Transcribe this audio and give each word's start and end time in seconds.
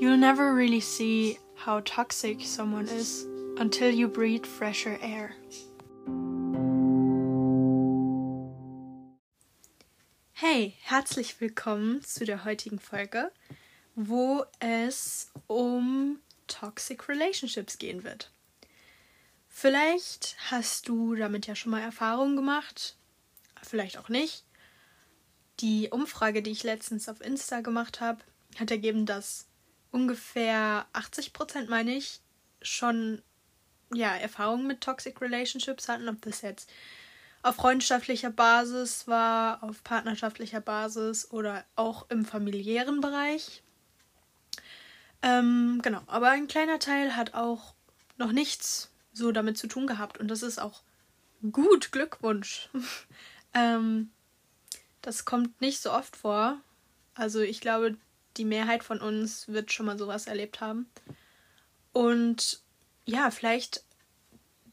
You'll 0.00 0.16
never 0.16 0.54
really 0.54 0.80
see 0.80 1.38
how 1.56 1.80
toxic 1.80 2.40
someone 2.40 2.88
is 2.88 3.26
until 3.58 3.90
you 3.90 4.08
breathe 4.08 4.46
fresher 4.46 4.98
air. 5.02 5.34
Hey, 10.32 10.78
herzlich 10.84 11.38
willkommen 11.42 12.02
zu 12.02 12.24
der 12.24 12.46
heutigen 12.46 12.78
Folge, 12.78 13.30
wo 13.94 14.42
es 14.58 15.30
um 15.48 16.20
Toxic 16.46 17.06
Relationships 17.06 17.76
gehen 17.76 18.02
wird. 18.02 18.32
Vielleicht 19.50 20.34
hast 20.50 20.88
du 20.88 21.14
damit 21.14 21.46
ja 21.46 21.54
schon 21.54 21.72
mal 21.72 21.82
Erfahrungen 21.82 22.36
gemacht, 22.36 22.96
vielleicht 23.62 23.98
auch 23.98 24.08
nicht. 24.08 24.44
Die 25.58 25.90
Umfrage, 25.90 26.40
die 26.40 26.52
ich 26.52 26.62
letztens 26.62 27.06
auf 27.06 27.20
Insta 27.20 27.60
gemacht 27.60 28.00
habe, 28.00 28.24
hat 28.58 28.70
ergeben, 28.70 29.04
dass 29.04 29.49
ungefähr 29.90 30.86
80 30.92 31.32
Prozent, 31.32 31.68
meine 31.68 31.94
ich, 31.94 32.20
schon 32.62 33.22
ja, 33.92 34.14
Erfahrungen 34.16 34.66
mit 34.66 34.80
Toxic 34.80 35.20
Relationships 35.20 35.88
hatten, 35.88 36.08
ob 36.08 36.20
das 36.22 36.42
jetzt 36.42 36.70
auf 37.42 37.56
freundschaftlicher 37.56 38.30
Basis 38.30 39.08
war, 39.08 39.62
auf 39.62 39.82
partnerschaftlicher 39.82 40.60
Basis 40.60 41.30
oder 41.30 41.64
auch 41.74 42.08
im 42.10 42.24
familiären 42.24 43.00
Bereich. 43.00 43.62
Ähm, 45.22 45.80
genau, 45.82 46.02
aber 46.06 46.30
ein 46.30 46.48
kleiner 46.48 46.78
Teil 46.78 47.16
hat 47.16 47.34
auch 47.34 47.74
noch 48.16 48.32
nichts 48.32 48.90
so 49.12 49.32
damit 49.32 49.58
zu 49.58 49.66
tun 49.66 49.86
gehabt 49.86 50.18
und 50.18 50.28
das 50.28 50.42
ist 50.42 50.60
auch 50.60 50.82
gut, 51.52 51.92
Glückwunsch. 51.92 52.68
ähm, 53.54 54.10
das 55.02 55.24
kommt 55.24 55.60
nicht 55.60 55.80
so 55.80 55.92
oft 55.92 56.16
vor. 56.16 56.60
Also 57.14 57.40
ich 57.40 57.60
glaube, 57.60 57.96
die 58.36 58.44
Mehrheit 58.44 58.84
von 58.84 59.00
uns 59.00 59.48
wird 59.48 59.72
schon 59.72 59.86
mal 59.86 59.98
sowas 59.98 60.26
erlebt 60.26 60.60
haben. 60.60 60.88
Und 61.92 62.60
ja, 63.04 63.30
vielleicht 63.30 63.84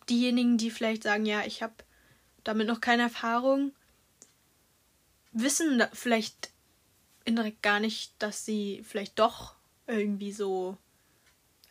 diejenigen, 0.09 0.58
die 0.58 0.72
vielleicht 0.72 1.03
sagen, 1.03 1.25
ja, 1.25 1.45
ich 1.45 1.64
habe 1.64 1.73
damit 2.44 2.67
noch 2.67 2.81
keine 2.81 3.03
Erfahrung, 3.03 3.73
wissen 5.31 5.83
vielleicht 5.94 6.52
indirekt 7.25 7.61
gar 7.61 7.80
nicht, 7.80 8.14
dass 8.19 8.45
sie 8.45 8.83
vielleicht 8.88 9.19
doch 9.19 9.55
irgendwie 9.86 10.31
so, 10.31 10.77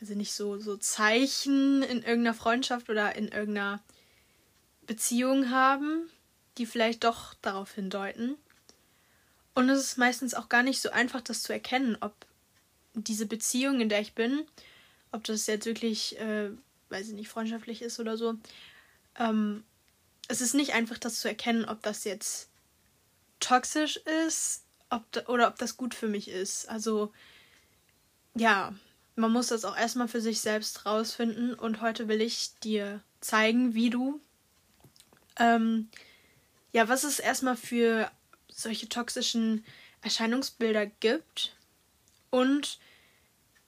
also 0.01 0.15
nicht 0.15 0.35
so, 0.35 0.59
so 0.59 0.77
Zeichen 0.77 1.83
in 1.83 2.03
irgendeiner 2.03 2.35
Freundschaft 2.35 2.91
oder 2.91 3.17
in 3.17 3.29
irgendeiner 3.29 3.83
Beziehung 4.87 5.51
haben, 5.51 6.11
die 6.59 6.67
vielleicht 6.67 7.05
doch 7.05 7.35
darauf 7.35 7.73
hindeuten. 7.73 8.37
Und 9.57 9.69
es 9.69 9.81
ist 9.81 9.99
meistens 9.99 10.35
auch 10.35 10.49
gar 10.49 10.63
nicht 10.63 10.81
so 10.81 10.91
einfach, 10.91 11.21
das 11.21 11.43
zu 11.43 11.53
erkennen, 11.53 11.97
ob 12.01 12.15
diese 12.95 13.27
Beziehung, 13.27 13.81
in 13.81 13.89
der 13.89 14.01
ich 14.01 14.15
bin, 14.15 14.45
ob 15.11 15.25
das 15.25 15.47
jetzt 15.49 15.67
wirklich, 15.67 16.19
äh, 16.21 16.51
weiß 16.91 17.09
ich 17.09 17.15
nicht, 17.15 17.29
freundschaftlich 17.29 17.83
ist 17.83 17.99
oder 17.99 18.17
so. 18.17 18.37
Ähm, 19.19 19.65
es 20.29 20.41
ist 20.41 20.55
nicht 20.55 20.75
einfach, 20.75 20.99
das 20.99 21.19
zu 21.19 21.27
erkennen, 21.27 21.65
ob 21.65 21.83
das 21.83 22.05
jetzt 22.05 22.49
toxisch 23.41 23.97
ist 24.27 24.63
ob 24.91 25.11
da, 25.13 25.27
oder 25.27 25.49
ob 25.49 25.59
das 25.59 25.77
gut 25.77 25.95
für 25.95 26.09
mich 26.09 26.29
ist. 26.29 26.69
Also, 26.69 27.13
ja, 28.35 28.75
man 29.15 29.33
muss 29.33 29.49
das 29.49 29.65
auch 29.65 29.77
erstmal 29.77 30.09
für 30.09 30.21
sich 30.21 30.41
selbst 30.41 30.87
rausfinden. 30.87 31.55
Und 31.55 31.81
heute 31.81 32.09
will 32.09 32.21
ich 32.21 32.59
dir 32.63 33.03
zeigen, 33.21 33.75
wie 33.75 33.91
du, 33.91 34.21
ähm, 35.39 35.89
ja, 36.73 36.89
was 36.89 37.05
es 37.05 37.19
erstmal 37.19 37.57
für 37.57 38.11
solche 38.57 38.89
toxischen 38.89 39.65
Erscheinungsbilder 40.01 40.87
gibt 40.87 41.55
und 42.31 42.79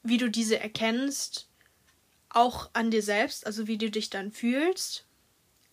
wie 0.02 0.16
du 0.16 0.30
diese 0.30 0.58
erkennst, 0.58 1.48
auch 2.30 2.70
an 2.72 2.90
dir 2.90 3.02
selbst, 3.02 3.46
also 3.46 3.66
wie 3.66 3.78
du 3.78 3.90
dich 3.90 4.10
dann 4.10 4.32
fühlst. 4.32 5.04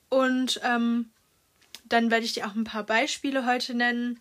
Und 0.09 0.59
ähm, 0.63 1.09
dann 1.85 2.11
werde 2.11 2.25
ich 2.25 2.33
dir 2.33 2.47
auch 2.47 2.55
ein 2.55 2.63
paar 2.63 2.83
Beispiele 2.83 3.45
heute 3.45 3.73
nennen 3.73 4.19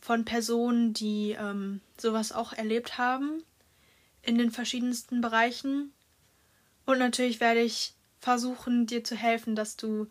von 0.00 0.24
Personen, 0.24 0.92
die 0.94 1.32
ähm, 1.38 1.80
sowas 1.98 2.32
auch 2.32 2.52
erlebt 2.52 2.98
haben 2.98 3.42
in 4.22 4.38
den 4.38 4.50
verschiedensten 4.50 5.20
Bereichen. 5.20 5.92
Und 6.86 6.98
natürlich 6.98 7.40
werde 7.40 7.60
ich 7.60 7.94
versuchen, 8.20 8.86
dir 8.86 9.04
zu 9.04 9.16
helfen, 9.16 9.54
dass 9.54 9.76
du 9.76 10.08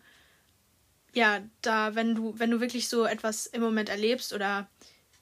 ja, 1.14 1.40
da, 1.62 1.94
wenn 1.94 2.14
du, 2.14 2.38
wenn 2.38 2.50
du 2.50 2.60
wirklich 2.60 2.88
so 2.88 3.04
etwas 3.04 3.46
im 3.46 3.62
Moment 3.62 3.88
erlebst 3.88 4.32
oder 4.32 4.68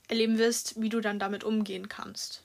erleben 0.08 0.38
wirst, 0.38 0.80
wie 0.80 0.88
du 0.88 1.00
dann 1.00 1.18
damit 1.18 1.44
umgehen 1.44 1.88
kannst. 1.88 2.42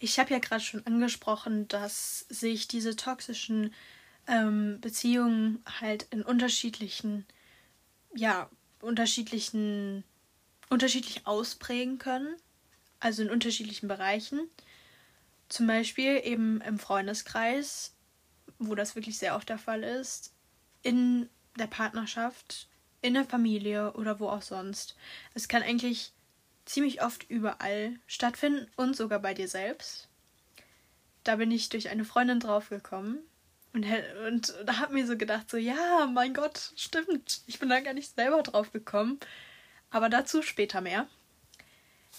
Ich 0.00 0.18
habe 0.18 0.32
ja 0.32 0.38
gerade 0.38 0.62
schon 0.62 0.86
angesprochen, 0.86 1.68
dass 1.68 2.20
sich 2.28 2.68
diese 2.68 2.96
toxischen 2.96 3.74
ähm, 4.26 4.78
Beziehungen 4.80 5.62
halt 5.80 6.06
in 6.10 6.22
unterschiedlichen, 6.22 7.26
ja, 8.14 8.48
unterschiedlichen 8.80 10.04
unterschiedlich 10.70 11.26
ausprägen 11.26 11.98
können, 11.98 12.36
also 13.00 13.22
in 13.22 13.30
unterschiedlichen 13.30 13.88
Bereichen. 13.88 14.40
Zum 15.48 15.66
Beispiel 15.66 16.20
eben 16.24 16.60
im 16.60 16.78
Freundeskreis, 16.78 17.94
wo 18.58 18.74
das 18.74 18.94
wirklich 18.94 19.18
sehr 19.18 19.36
oft 19.36 19.48
der 19.48 19.58
Fall 19.58 19.82
ist, 19.82 20.32
in 20.82 21.28
der 21.58 21.66
Partnerschaft, 21.66 22.68
in 23.00 23.14
der 23.14 23.24
Familie 23.24 23.92
oder 23.92 24.20
wo 24.20 24.28
auch 24.28 24.42
sonst. 24.42 24.96
Es 25.34 25.48
kann 25.48 25.62
eigentlich 25.62 26.12
ziemlich 26.64 27.02
oft 27.02 27.28
überall 27.30 27.98
stattfinden 28.06 28.66
und 28.76 28.96
sogar 28.96 29.20
bei 29.20 29.32
dir 29.32 29.48
selbst. 29.48 30.08
Da 31.24 31.36
bin 31.36 31.50
ich 31.50 31.68
durch 31.68 31.88
eine 31.88 32.04
Freundin 32.04 32.40
draufgekommen 32.40 33.20
und, 33.72 33.86
und 34.26 34.54
da 34.64 34.78
habe 34.78 34.94
mir 34.94 35.06
so 35.06 35.16
gedacht, 35.16 35.50
so 35.50 35.56
ja, 35.56 36.06
mein 36.12 36.34
Gott, 36.34 36.72
stimmt, 36.76 37.42
ich 37.46 37.58
bin 37.58 37.68
da 37.68 37.80
gar 37.80 37.94
nicht 37.94 38.14
selber 38.14 38.42
drauf 38.42 38.72
gekommen. 38.72 39.18
Aber 39.90 40.08
dazu 40.08 40.42
später 40.42 40.80
mehr. 40.80 41.06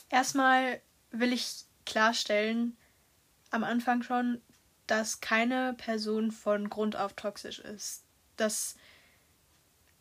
Erstmal 0.09 0.81
will 1.11 1.33
ich 1.33 1.65
klarstellen, 1.85 2.77
am 3.51 3.63
Anfang 3.63 4.03
schon, 4.03 4.41
dass 4.87 5.21
keine 5.21 5.73
Person 5.73 6.31
von 6.31 6.69
Grund 6.69 6.95
auf 6.95 7.13
toxisch 7.13 7.59
ist. 7.59 8.03
Das 8.37 8.75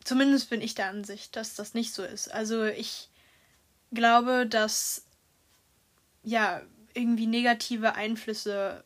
zumindest 0.05 0.49
bin 0.51 0.63
ich 0.63 0.75
der 0.75 0.89
Ansicht, 0.89 1.37
dass 1.37 1.55
das 1.55 1.75
nicht 1.75 1.93
so 1.93 2.03
ist. 2.03 2.33
Also 2.33 2.65
ich 2.65 3.11
glaube, 3.93 4.47
dass 4.47 5.05
ja 6.23 6.63
irgendwie 6.95 7.27
negative 7.27 7.95
Einflüsse 7.95 8.85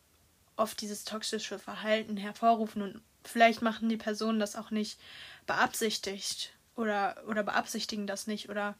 auf 0.56 0.74
dieses 0.74 1.04
toxische 1.04 1.58
Verhalten 1.58 2.16
hervorrufen 2.16 2.82
und 2.82 3.02
vielleicht 3.24 3.62
machen 3.62 3.88
die 3.88 3.96
Personen 3.96 4.40
das 4.40 4.56
auch 4.56 4.70
nicht 4.70 4.98
beabsichtigt 5.46 6.52
oder, 6.82 7.22
oder 7.26 7.42
beabsichtigen 7.42 8.06
das 8.06 8.26
nicht 8.26 8.48
oder 8.48 8.76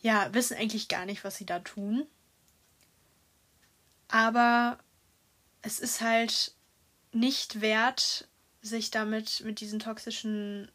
ja, 0.00 0.32
wissen 0.32 0.56
eigentlich 0.56 0.88
gar 0.88 1.06
nicht, 1.06 1.24
was 1.24 1.36
sie 1.36 1.46
da 1.46 1.58
tun. 1.58 2.06
Aber 4.08 4.78
es 5.62 5.80
ist 5.80 6.00
halt 6.00 6.54
nicht 7.12 7.60
wert, 7.60 8.28
sich 8.62 8.90
damit 8.90 9.42
mit 9.44 9.60
diesen 9.60 9.80
toxischen, 9.80 10.70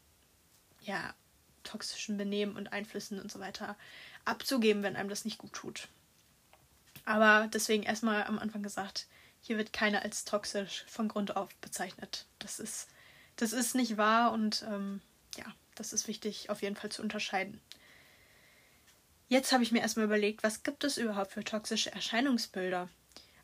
ja, 0.81 1.13
toxischen 1.63 2.17
Benehmen 2.17 2.55
und 2.55 2.73
Einflüssen 2.73 3.19
und 3.19 3.31
so 3.31 3.39
weiter 3.39 3.77
abzugeben, 4.25 4.83
wenn 4.83 4.95
einem 4.95 5.09
das 5.09 5.25
nicht 5.25 5.37
gut 5.37 5.53
tut. 5.53 5.87
Aber 7.05 7.49
deswegen 7.53 7.83
erstmal 7.83 8.23
am 8.23 8.39
Anfang 8.39 8.63
gesagt, 8.63 9.07
hier 9.41 9.57
wird 9.57 9.73
keiner 9.73 10.03
als 10.03 10.23
toxisch 10.25 10.85
von 10.87 11.07
Grund 11.07 11.35
auf 11.35 11.53
bezeichnet. 11.55 12.25
Das 12.39 12.59
ist, 12.59 12.87
das 13.35 13.51
ist 13.51 13.75
nicht 13.75 13.97
wahr 13.97 14.31
und 14.31 14.65
ähm, 14.69 15.01
ja, 15.37 15.45
das 15.75 15.93
ist 15.93 16.07
wichtig 16.07 16.49
auf 16.49 16.61
jeden 16.61 16.75
Fall 16.75 16.91
zu 16.91 17.01
unterscheiden. 17.01 17.61
Jetzt 19.27 19.51
habe 19.51 19.63
ich 19.63 19.71
mir 19.71 19.79
erstmal 19.79 20.05
überlegt, 20.05 20.43
was 20.43 20.63
gibt 20.63 20.83
es 20.83 20.97
überhaupt 20.97 21.31
für 21.31 21.43
toxische 21.43 21.91
Erscheinungsbilder? 21.91 22.89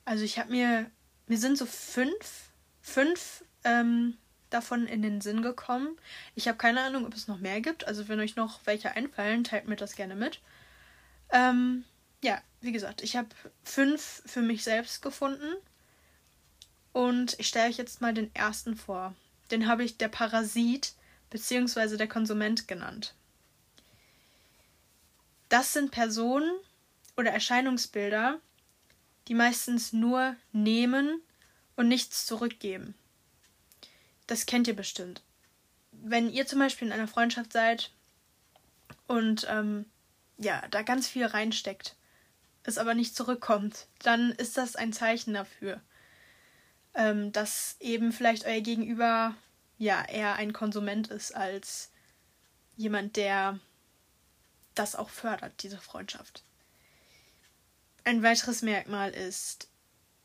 Also 0.05 0.23
ich 0.23 0.37
habe 0.37 0.51
mir, 0.51 0.91
mir 1.27 1.37
sind 1.37 1.57
so 1.57 1.65
fünf, 1.65 2.51
fünf 2.81 3.43
ähm, 3.63 4.17
davon 4.49 4.87
in 4.87 5.01
den 5.01 5.21
Sinn 5.21 5.41
gekommen. 5.41 5.97
Ich 6.35 6.47
habe 6.47 6.57
keine 6.57 6.81
Ahnung, 6.81 7.05
ob 7.05 7.13
es 7.13 7.27
noch 7.27 7.39
mehr 7.39 7.61
gibt. 7.61 7.87
Also 7.87 8.07
wenn 8.07 8.19
euch 8.19 8.35
noch 8.35 8.59
welche 8.65 8.91
einfallen, 8.91 9.43
teilt 9.43 9.67
mir 9.67 9.75
das 9.75 9.95
gerne 9.95 10.15
mit. 10.15 10.41
Ähm, 11.31 11.85
ja, 12.23 12.41
wie 12.61 12.71
gesagt, 12.71 13.01
ich 13.01 13.15
habe 13.15 13.29
fünf 13.63 14.21
für 14.25 14.41
mich 14.41 14.63
selbst 14.63 15.01
gefunden. 15.01 15.55
Und 16.91 17.39
ich 17.39 17.47
stelle 17.47 17.69
euch 17.69 17.77
jetzt 17.77 18.01
mal 18.01 18.13
den 18.13 18.33
ersten 18.35 18.75
vor. 18.75 19.15
Den 19.51 19.67
habe 19.67 19.83
ich 19.83 19.97
der 19.97 20.09
Parasit 20.09 20.93
bzw. 21.29 21.97
der 21.97 22.07
Konsument 22.07 22.67
genannt. 22.67 23.13
Das 25.49 25.73
sind 25.73 25.91
Personen 25.91 26.51
oder 27.17 27.31
Erscheinungsbilder, 27.31 28.39
die 29.27 29.33
meistens 29.33 29.93
nur 29.93 30.35
nehmen 30.51 31.21
und 31.75 31.87
nichts 31.87 32.25
zurückgeben. 32.25 32.95
das 34.27 34.45
kennt 34.45 34.67
ihr 34.67 34.75
bestimmt. 34.75 35.23
Wenn 35.91 36.29
ihr 36.29 36.45
zum 36.45 36.59
Beispiel 36.59 36.87
in 36.87 36.93
einer 36.93 37.07
Freundschaft 37.07 37.51
seid 37.51 37.91
und 39.07 39.47
ähm, 39.49 39.85
ja, 40.37 40.61
da 40.69 40.83
ganz 40.83 41.07
viel 41.07 41.25
reinsteckt, 41.25 41.95
es 42.63 42.77
aber 42.77 42.93
nicht 42.93 43.15
zurückkommt, 43.15 43.87
dann 44.03 44.31
ist 44.33 44.57
das 44.57 44.75
ein 44.75 44.93
Zeichen 44.93 45.33
dafür, 45.33 45.81
ähm, 46.93 47.31
dass 47.31 47.75
eben 47.79 48.11
vielleicht 48.11 48.45
euer 48.45 48.61
Gegenüber 48.61 49.35
ja 49.79 50.05
eher 50.05 50.35
ein 50.35 50.53
Konsument 50.53 51.07
ist 51.07 51.35
als 51.35 51.89
jemand, 52.75 53.15
der 53.15 53.59
das 54.75 54.95
auch 54.95 55.09
fördert, 55.09 55.63
diese 55.63 55.79
Freundschaft. 55.79 56.43
Ein 58.03 58.21
weiteres 58.21 58.61
Merkmal 58.61 59.11
ist 59.11 59.67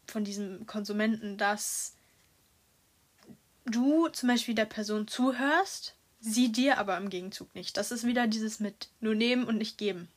von 0.06 0.24
diesem 0.24 0.66
Konsumenten, 0.66 1.38
dass 1.38 1.94
du 3.64 4.08
zum 4.08 4.28
Beispiel 4.28 4.54
der 4.54 4.66
Person 4.66 5.08
zuhörst, 5.08 5.94
sie 6.20 6.52
dir 6.52 6.78
aber 6.78 6.96
im 6.96 7.08
Gegenzug 7.08 7.54
nicht. 7.54 7.76
Das 7.76 7.90
ist 7.90 8.04
wieder 8.04 8.26
dieses 8.26 8.60
mit 8.60 8.88
nur 9.00 9.14
nehmen 9.14 9.44
und 9.44 9.56
nicht 9.56 9.78
geben. 9.78 10.08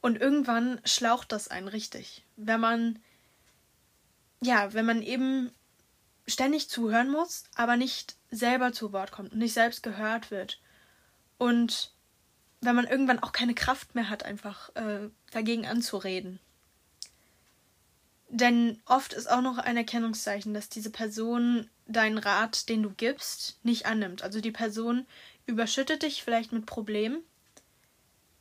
Und 0.00 0.20
irgendwann 0.20 0.80
schlaucht 0.84 1.30
das 1.32 1.48
einen 1.48 1.68
richtig. 1.68 2.24
Wenn 2.36 2.60
man, 2.60 2.98
ja, 4.40 4.72
wenn 4.72 4.86
man 4.86 5.02
eben 5.02 5.52
ständig 6.26 6.68
zuhören 6.68 7.10
muss, 7.10 7.44
aber 7.54 7.76
nicht 7.76 8.16
selber 8.30 8.72
zu 8.72 8.92
Wort 8.92 9.12
kommt 9.12 9.32
und 9.32 9.38
nicht 9.38 9.54
selbst 9.54 9.82
gehört 9.82 10.30
wird. 10.30 10.60
Und 11.38 11.92
wenn 12.60 12.76
man 12.76 12.86
irgendwann 12.86 13.18
auch 13.18 13.32
keine 13.32 13.54
Kraft 13.54 13.94
mehr 13.94 14.08
hat, 14.08 14.24
einfach 14.24 14.74
äh, 14.76 15.08
dagegen 15.32 15.66
anzureden. 15.66 16.38
Denn 18.28 18.80
oft 18.86 19.12
ist 19.12 19.30
auch 19.30 19.42
noch 19.42 19.58
ein 19.58 19.76
Erkennungszeichen, 19.76 20.54
dass 20.54 20.70
diese 20.70 20.90
Person 20.90 21.68
deinen 21.86 22.18
Rat, 22.18 22.68
den 22.68 22.82
du 22.82 22.90
gibst, 22.90 23.58
nicht 23.62 23.84
annimmt. 23.84 24.22
Also 24.22 24.40
die 24.40 24.52
Person 24.52 25.04
überschüttet 25.44 26.02
dich 26.02 26.22
vielleicht 26.22 26.52
mit 26.52 26.64
Problemen 26.64 27.18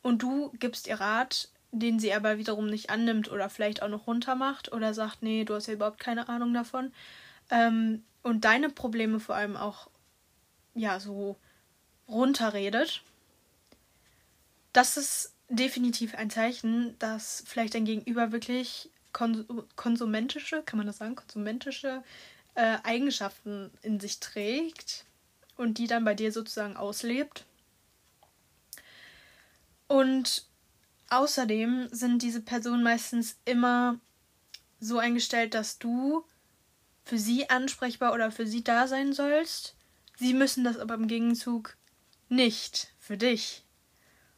und 0.01 0.21
du 0.23 0.51
gibst 0.59 0.87
ihr 0.87 1.01
Rat, 1.01 1.49
den 1.71 1.99
sie 1.99 2.13
aber 2.13 2.37
wiederum 2.37 2.67
nicht 2.67 2.89
annimmt 2.89 3.29
oder 3.31 3.49
vielleicht 3.49 3.81
auch 3.81 3.89
noch 3.89 4.07
runtermacht 4.07 4.71
oder 4.71 4.93
sagt, 4.93 5.23
nee, 5.23 5.43
du 5.43 5.55
hast 5.55 5.67
ja 5.67 5.73
überhaupt 5.73 5.99
keine 5.99 6.29
Ahnung 6.29 6.53
davon. 6.53 6.93
Ähm, 7.51 8.03
und 8.23 8.45
deine 8.45 8.69
Probleme 8.69 9.19
vor 9.19 9.35
allem 9.35 9.55
auch, 9.55 9.89
ja, 10.73 10.99
so 10.99 11.37
runterredet. 12.07 13.03
Das 14.73 14.97
ist 14.97 15.33
definitiv 15.49 16.15
ein 16.15 16.29
Zeichen, 16.29 16.97
dass 16.99 17.43
vielleicht 17.45 17.75
dein 17.75 17.85
Gegenüber 17.85 18.31
wirklich 18.31 18.89
kons 19.11 19.45
konsumentische, 19.75 20.63
kann 20.63 20.77
man 20.77 20.87
das 20.87 20.97
sagen, 20.97 21.15
konsumentische 21.15 22.03
äh, 22.55 22.77
Eigenschaften 22.83 23.71
in 23.81 23.99
sich 23.99 24.19
trägt 24.19 25.05
und 25.57 25.77
die 25.77 25.87
dann 25.87 26.05
bei 26.05 26.13
dir 26.13 26.31
sozusagen 26.31 26.77
auslebt. 26.77 27.45
Und 29.87 30.45
außerdem 31.09 31.89
sind 31.91 32.21
diese 32.21 32.41
Personen 32.41 32.83
meistens 32.83 33.35
immer 33.43 33.99
so 34.79 34.99
eingestellt, 34.99 35.53
dass 35.53 35.79
du 35.79 36.23
für 37.03 37.17
sie 37.17 37.49
ansprechbar 37.49 38.13
oder 38.13 38.31
für 38.31 38.47
sie 38.47 38.63
da 38.63 38.87
sein 38.87 39.13
sollst. 39.13 39.75
Sie 40.17 40.33
müssen 40.33 40.63
das 40.63 40.77
aber 40.77 40.93
im 40.95 41.07
Gegenzug 41.07 41.77
nicht 42.29 42.93
für 42.99 43.17
dich. 43.17 43.63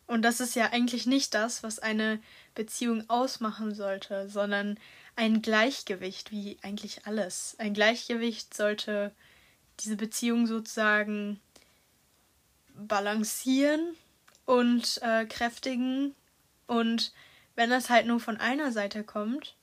Und 0.05 0.21
das 0.21 0.39
ist 0.39 0.55
ja 0.55 0.71
eigentlich 0.71 1.05
nicht 1.05 1.33
das, 1.33 1.63
was 1.63 1.79
eine 1.79 2.19
Beziehung 2.55 3.09
ausmachen 3.09 3.73
sollte, 3.73 4.29
sondern 4.29 4.77
ein 5.15 5.41
Gleichgewicht, 5.41 6.31
wie 6.31 6.57
eigentlich 6.61 7.05
alles. 7.05 7.55
Ein 7.57 7.73
Gleichgewicht 7.73 8.53
sollte 8.53 9.13
diese 9.79 9.95
Beziehung 9.95 10.47
sozusagen 10.47 11.39
balancieren 12.75 13.95
und 14.45 14.99
äh, 15.01 15.25
kräftigen. 15.25 16.15
Und 16.67 17.13
wenn 17.55 17.69
das 17.69 17.89
halt 17.89 18.07
nur 18.07 18.19
von 18.19 18.37
einer 18.37 18.71
Seite 18.71 19.03
kommt, 19.03 19.55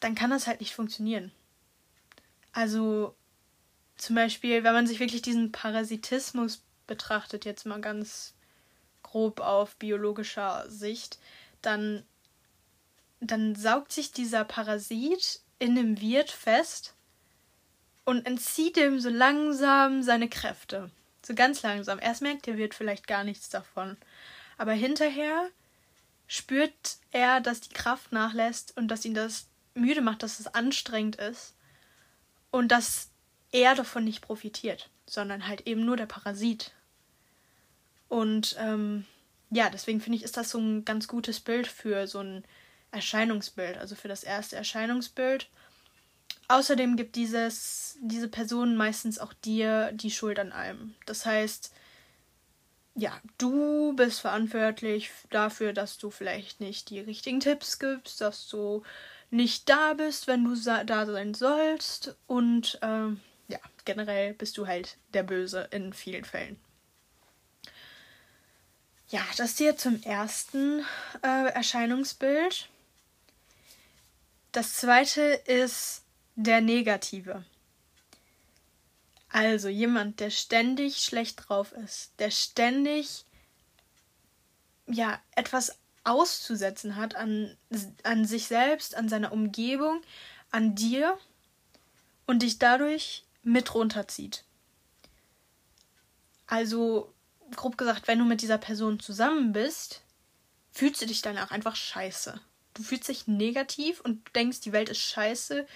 dann 0.00 0.14
kann 0.14 0.30
das 0.30 0.46
halt 0.46 0.60
nicht 0.60 0.74
funktionieren. 0.74 1.32
Also 2.52 3.14
zum 3.96 4.16
Beispiel, 4.16 4.64
wenn 4.64 4.74
man 4.74 4.86
sich 4.86 5.00
wirklich 5.00 5.22
diesen 5.22 5.52
Parasitismus 5.52 6.62
betrachtet, 6.86 7.44
jetzt 7.44 7.66
mal 7.66 7.80
ganz 7.80 8.34
grob 9.02 9.40
auf 9.40 9.76
biologischer 9.76 10.68
Sicht, 10.68 11.18
dann, 11.62 12.04
dann 13.20 13.54
saugt 13.54 13.92
sich 13.92 14.12
dieser 14.12 14.44
Parasit 14.44 15.40
in 15.58 15.74
dem 15.74 16.00
Wirt 16.00 16.30
fest 16.30 16.94
und 18.04 18.26
entzieht 18.26 18.76
ihm 18.76 19.00
so 19.00 19.08
langsam 19.08 20.02
seine 20.02 20.28
Kräfte. 20.28 20.90
So 21.24 21.34
ganz 21.34 21.62
langsam. 21.62 22.00
Erst 22.00 22.22
merkt 22.22 22.46
der 22.46 22.56
Wirt 22.56 22.74
vielleicht 22.74 23.06
gar 23.06 23.22
nichts 23.22 23.48
davon. 23.48 23.96
Aber 24.58 24.72
hinterher 24.72 25.48
spürt 26.26 26.96
er, 27.12 27.40
dass 27.40 27.60
die 27.60 27.74
Kraft 27.74 28.10
nachlässt 28.10 28.76
und 28.76 28.88
dass 28.88 29.04
ihn 29.04 29.14
das 29.14 29.46
müde 29.74 30.00
macht, 30.00 30.22
dass 30.22 30.40
es 30.40 30.48
anstrengend 30.48 31.16
ist 31.16 31.54
und 32.52 32.68
dass 32.68 33.08
er 33.50 33.74
davon 33.74 34.04
nicht 34.04 34.20
profitiert, 34.22 34.88
sondern 35.06 35.48
halt 35.48 35.66
eben 35.66 35.84
nur 35.84 35.96
der 35.96 36.06
Parasit. 36.06 36.70
Und 38.08 38.54
ähm, 38.60 39.04
ja, 39.50 39.68
deswegen 39.68 40.00
finde 40.00 40.18
ich, 40.18 40.22
ist 40.22 40.36
das 40.36 40.50
so 40.50 40.58
ein 40.58 40.84
ganz 40.84 41.08
gutes 41.08 41.40
Bild 41.40 41.66
für 41.66 42.06
so 42.06 42.20
ein 42.20 42.44
Erscheinungsbild, 42.92 43.78
also 43.78 43.96
für 43.96 44.08
das 44.08 44.22
erste 44.22 44.54
Erscheinungsbild. 44.54 45.48
Außerdem 46.48 46.96
gibt 46.96 47.16
dieses, 47.16 47.96
diese 48.02 48.28
Person 48.28 48.76
meistens 48.76 49.18
auch 49.18 49.32
dir 49.32 49.90
die 49.92 50.10
Schuld 50.10 50.38
an 50.38 50.52
allem. 50.52 50.94
Das 51.06 51.24
heißt, 51.24 51.72
ja, 52.94 53.18
du 53.38 53.94
bist 53.96 54.20
verantwortlich 54.20 55.10
dafür, 55.30 55.72
dass 55.72 55.96
du 55.96 56.10
vielleicht 56.10 56.60
nicht 56.60 56.90
die 56.90 57.00
richtigen 57.00 57.40
Tipps 57.40 57.78
gibst, 57.78 58.20
dass 58.20 58.48
du 58.48 58.82
nicht 59.32 59.68
da 59.68 59.94
bist, 59.94 60.26
wenn 60.26 60.44
du 60.44 60.54
da 60.54 61.06
sein 61.06 61.34
sollst. 61.34 62.14
Und 62.26 62.78
ähm, 62.82 63.20
ja, 63.48 63.58
generell 63.84 64.34
bist 64.34 64.58
du 64.58 64.66
halt 64.66 64.98
der 65.14 65.22
Böse 65.22 65.68
in 65.70 65.92
vielen 65.92 66.24
Fällen. 66.24 66.60
Ja, 69.08 69.22
das 69.36 69.58
hier 69.58 69.76
zum 69.76 70.02
ersten 70.02 70.84
äh, 71.22 71.48
Erscheinungsbild. 71.52 72.68
Das 74.52 74.74
zweite 74.74 75.22
ist 75.22 76.02
der 76.34 76.60
Negative. 76.60 77.44
Also 79.28 79.68
jemand, 79.68 80.20
der 80.20 80.30
ständig 80.30 80.98
schlecht 80.98 81.48
drauf 81.48 81.72
ist, 81.72 82.12
der 82.18 82.30
ständig 82.30 83.24
ja 84.86 85.18
etwas 85.34 85.78
auszusetzen 86.04 86.96
hat 86.96 87.14
an, 87.14 87.56
an 88.02 88.24
sich 88.24 88.46
selbst, 88.46 88.94
an 88.96 89.08
seiner 89.08 89.32
Umgebung, 89.32 90.00
an 90.50 90.74
dir 90.74 91.16
und 92.26 92.42
dich 92.42 92.58
dadurch 92.58 93.24
mit 93.42 93.74
runterzieht. 93.74 94.44
Also 96.46 97.12
grob 97.54 97.78
gesagt, 97.78 98.08
wenn 98.08 98.18
du 98.18 98.24
mit 98.24 98.42
dieser 98.42 98.58
Person 98.58 99.00
zusammen 99.00 99.52
bist, 99.52 100.02
fühlst 100.70 101.02
du 101.02 101.06
dich 101.06 101.22
danach 101.22 101.50
einfach 101.50 101.76
scheiße. 101.76 102.40
Du 102.74 102.82
fühlst 102.82 103.08
dich 103.08 103.26
negativ 103.26 104.00
und 104.00 104.26
du 104.26 104.32
denkst, 104.32 104.60
die 104.60 104.72
Welt 104.72 104.88
ist 104.88 105.00
scheiße. 105.00 105.66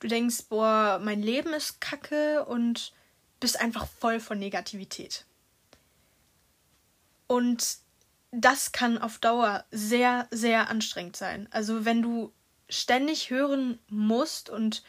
Du 0.00 0.08
denkst, 0.08 0.44
boah, 0.48 1.00
mein 1.02 1.22
Leben 1.22 1.52
ist 1.52 1.80
kacke 1.80 2.44
und 2.46 2.92
bist 3.40 3.60
einfach 3.60 3.86
voll 3.86 4.20
von 4.20 4.38
Negativität. 4.38 5.24
Und 7.26 7.78
das 8.30 8.72
kann 8.72 8.98
auf 8.98 9.18
Dauer 9.18 9.64
sehr, 9.70 10.28
sehr 10.30 10.68
anstrengend 10.68 11.16
sein. 11.16 11.48
Also 11.50 11.84
wenn 11.84 12.02
du 12.02 12.32
ständig 12.68 13.30
hören 13.30 13.78
musst 13.88 14.50
und 14.50 14.82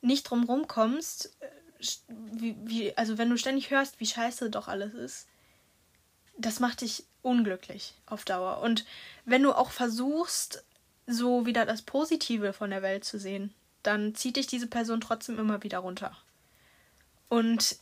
nicht 0.00 0.24
drum 0.24 0.66
kommst, 0.66 1.36
äh, 1.40 1.46
wie, 2.08 2.56
wie, 2.64 2.96
also 2.96 3.18
wenn 3.18 3.30
du 3.30 3.36
ständig 3.36 3.70
hörst, 3.70 4.00
wie 4.00 4.06
scheiße 4.06 4.50
doch 4.50 4.68
alles 4.68 4.94
ist, 4.94 5.28
das 6.36 6.60
macht 6.60 6.80
dich 6.80 7.04
unglücklich 7.22 7.94
auf 8.06 8.24
Dauer. 8.24 8.60
Und 8.60 8.84
wenn 9.24 9.42
du 9.42 9.52
auch 9.52 9.70
versuchst, 9.70 10.64
so 11.06 11.46
wieder 11.46 11.66
das 11.66 11.82
Positive 11.82 12.52
von 12.52 12.70
der 12.70 12.82
Welt 12.82 13.04
zu 13.04 13.18
sehen, 13.18 13.52
dann 13.82 14.14
zieht 14.14 14.36
dich 14.36 14.46
diese 14.46 14.66
Person 14.66 15.00
trotzdem 15.00 15.38
immer 15.38 15.62
wieder 15.62 15.78
runter. 15.78 16.16
Und 17.28 17.76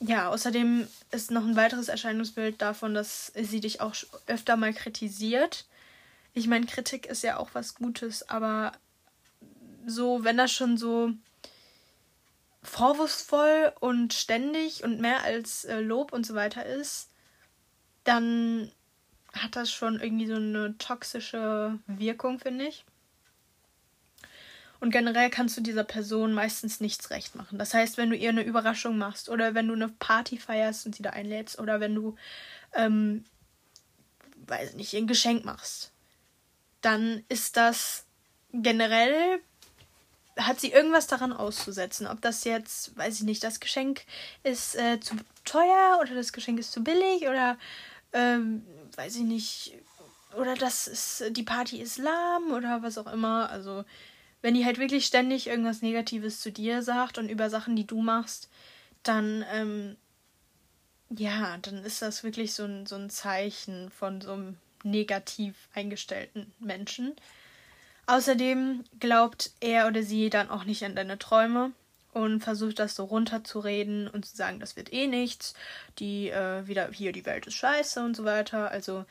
ja, 0.00 0.30
außerdem 0.30 0.88
ist 1.10 1.30
noch 1.30 1.44
ein 1.44 1.56
weiteres 1.56 1.88
Erscheinungsbild 1.88 2.60
davon, 2.60 2.94
dass 2.94 3.32
sie 3.34 3.60
dich 3.60 3.80
auch 3.80 3.94
öfter 4.26 4.56
mal 4.56 4.72
kritisiert. 4.72 5.66
Ich 6.32 6.46
meine, 6.46 6.66
Kritik 6.66 7.06
ist 7.06 7.22
ja 7.22 7.36
auch 7.36 7.50
was 7.52 7.74
Gutes, 7.74 8.28
aber 8.28 8.72
so, 9.86 10.24
wenn 10.24 10.38
das 10.38 10.52
schon 10.52 10.78
so 10.78 11.12
vorwurfsvoll 12.62 13.72
und 13.80 14.14
ständig 14.14 14.84
und 14.84 15.00
mehr 15.00 15.22
als 15.22 15.64
äh, 15.64 15.80
Lob 15.80 16.12
und 16.12 16.26
so 16.26 16.34
weiter 16.34 16.64
ist, 16.64 17.08
dann 18.04 18.70
hat 19.32 19.56
das 19.56 19.72
schon 19.72 20.00
irgendwie 20.00 20.26
so 20.26 20.34
eine 20.34 20.76
toxische 20.78 21.78
Wirkung, 21.86 22.38
finde 22.38 22.66
ich. 22.66 22.84
Und 24.80 24.90
generell 24.90 25.28
kannst 25.28 25.56
du 25.56 25.60
dieser 25.60 25.84
Person 25.84 26.32
meistens 26.32 26.80
nichts 26.80 27.10
recht 27.10 27.34
machen. 27.34 27.58
Das 27.58 27.74
heißt, 27.74 27.98
wenn 27.98 28.10
du 28.10 28.16
ihr 28.16 28.30
eine 28.30 28.42
Überraschung 28.42 28.96
machst 28.96 29.28
oder 29.28 29.54
wenn 29.54 29.68
du 29.68 29.74
eine 29.74 29.88
Party 29.88 30.38
feierst 30.38 30.86
und 30.86 30.94
sie 30.94 31.02
da 31.02 31.10
einlädst 31.10 31.58
oder 31.58 31.80
wenn 31.80 31.94
du, 31.94 32.16
ähm, 32.74 33.24
weiß 34.46 34.74
nicht, 34.74 34.94
ein 34.94 35.06
Geschenk 35.06 35.44
machst, 35.44 35.92
dann 36.80 37.22
ist 37.28 37.56
das 37.56 38.06
generell 38.52 39.40
hat 40.38 40.60
sie 40.60 40.72
irgendwas 40.72 41.06
daran 41.06 41.32
auszusetzen. 41.32 42.06
Ob 42.06 42.20
das 42.22 42.44
jetzt, 42.44 42.96
weiß 42.96 43.16
ich 43.16 43.22
nicht, 43.24 43.44
das 43.44 43.60
Geschenk 43.60 44.02
ist 44.42 44.74
äh, 44.76 44.98
zu 45.00 45.16
teuer 45.44 45.98
oder 46.00 46.14
das 46.14 46.32
Geschenk 46.32 46.58
ist 46.58 46.72
zu 46.72 46.82
billig 46.82 47.28
oder 47.28 47.58
ähm, 48.12 48.64
weiß 48.96 49.16
ich 49.16 49.22
nicht, 49.22 49.74
oder 50.36 50.54
das 50.54 50.86
ist, 50.86 51.24
die 51.30 51.42
Party 51.42 51.80
ist 51.80 51.98
lahm 51.98 52.52
oder 52.52 52.82
was 52.82 52.98
auch 52.98 53.12
immer. 53.12 53.50
Also 53.50 53.84
wenn 54.42 54.54
die 54.54 54.64
halt 54.64 54.78
wirklich 54.78 55.06
ständig 55.06 55.46
irgendwas 55.46 55.82
Negatives 55.82 56.40
zu 56.40 56.50
dir 56.50 56.82
sagt 56.82 57.18
und 57.18 57.28
über 57.28 57.50
Sachen, 57.50 57.76
die 57.76 57.86
du 57.86 58.00
machst, 58.00 58.48
dann, 59.02 59.44
ähm, 59.52 59.96
ja, 61.10 61.58
dann 61.58 61.84
ist 61.84 62.02
das 62.02 62.24
wirklich 62.24 62.54
so 62.54 62.64
ein, 62.64 62.86
so 62.86 62.96
ein 62.96 63.10
Zeichen 63.10 63.90
von 63.90 64.20
so 64.20 64.32
einem 64.32 64.56
negativ 64.82 65.68
eingestellten 65.74 66.52
Menschen. 66.58 67.14
Außerdem 68.06 68.84
glaubt 68.98 69.52
er 69.60 69.86
oder 69.86 70.02
sie 70.02 70.30
dann 70.30 70.50
auch 70.50 70.64
nicht 70.64 70.84
an 70.84 70.96
deine 70.96 71.18
Träume 71.18 71.72
und 72.12 72.40
versucht 72.42 72.78
das 72.78 72.96
so 72.96 73.04
runterzureden 73.04 74.08
und 74.08 74.26
zu 74.26 74.36
sagen, 74.36 74.58
das 74.58 74.76
wird 74.76 74.92
eh 74.92 75.06
nichts, 75.06 75.54
die 75.98 76.28
äh, 76.28 76.66
wieder 76.66 76.90
hier 76.90 77.12
die 77.12 77.26
Welt 77.26 77.46
ist 77.46 77.54
scheiße 77.54 78.02
und 78.02 78.16
so 78.16 78.24
weiter. 78.24 78.70
Also 78.70 79.04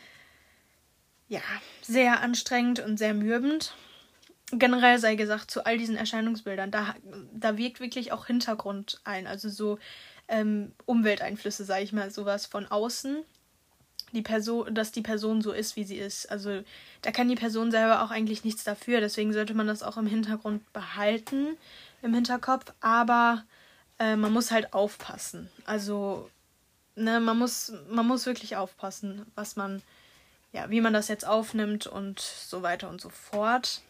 ja, 1.30 1.42
sehr 1.82 2.22
anstrengend 2.22 2.80
und 2.80 2.98
sehr 2.98 3.14
mürbend 3.14 3.74
generell 4.52 5.00
sei 5.00 5.16
gesagt, 5.16 5.52
zu 5.52 5.66
all 5.66 5.78
diesen 5.78 5.96
Erscheinungsbildern, 5.96 6.72
da, 6.72 6.96
da 7.34 7.58
wirkt 7.58 7.80
wirklich 7.80 8.12
auch 8.12 8.26
Hintergrund 8.26 9.00
ein, 9.04 9.28
also 9.28 9.50
so 9.50 9.78
ähm, 10.28 10.74
Umwelteinflüsse, 10.86 11.64
sage 11.66 11.84
ich 11.84 11.94
mal, 11.94 12.10
sowas 12.12 12.46
von 12.46 12.66
außen, 12.66 13.24
die 14.12 14.22
Person, 14.22 14.74
dass 14.74 14.92
die 14.92 15.02
Person 15.02 15.42
so 15.42 15.52
ist, 15.52 15.76
wie 15.76 15.84
sie 15.84 15.98
ist. 15.98 16.32
Also 16.32 16.64
da 17.02 17.12
kann 17.12 17.30
die 17.30 17.36
Person 17.36 17.72
selber 17.72 18.04
auch 18.04 18.12
eigentlich 18.12 18.44
nichts 18.44 18.64
dafür, 18.64 19.02
deswegen 19.02 19.34
sollte 19.34 19.54
man 19.54 19.68
das 19.68 19.84
auch 19.84 19.98
im 19.98 20.08
Hintergrund 20.08 20.72
behalten, 20.74 21.58
im 22.02 22.14
Hinterkopf, 22.14 22.74
aber 22.82 23.44
äh, 24.00 24.16
man 24.16 24.34
muss 24.34 24.52
halt 24.52 24.74
aufpassen. 24.74 25.50
Also, 25.66 26.30
ne, 26.96 27.20
man 27.20 27.38
muss, 27.38 27.72
man 27.90 28.08
muss 28.08 28.26
wirklich 28.26 28.56
aufpassen, 28.56 29.26
was 29.36 29.56
man, 29.56 29.84
ja, 30.54 30.70
wie 30.70 30.82
man 30.82 30.94
das 30.94 31.08
jetzt 31.08 31.28
aufnimmt 31.28 31.86
und 31.86 32.20
so 32.20 32.64
weiter 32.64 32.90
und 32.90 33.02
so 33.02 33.10
fort. 33.10 33.82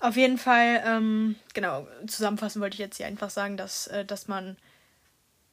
Auf 0.00 0.16
jeden 0.16 0.38
Fall, 0.38 0.82
ähm, 0.84 1.36
genau, 1.52 1.86
zusammenfassen 2.06 2.62
wollte 2.62 2.74
ich 2.74 2.80
jetzt 2.80 2.96
hier 2.96 3.06
einfach 3.06 3.28
sagen, 3.28 3.58
dass, 3.58 3.86
äh, 3.88 4.04
dass 4.04 4.28
man, 4.28 4.56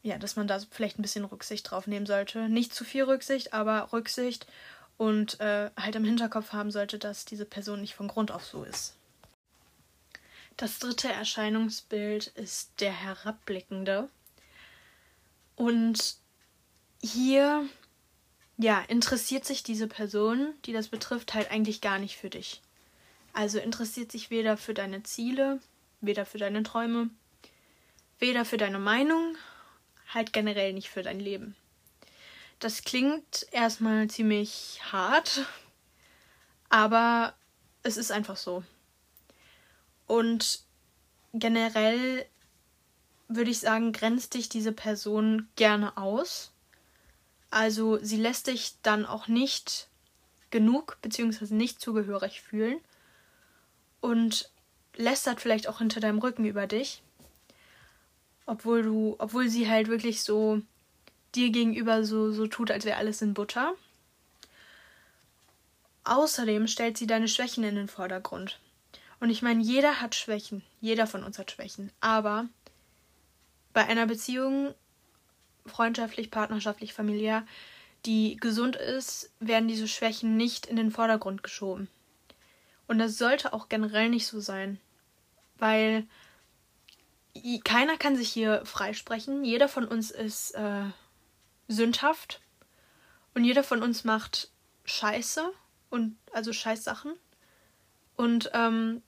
ja, 0.04 0.18
dass 0.18 0.38
man 0.38 0.48
da 0.48 0.60
vielleicht 0.72 0.98
ein 0.98 1.02
bisschen 1.02 1.26
Rücksicht 1.26 1.70
drauf 1.70 1.86
nehmen 1.86 2.06
sollte. 2.06 2.48
Nicht 2.48 2.74
zu 2.74 2.86
viel 2.86 3.04
Rücksicht, 3.04 3.54
aber 3.54 3.92
Rücksicht 3.92 4.48
und 4.96 5.40
äh, 5.42 5.70
halt 5.78 5.96
im 5.96 6.06
Hinterkopf 6.06 6.54
haben 6.54 6.72
sollte, 6.72 6.98
dass 6.98 7.26
diese 7.26 7.44
Person 7.44 7.82
nicht 7.82 7.94
von 7.94 8.08
Grund 8.08 8.32
auf 8.32 8.46
so 8.46 8.64
ist. 8.64 8.96
Das 10.56 10.80
dritte 10.80 11.12
Erscheinungsbild 11.12 12.28
ist 12.28 12.72
der 12.80 12.94
Herabblickende. 12.94 14.10
Und 15.56 16.16
hier, 17.02 17.68
ja, 18.58 18.80
interessiert 18.88 19.46
sich 19.46 19.62
diese 19.62 19.88
Person, 19.88 20.54
die 20.66 20.74
das 20.74 20.88
betrifft, 20.88 21.34
halt 21.34 21.52
eigentlich 21.52 21.82
gar 21.82 22.00
nicht 22.00 22.16
für 22.16 22.30
dich. 22.30 22.62
Also 23.38 23.60
interessiert 23.60 24.12
sich 24.12 24.32
weder 24.32 24.58
für 24.58 24.74
deine 24.74 25.04
Ziele, 25.04 25.60
weder 26.02 26.26
für 26.26 26.40
deine 26.40 26.64
Träume, 26.64 27.12
weder 28.18 28.46
für 28.46 28.58
deine 28.58 28.80
Meinung, 28.80 29.38
halt 30.08 30.34
generell 30.34 30.74
nicht 30.74 30.90
für 30.90 31.04
dein 31.04 31.20
Leben. 31.20 31.56
Das 32.58 32.82
klingt 32.82 33.46
erstmal 33.52 34.08
ziemlich 34.10 34.80
hart, 34.92 35.46
aber 36.70 37.36
es 37.84 37.98
ist 37.98 38.12
einfach 38.12 38.38
so. 38.38 38.64
Und 40.08 40.62
generell 41.32 42.26
würde 43.28 43.52
ich 43.52 43.60
sagen, 43.60 43.92
grenzt 43.92 44.34
dich 44.34 44.50
diese 44.50 44.72
Person 44.72 45.48
gerne 45.56 45.96
aus. 45.96 46.54
Also 47.52 48.00
sie 48.02 48.18
lässt 48.18 48.48
dich 48.48 48.78
dann 48.82 49.06
auch 49.06 49.28
nicht 49.28 49.90
genug 50.50 50.98
bzw. 51.04 51.54
nicht 51.54 51.80
zugehörig 51.80 52.42
fühlen 52.42 52.80
und 54.02 54.50
lästert 54.96 55.42
vielleicht 55.42 55.68
auch 55.68 55.80
hinter 55.80 56.00
deinem 56.00 56.20
Rücken 56.20 56.46
über 56.46 56.68
dich. 56.68 57.02
Obwohl 58.46 58.82
du, 58.84 59.16
obwohl 59.20 59.50
sie 59.50 59.70
halt 59.70 59.88
wirklich 59.88 60.24
so 60.24 60.62
dir 61.36 61.50
gegenüber 61.50 62.04
so, 62.04 62.32
so 62.32 62.48
tut, 62.48 62.72
als 62.72 62.86
wäre 62.86 62.98
alles 62.98 63.22
in 63.22 63.34
Butter. 63.34 63.74
Außerdem 66.04 66.68
stellt 66.68 66.98
sie 66.98 67.08
deine 67.08 67.28
Schwächen 67.28 67.64
in 67.64 67.76
den 67.76 67.90
Vordergrund. 67.90 68.60
Und 69.20 69.30
ich 69.30 69.42
meine, 69.42 69.62
jeder 69.62 70.00
hat 70.00 70.16
Schwächen. 70.16 70.64
Jeder 70.80 71.08
von 71.08 71.24
uns 71.24 71.38
hat 71.38 71.52
Schwächen. 71.52 71.92
Aber 72.00 72.48
bei 73.74 73.86
einer 73.86 74.08
Beziehung, 74.08 74.74
freundschaftlich, 75.66 76.32
partnerschaftlich, 76.32 76.94
familiär, 76.94 77.46
die 78.06 78.38
gesund 78.38 78.76
ist, 78.76 79.32
werden 79.40 79.68
diese 79.68 79.88
Schwächen 79.88 80.38
nicht 80.38 80.66
in 80.66 80.78
den 80.78 80.92
Vordergrund 80.92 81.44
geschoben. 81.44 81.90
Und 82.88 83.00
das 83.00 83.18
sollte 83.18 83.54
auch 83.54 83.70
generell 83.70 84.10
nicht 84.10 84.28
so 84.28 84.40
sein. 84.40 84.80
Weil 85.58 86.08
keiner 87.64 87.98
kann 87.98 88.16
sich 88.16 88.30
hier 88.30 88.66
freisprechen. 88.66 89.44
Jeder 89.44 89.68
von 89.68 89.86
uns 89.86 90.12
ist 90.12 90.52
äh, 90.52 90.86
sündhaft. 91.68 92.42
Und 93.34 93.44
jeder 93.44 93.64
von 93.64 93.84
uns 93.84 94.04
macht 94.04 94.50
Scheiße 94.86 95.52
und 95.90 96.18
also 96.32 96.54
Scheißsachen. 96.54 97.14
Und 98.16 98.50
ähm, 98.54 99.04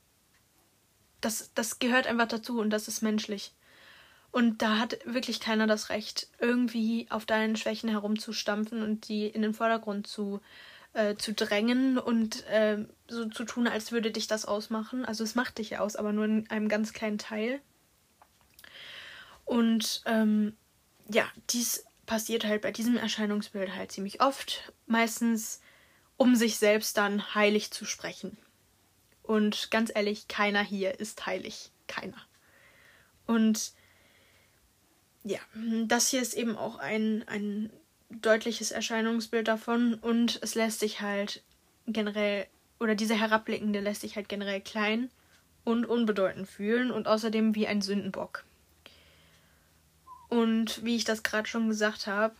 das, 1.21 1.51
das 1.55 1.79
gehört 1.79 2.05
einfach 2.05 2.27
dazu 2.27 2.59
und 2.59 2.69
das 2.69 2.87
ist 2.87 3.01
menschlich. 3.01 3.53
Und 4.31 4.61
da 4.61 4.77
hat 4.77 4.99
wirklich 5.05 5.39
keiner 5.39 5.65
das 5.65 5.89
Recht, 5.89 6.27
irgendwie 6.37 7.07
auf 7.09 7.25
deinen 7.25 7.55
Schwächen 7.55 7.89
herumzustampfen 7.89 8.83
und 8.83 9.07
die 9.07 9.25
in 9.25 9.41
den 9.41 9.55
Vordergrund 9.55 10.05
zu 10.05 10.37
äh, 10.37 10.69
zu 11.15 11.33
drängen 11.33 11.97
und 11.97 12.45
äh, 12.47 12.85
so 13.07 13.25
zu 13.29 13.43
tun, 13.43 13.67
als 13.67 13.91
würde 13.91 14.11
dich 14.11 14.27
das 14.27 14.45
ausmachen. 14.45 15.05
Also 15.05 15.23
es 15.23 15.35
macht 15.35 15.57
dich 15.57 15.71
ja 15.71 15.79
aus, 15.79 15.95
aber 15.95 16.13
nur 16.13 16.25
in 16.25 16.49
einem 16.49 16.67
ganz 16.67 16.93
kleinen 16.93 17.17
Teil. 17.17 17.61
Und 19.45 20.01
ähm, 20.05 20.55
ja, 21.07 21.27
dies 21.49 21.85
passiert 22.05 22.45
halt 22.45 22.61
bei 22.61 22.71
diesem 22.71 22.97
Erscheinungsbild 22.97 23.75
halt 23.75 23.91
ziemlich 23.91 24.21
oft. 24.21 24.73
Meistens, 24.87 25.61
um 26.17 26.35
sich 26.35 26.57
selbst 26.57 26.97
dann 26.97 27.35
heilig 27.35 27.71
zu 27.71 27.85
sprechen. 27.85 28.37
Und 29.21 29.69
ganz 29.69 29.91
ehrlich, 29.93 30.27
keiner 30.27 30.63
hier 30.63 30.99
ist 30.99 31.25
heilig. 31.25 31.71
Keiner. 31.87 32.17
Und 33.27 33.73
ja, 35.23 35.39
das 35.85 36.09
hier 36.09 36.21
ist 36.21 36.33
eben 36.33 36.57
auch 36.57 36.79
ein, 36.79 37.27
ein 37.27 37.71
deutliches 38.09 38.71
Erscheinungsbild 38.71 39.47
davon 39.47 39.95
und 39.95 40.39
es 40.41 40.55
lässt 40.55 40.79
sich 40.79 41.01
halt 41.01 41.41
generell, 41.87 42.47
oder 42.79 42.95
diese 42.95 43.15
Herabblickende 43.15 43.79
lässt 43.79 44.01
sich 44.01 44.15
halt 44.15 44.29
generell 44.29 44.61
klein 44.61 45.09
und 45.63 45.85
unbedeutend 45.85 46.47
fühlen 46.47 46.91
und 46.91 47.07
außerdem 47.07 47.55
wie 47.55 47.67
ein 47.67 47.81
Sündenbock. 47.81 48.43
Und 50.29 50.83
wie 50.83 50.95
ich 50.95 51.05
das 51.05 51.23
gerade 51.23 51.47
schon 51.47 51.69
gesagt 51.69 52.07
habe, 52.07 52.35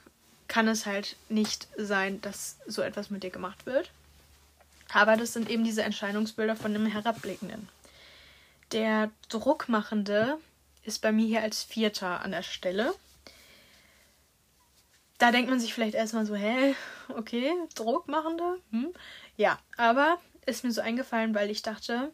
kann 0.47 0.67
es 0.67 0.85
halt 0.85 1.15
nicht 1.27 1.67
sein, 1.77 2.21
dass 2.21 2.57
so 2.67 2.81
etwas 2.81 3.09
mit 3.09 3.23
dir 3.23 3.29
gemacht 3.29 3.65
wird. 3.65 3.91
Aber 4.91 5.17
das 5.17 5.33
sind 5.33 5.49
eben 5.49 5.63
diese 5.63 5.83
Erscheinungsbilder 5.83 6.55
von 6.55 6.73
dem 6.73 6.87
Herabblickenden. 6.87 7.69
Der 8.71 9.11
Druckmachende 9.29 10.37
ist 10.83 11.01
bei 11.01 11.11
mir 11.11 11.27
hier 11.27 11.41
als 11.41 11.63
Vierter 11.63 12.21
an 12.21 12.31
der 12.31 12.43
Stelle 12.43 12.93
da 15.19 15.31
denkt 15.31 15.49
man 15.49 15.59
sich 15.59 15.73
vielleicht 15.73 15.95
erstmal 15.95 16.25
so, 16.25 16.35
hä, 16.35 16.75
okay, 17.09 17.53
Druckmachende? 17.75 18.59
Hm? 18.71 18.93
Ja, 19.37 19.59
aber 19.77 20.17
ist 20.45 20.63
mir 20.63 20.71
so 20.71 20.81
eingefallen, 20.81 21.35
weil 21.35 21.51
ich 21.51 21.61
dachte, 21.61 22.11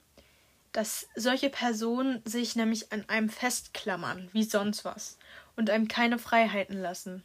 dass 0.74 1.08
solche 1.16 1.50
Personen 1.50 2.22
sich 2.26 2.56
nämlich 2.56 2.92
an 2.92 3.08
einem 3.08 3.30
festklammern, 3.30 4.30
wie 4.34 4.44
sonst 4.44 4.84
was, 4.84 5.18
und 5.56 5.70
einem 5.70 5.88
keine 5.88 6.20
Freiheiten 6.20 6.82
lassen. 6.82 7.24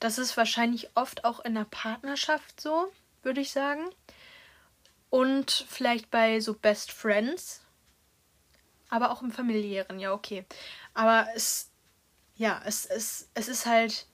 Das 0.00 0.18
ist 0.18 0.36
wahrscheinlich 0.36 0.96
oft 0.96 1.24
auch 1.24 1.44
in 1.44 1.54
der 1.54 1.66
Partnerschaft 1.70 2.60
so, 2.60 2.90
würde 3.22 3.40
ich 3.40 3.52
sagen. 3.52 3.84
Und 5.10 5.66
vielleicht 5.68 6.10
bei 6.10 6.40
so 6.40 6.54
Best 6.54 6.90
Friends. 6.90 7.60
Aber 8.88 9.10
auch 9.10 9.22
im 9.22 9.30
familiären, 9.30 10.00
ja, 10.00 10.12
okay. 10.12 10.44
Aber 10.92 11.28
es, 11.36 11.70
ja, 12.34 12.60
es, 12.64 12.86
es, 12.86 13.28
es 13.34 13.46
ist 13.46 13.66
halt 13.66 14.06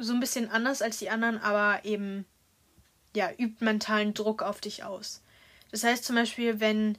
so 0.00 0.12
ein 0.12 0.20
bisschen 0.20 0.50
anders 0.50 0.82
als 0.82 0.98
die 0.98 1.10
anderen, 1.10 1.38
aber 1.38 1.84
eben, 1.84 2.24
ja, 3.14 3.30
übt 3.38 3.64
mentalen 3.64 4.14
Druck 4.14 4.42
auf 4.42 4.60
dich 4.60 4.84
aus. 4.84 5.22
Das 5.70 5.84
heißt 5.84 6.04
zum 6.04 6.16
Beispiel, 6.16 6.60
wenn 6.60 6.98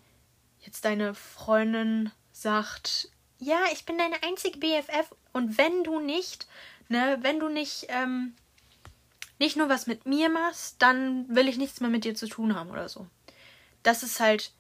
jetzt 0.60 0.86
deine 0.86 1.14
Freundin 1.14 2.12
sagt, 2.32 3.10
ja, 3.40 3.60
ich 3.74 3.86
bin 3.86 3.98
deine 3.98 4.22
einzige 4.24 4.60
BFF 4.60 5.14
und 5.34 5.58
wenn 5.58 5.84
du 5.84 6.00
nicht, 6.00 6.48
ne, 6.90 7.18
wenn 7.22 7.40
du 7.40 7.50
nicht, 7.50 7.88
ähm, 7.90 8.36
nicht 9.40 9.58
nur 9.58 9.70
was 9.70 9.88
mit 9.88 10.06
mir 10.06 10.30
machst, 10.30 10.76
dann 10.80 11.28
will 11.36 11.50
ich 11.50 11.58
nichts 11.58 11.82
mehr 11.82 11.90
mit 11.90 12.06
dir 12.06 12.14
zu 12.14 12.28
tun 12.28 12.56
haben 12.56 12.70
oder 12.70 12.88
so. 12.88 13.08
Das 13.82 14.04
ist 14.04 14.20
halt 14.20 14.52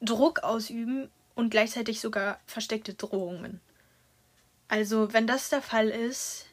Druck 0.00 0.42
ausüben 0.42 1.10
und 1.34 1.50
gleichzeitig 1.50 2.00
sogar 2.00 2.40
versteckte 2.46 2.94
Drohungen. 2.94 3.60
Also, 4.68 5.12
wenn 5.12 5.26
das 5.26 5.50
der 5.50 5.60
Fall 5.60 5.90
ist, 5.90 6.46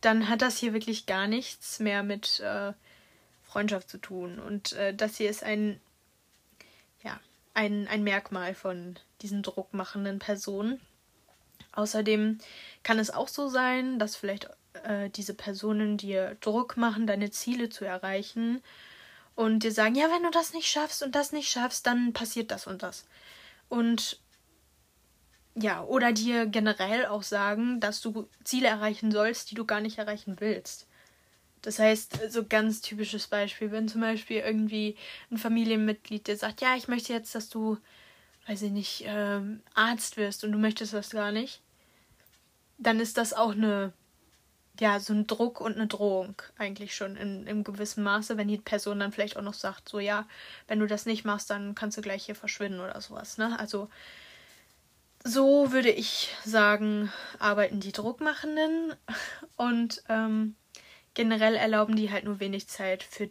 dann 0.00 0.28
hat 0.28 0.42
das 0.42 0.58
hier 0.58 0.72
wirklich 0.72 1.06
gar 1.06 1.26
nichts 1.26 1.80
mehr 1.80 2.02
mit 2.02 2.40
äh, 2.40 2.72
Freundschaft 3.42 3.88
zu 3.88 3.98
tun. 3.98 4.38
Und 4.38 4.72
äh, 4.74 4.94
das 4.94 5.16
hier 5.16 5.30
ist 5.30 5.42
ein, 5.42 5.80
ja, 7.02 7.18
ein, 7.54 7.88
ein 7.88 8.04
Merkmal 8.04 8.54
von 8.54 8.96
diesen 9.22 9.42
druckmachenden 9.42 10.18
Personen. 10.18 10.80
Außerdem 11.72 12.38
kann 12.82 12.98
es 12.98 13.10
auch 13.10 13.28
so 13.28 13.48
sein, 13.48 13.98
dass 13.98 14.16
vielleicht 14.16 14.48
äh, 14.84 15.10
diese 15.10 15.34
Personen 15.34 15.96
dir 15.96 16.36
Druck 16.40 16.76
machen, 16.76 17.06
deine 17.06 17.30
Ziele 17.30 17.68
zu 17.68 17.84
erreichen 17.84 18.62
und 19.34 19.60
dir 19.62 19.72
sagen, 19.72 19.94
ja, 19.94 20.10
wenn 20.10 20.22
du 20.22 20.30
das 20.30 20.52
nicht 20.52 20.68
schaffst 20.68 21.02
und 21.02 21.14
das 21.14 21.32
nicht 21.32 21.48
schaffst, 21.48 21.86
dann 21.86 22.12
passiert 22.12 22.50
das 22.50 22.66
und 22.66 22.82
das. 22.82 23.06
Und 23.68 24.18
ja, 25.60 25.82
oder 25.84 26.12
dir 26.12 26.46
generell 26.46 27.06
auch 27.06 27.22
sagen, 27.22 27.80
dass 27.80 28.00
du 28.00 28.28
Ziele 28.44 28.68
erreichen 28.68 29.10
sollst, 29.10 29.50
die 29.50 29.54
du 29.54 29.64
gar 29.64 29.80
nicht 29.80 29.98
erreichen 29.98 30.36
willst. 30.38 30.86
Das 31.62 31.78
heißt, 31.78 32.30
so 32.30 32.44
ganz 32.46 32.80
typisches 32.80 33.26
Beispiel, 33.26 33.72
wenn 33.72 33.88
zum 33.88 34.00
Beispiel 34.00 34.38
irgendwie 34.38 34.96
ein 35.30 35.38
Familienmitglied 35.38 36.26
dir 36.28 36.36
sagt, 36.36 36.60
ja, 36.60 36.76
ich 36.76 36.88
möchte 36.88 37.12
jetzt, 37.12 37.34
dass 37.34 37.48
du, 37.48 37.78
weiß 38.46 38.62
ich 38.62 38.70
nicht, 38.70 39.04
ähm, 39.06 39.60
Arzt 39.74 40.16
wirst 40.16 40.44
und 40.44 40.52
du 40.52 40.58
möchtest 40.58 40.92
das 40.92 41.10
gar 41.10 41.32
nicht, 41.32 41.60
dann 42.78 43.00
ist 43.00 43.16
das 43.18 43.32
auch 43.34 43.52
eine, 43.52 43.92
ja, 44.78 45.00
so 45.00 45.12
ein 45.12 45.26
Druck 45.26 45.60
und 45.60 45.74
eine 45.74 45.88
Drohung 45.88 46.40
eigentlich 46.58 46.94
schon 46.94 47.16
in, 47.16 47.46
in 47.48 47.64
gewissem 47.64 48.04
Maße, 48.04 48.36
wenn 48.36 48.46
die 48.48 48.58
Person 48.58 49.00
dann 49.00 49.12
vielleicht 49.12 49.36
auch 49.36 49.42
noch 49.42 49.54
sagt, 49.54 49.88
so 49.88 49.98
ja, 49.98 50.28
wenn 50.68 50.78
du 50.78 50.86
das 50.86 51.06
nicht 51.06 51.24
machst, 51.24 51.50
dann 51.50 51.74
kannst 51.74 51.98
du 51.98 52.02
gleich 52.02 52.24
hier 52.26 52.36
verschwinden 52.36 52.80
oder 52.80 53.00
sowas, 53.00 53.38
ne? 53.38 53.58
Also 53.58 53.88
so 55.28 55.72
würde 55.72 55.90
ich 55.90 56.34
sagen, 56.44 57.12
arbeiten 57.38 57.80
die 57.80 57.92
Druckmachenden 57.92 58.94
und 59.56 60.02
ähm, 60.08 60.56
generell 61.12 61.54
erlauben 61.54 61.96
die 61.96 62.10
halt 62.10 62.24
nur 62.24 62.40
wenig 62.40 62.66
Zeit 62.68 63.02
für 63.02 63.28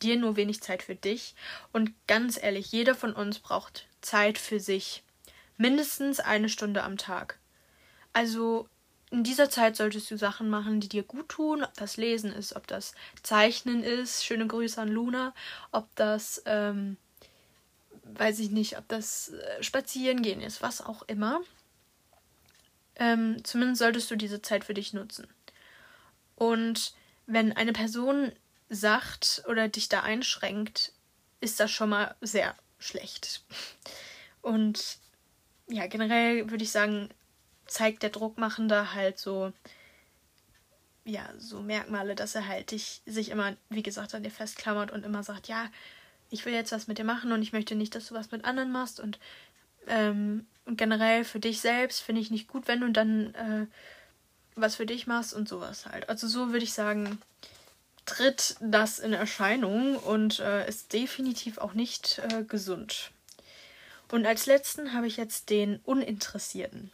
dir, 0.00 0.16
nur 0.16 0.36
wenig 0.36 0.62
Zeit 0.62 0.84
für 0.84 0.94
dich. 0.94 1.34
Und 1.72 1.92
ganz 2.06 2.40
ehrlich, 2.40 2.70
jeder 2.70 2.94
von 2.94 3.12
uns 3.12 3.40
braucht 3.40 3.88
Zeit 4.00 4.38
für 4.38 4.60
sich. 4.60 5.02
Mindestens 5.56 6.20
eine 6.20 6.48
Stunde 6.48 6.84
am 6.84 6.96
Tag. 6.96 7.40
Also 8.12 8.68
in 9.10 9.24
dieser 9.24 9.50
Zeit 9.50 9.74
solltest 9.74 10.08
du 10.10 10.16
Sachen 10.16 10.50
machen, 10.50 10.78
die 10.78 10.88
dir 10.88 11.02
gut 11.02 11.30
tun, 11.30 11.64
ob 11.64 11.74
das 11.74 11.96
Lesen 11.96 12.32
ist, 12.32 12.54
ob 12.54 12.68
das 12.68 12.94
Zeichnen 13.24 13.82
ist, 13.82 14.24
schöne 14.24 14.46
Grüße 14.46 14.80
an 14.80 14.88
Luna, 14.88 15.34
ob 15.72 15.88
das 15.96 16.42
ähm, 16.46 16.96
weiß 18.18 18.38
ich 18.40 18.50
nicht, 18.50 18.78
ob 18.78 18.88
das 18.88 19.30
äh, 19.30 19.62
Spazierengehen 19.62 20.40
ist, 20.40 20.62
was 20.62 20.80
auch 20.80 21.02
immer. 21.02 21.40
Ähm, 22.96 23.42
zumindest 23.44 23.78
solltest 23.78 24.10
du 24.10 24.16
diese 24.16 24.42
Zeit 24.42 24.64
für 24.64 24.74
dich 24.74 24.92
nutzen. 24.92 25.26
Und 26.36 26.94
wenn 27.26 27.52
eine 27.56 27.72
Person 27.72 28.32
sagt 28.68 29.42
oder 29.48 29.68
dich 29.68 29.88
da 29.88 30.02
einschränkt, 30.02 30.92
ist 31.40 31.60
das 31.60 31.70
schon 31.70 31.90
mal 31.90 32.14
sehr 32.20 32.54
schlecht. 32.78 33.42
Und 34.42 34.98
ja, 35.68 35.86
generell 35.86 36.50
würde 36.50 36.64
ich 36.64 36.70
sagen, 36.70 37.10
zeigt 37.66 38.02
der 38.02 38.10
Druckmachende 38.10 38.94
halt 38.94 39.18
so, 39.18 39.52
ja, 41.04 41.28
so 41.38 41.60
Merkmale, 41.60 42.14
dass 42.14 42.34
er 42.34 42.46
halt 42.46 42.70
dich, 42.70 43.02
sich 43.06 43.30
immer, 43.30 43.56
wie 43.68 43.82
gesagt, 43.82 44.14
an 44.14 44.22
dir 44.22 44.30
festklammert 44.30 44.90
und 44.90 45.04
immer 45.04 45.22
sagt, 45.22 45.48
ja, 45.48 45.70
ich 46.30 46.44
will 46.44 46.52
jetzt 46.52 46.72
was 46.72 46.86
mit 46.86 46.98
dir 46.98 47.04
machen 47.04 47.32
und 47.32 47.42
ich 47.42 47.52
möchte 47.52 47.74
nicht, 47.74 47.94
dass 47.94 48.06
du 48.06 48.14
was 48.14 48.30
mit 48.30 48.44
anderen 48.44 48.72
machst 48.72 49.00
und, 49.00 49.18
ähm, 49.86 50.46
und 50.64 50.78
generell 50.78 51.24
für 51.24 51.40
dich 51.40 51.60
selbst 51.60 52.00
finde 52.00 52.20
ich 52.20 52.30
nicht 52.30 52.48
gut, 52.48 52.68
wenn 52.68 52.80
du 52.80 52.90
dann 52.90 53.34
äh, 53.34 53.66
was 54.54 54.76
für 54.76 54.86
dich 54.86 55.06
machst 55.06 55.34
und 55.34 55.48
sowas 55.48 55.86
halt. 55.86 56.08
Also 56.08 56.28
so 56.28 56.52
würde 56.52 56.64
ich 56.64 56.72
sagen, 56.72 57.20
tritt 58.06 58.56
das 58.60 58.98
in 58.98 59.12
Erscheinung 59.12 59.96
und 59.96 60.40
äh, 60.40 60.68
ist 60.68 60.92
definitiv 60.92 61.58
auch 61.58 61.74
nicht 61.74 62.20
äh, 62.30 62.44
gesund. 62.44 63.10
Und 64.10 64.26
als 64.26 64.46
letzten 64.46 64.92
habe 64.92 65.06
ich 65.06 65.16
jetzt 65.16 65.50
den 65.50 65.80
Uninteressierten. 65.84 66.90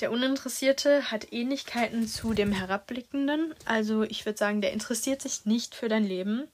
Der 0.00 0.10
Uninteressierte 0.10 1.10
hat 1.10 1.32
Ähnlichkeiten 1.32 2.08
zu 2.08 2.34
dem 2.34 2.52
Herabblickenden. 2.52 3.54
Also 3.64 4.02
ich 4.02 4.24
würde 4.24 4.38
sagen, 4.38 4.60
der 4.60 4.72
interessiert 4.72 5.22
sich 5.22 5.44
nicht 5.44 5.74
für 5.74 5.88
dein 5.88 6.04
Leben 6.04 6.48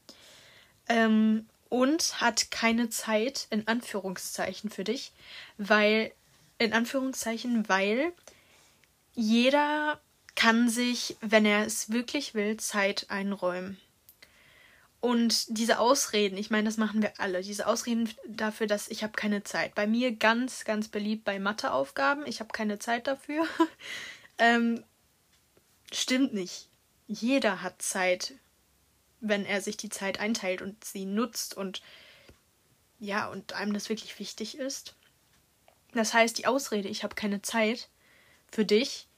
ähm, 0.88 1.46
und 1.68 2.20
hat 2.20 2.51
keine 2.51 2.88
Zeit 2.88 3.46
in 3.51 3.66
Anführungszeichen 3.68 4.70
für 4.70 4.85
dich, 4.85 5.12
weil 5.59 6.12
in 6.59 6.72
Anführungszeichen, 6.72 7.68
weil 7.68 8.12
jeder 9.14 10.01
kann 10.35 10.68
sich, 10.68 11.16
wenn 11.20 11.44
er 11.44 11.66
es 11.66 11.90
wirklich 11.90 12.35
will, 12.35 12.57
Zeit 12.59 13.07
einräumen. 13.09 13.77
Und 15.01 15.57
diese 15.57 15.79
Ausreden, 15.79 16.37
ich 16.37 16.51
meine, 16.51 16.64
das 16.64 16.77
machen 16.77 17.03
wir 17.03 17.12
alle, 17.18 17.42
diese 17.42 17.66
Ausreden 17.68 18.09
dafür, 18.27 18.66
dass 18.66 18.88
ich 18.88 19.05
habe 19.05 19.12
keine 19.12 19.44
Zeit. 19.44 19.74
Bei 19.74 19.87
mir 19.87 20.14
ganz, 20.14 20.64
ganz 20.64 20.88
beliebt 20.88 21.24
bei 21.24 21.38
Matheaufgaben, 21.38 22.27
ich 22.27 22.40
habe 22.40 22.53
keine 22.53 22.81
Zeit 22.81 23.07
dafür. 23.07 23.46
ähm, 24.38 24.83
stimmt 25.92 26.35
nicht. 26.35 26.68
Jeder 27.07 27.62
hat 27.62 27.81
Zeit 27.81 28.35
wenn 29.20 29.44
er 29.44 29.61
sich 29.61 29.76
die 29.76 29.88
Zeit 29.88 30.20
einteilt 30.20 30.62
und 30.62 30.85
sie 30.85 31.04
nutzt 31.04 31.54
und 31.54 31.83
ja, 33.00 33.28
und 33.28 33.52
einem 33.52 33.72
das 33.72 33.88
wirklich 33.88 34.18
wichtig 34.18 34.59
ist. 34.59 34.96
Das 35.92 36.14
heißt, 36.14 36.37
die 36.38 36.46
Ausrede, 36.46 36.88
ich 36.88 37.04
habe 37.04 37.14
keine 37.14 37.42
Zeit 37.42 37.88
für 38.50 38.64
dich, 38.64 39.09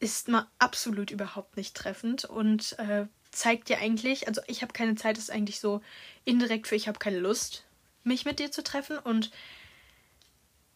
ist 0.00 0.28
mal 0.28 0.46
absolut 0.58 1.10
überhaupt 1.10 1.56
nicht 1.56 1.76
treffend 1.76 2.24
und 2.24 2.78
äh, 2.78 3.06
zeigt 3.30 3.68
dir 3.68 3.78
eigentlich, 3.78 4.28
also 4.28 4.40
ich 4.46 4.62
habe 4.62 4.72
keine 4.72 4.96
Zeit, 4.96 5.18
ist 5.18 5.30
eigentlich 5.30 5.60
so 5.60 5.82
indirekt 6.24 6.66
für 6.66 6.74
ich 6.74 6.88
habe 6.88 6.98
keine 6.98 7.18
Lust, 7.18 7.64
mich 8.02 8.24
mit 8.24 8.38
dir 8.38 8.50
zu 8.50 8.62
treffen 8.62 8.98
und 8.98 9.30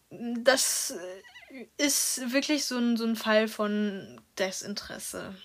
das 0.09 0.93
ist 1.77 2.31
wirklich 2.31 2.65
so 2.65 2.77
ein, 2.77 2.97
so 2.97 3.05
ein 3.05 3.15
Fall 3.15 3.47
von 3.47 4.21
Desinteresse. 4.37 5.35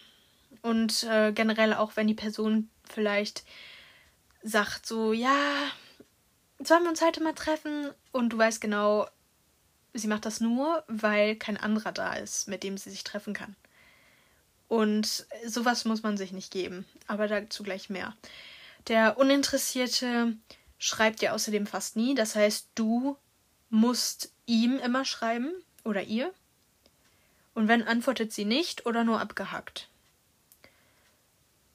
Und 0.62 1.04
äh, 1.04 1.32
generell 1.32 1.74
auch, 1.74 1.96
wenn 1.96 2.06
die 2.06 2.14
Person 2.14 2.68
vielleicht 2.92 3.44
sagt 4.42 4.86
so, 4.86 5.12
ja, 5.12 5.70
sollen 6.58 6.82
wir 6.82 6.90
uns 6.90 7.02
heute 7.02 7.22
mal 7.22 7.34
treffen? 7.34 7.90
Und 8.12 8.30
du 8.30 8.38
weißt 8.38 8.60
genau, 8.60 9.08
sie 9.94 10.08
macht 10.08 10.26
das 10.26 10.40
nur, 10.40 10.84
weil 10.88 11.36
kein 11.36 11.56
anderer 11.56 11.92
da 11.92 12.14
ist, 12.14 12.48
mit 12.48 12.62
dem 12.62 12.78
sie 12.78 12.90
sich 12.90 13.04
treffen 13.04 13.34
kann. 13.34 13.56
Und 14.68 15.26
sowas 15.46 15.84
muss 15.84 16.02
man 16.02 16.16
sich 16.16 16.32
nicht 16.32 16.52
geben, 16.52 16.86
aber 17.06 17.26
dazu 17.26 17.62
gleich 17.62 17.90
mehr. 17.90 18.14
Der 18.88 19.18
Uninteressierte 19.18 20.36
schreibt 20.78 21.20
dir 21.20 21.34
außerdem 21.34 21.66
fast 21.66 21.96
nie, 21.96 22.14
das 22.14 22.36
heißt, 22.36 22.68
du 22.76 23.16
musst 23.68 24.32
ihm 24.46 24.78
immer 24.78 25.04
schreiben 25.04 25.52
oder 25.84 26.02
ihr. 26.02 26.32
Und 27.52 27.68
wenn 27.68 27.82
antwortet 27.82 28.32
sie 28.32 28.44
nicht 28.44 28.86
oder 28.86 29.04
nur 29.04 29.20
abgehackt 29.20 29.89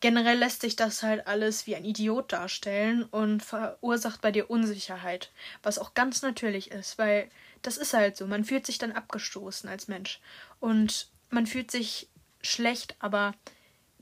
generell 0.06 0.38
lässt 0.38 0.62
sich 0.62 0.76
das 0.76 1.02
halt 1.02 1.26
alles 1.26 1.66
wie 1.66 1.76
ein 1.76 1.84
Idiot 1.84 2.32
darstellen 2.32 3.02
und 3.06 3.42
verursacht 3.42 4.22
bei 4.22 4.32
dir 4.32 4.52
Unsicherheit, 4.52 5.32
was 5.64 5.80
auch 5.80 5.96
ganz 5.96 6.22
natürlich 6.22 6.70
ist, 6.70 7.00
weil 7.00 7.28
das 7.64 7.78
ist 7.78 7.96
halt 7.96 8.16
so, 8.16 8.28
man 8.28 8.46
fühlt 8.46 8.68
sich 8.68 8.78
dann 8.78 8.92
abgestoßen 8.92 9.68
als 9.68 9.88
Mensch 9.88 10.20
und 10.60 11.10
man 11.32 11.48
fühlt 11.48 11.72
sich 11.72 12.08
schlecht, 12.44 12.96
aber 13.00 13.34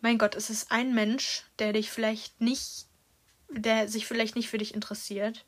mein 0.01 0.17
Gott, 0.17 0.35
es 0.35 0.49
ist 0.49 0.73
ein 0.73 0.93
Mensch, 0.93 1.45
der 1.57 1.71
dich 1.71 1.89
vielleicht 1.89 2.41
nicht, 2.41 2.87
der 3.49 3.87
sich 3.87 4.05
vielleicht 4.05 4.35
nicht 4.35 4.49
für 4.49 4.57
dich 4.57 4.73
interessiert 4.73 5.45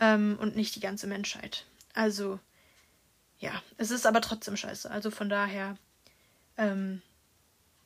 ähm, 0.00 0.38
und 0.40 0.56
nicht 0.56 0.74
die 0.76 0.80
ganze 0.80 1.06
Menschheit. 1.06 1.66
Also 1.92 2.40
ja, 3.38 3.62
es 3.76 3.90
ist 3.90 4.06
aber 4.06 4.22
trotzdem 4.22 4.56
scheiße. 4.56 4.90
Also 4.90 5.10
von 5.10 5.28
daher, 5.28 5.76
ähm, 6.56 7.02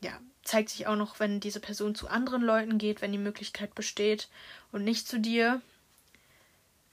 ja, 0.01 0.21
zeigt 0.47 0.71
sich 0.71 0.87
auch 0.87 0.97
noch, 0.97 1.21
wenn 1.21 1.41
diese 1.41 1.61
Person 1.61 1.95
zu 1.95 2.09
anderen 2.09 2.43
Leuten 2.43 2.79
geht, 2.79 3.03
wenn 3.03 3.13
die 3.13 3.19
Möglichkeit 3.19 3.75
besteht 3.75 4.29
und 4.73 4.85
nicht 4.85 5.09
zu 5.09 5.19
dir. 5.19 5.61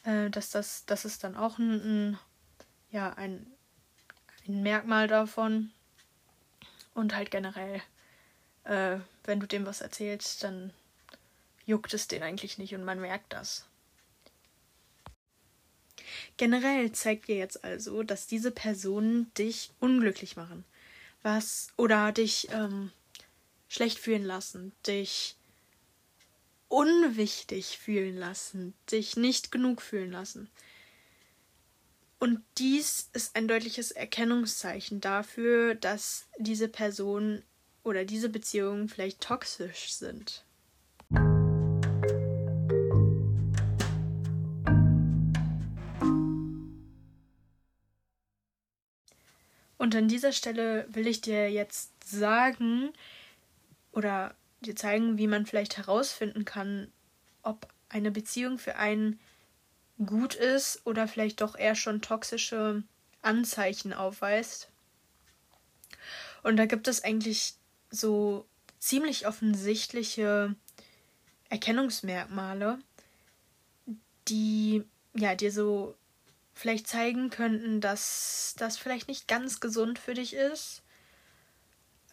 Äh, 0.04 0.30
dass 0.30 0.50
das, 0.50 0.86
das 0.86 1.06
ist 1.06 1.24
dann 1.24 1.38
auch 1.38 1.58
ein, 1.60 2.12
ein 2.12 2.20
ja, 2.92 3.12
ein, 3.14 3.46
ein 4.48 4.64
Merkmal 4.64 5.08
davon. 5.08 5.72
Und 6.94 7.16
halt 7.16 7.32
generell, 7.32 7.82
äh, 8.66 8.98
wenn 9.24 9.40
du 9.40 9.48
dem 9.48 9.66
was 9.66 9.82
erzählst, 9.82 10.44
dann 10.44 10.72
juckt 11.66 11.94
es 11.94 12.08
den 12.08 12.24
eigentlich 12.24 12.58
nicht 12.58 12.76
und 12.76 12.86
man 12.86 13.02
merkt 13.02 13.34
das. 13.34 13.66
Generell 16.38 16.92
zeigt 16.92 17.28
dir 17.28 17.38
jetzt 17.38 17.64
also, 17.64 18.04
dass 18.04 18.28
diese 18.28 18.52
Personen 18.52 19.34
dich 19.36 19.72
unglücklich 19.80 20.36
machen. 20.36 20.66
Was 21.24 21.70
oder 21.78 22.12
dich 22.12 22.50
ähm, 22.52 22.92
schlecht 23.74 23.98
fühlen 23.98 24.24
lassen, 24.24 24.72
dich 24.86 25.36
unwichtig 26.68 27.80
fühlen 27.80 28.16
lassen, 28.16 28.76
dich 28.92 29.18
nicht 29.18 29.52
genug 29.52 29.82
fühlen 29.82 30.12
lassen. 30.12 30.48
Und 32.20 32.44
dies 32.60 33.10
ist 33.14 33.36
ein 33.36 33.48
deutliches 33.48 33.90
Erkennungszeichen 33.90 35.02
dafür, 35.02 35.74
dass 35.74 36.28
diese 36.38 36.68
Person 36.68 37.42
oder 37.84 38.06
diese 38.06 38.30
Beziehungen 38.30 38.90
vielleicht 38.90 39.22
toxisch 39.22 39.92
sind. 39.94 40.46
Und 49.80 49.96
an 49.96 50.08
dieser 50.08 50.32
Stelle 50.32 50.86
will 50.90 51.08
ich 51.08 51.22
dir 51.22 51.52
jetzt 51.52 51.92
sagen 52.06 52.94
oder 53.94 54.36
dir 54.62 54.76
zeigen, 54.76 55.18
wie 55.18 55.28
man 55.28 55.46
vielleicht 55.46 55.78
herausfinden 55.78 56.46
kann, 56.46 56.92
ob 57.44 57.68
eine 57.90 58.12
Beziehung 58.12 58.58
für 58.58 58.76
einen 58.76 59.20
gut 60.04 60.36
ist 60.36 60.82
oder 60.86 61.08
vielleicht 61.08 61.42
doch 61.42 61.56
eher 61.56 61.76
schon 61.76 62.02
toxische 62.02 62.84
Anzeichen 63.22 63.94
aufweist. 63.94 64.70
Und 66.42 66.58
da 66.58 66.66
gibt 66.66 66.88
es 66.88 67.04
eigentlich 67.04 67.54
so 67.90 68.46
ziemlich 68.80 69.28
offensichtliche 69.28 70.56
Erkennungsmerkmale, 71.50 72.80
die 74.28 74.84
ja 75.14 75.36
dir 75.36 75.52
so 75.52 75.96
vielleicht 76.54 76.88
zeigen 76.88 77.30
könnten, 77.30 77.80
dass 77.80 78.56
das 78.58 78.78
vielleicht 78.78 79.08
nicht 79.08 79.28
ganz 79.28 79.60
gesund 79.60 80.00
für 80.00 80.16
dich 80.16 80.34
ist 80.34 80.83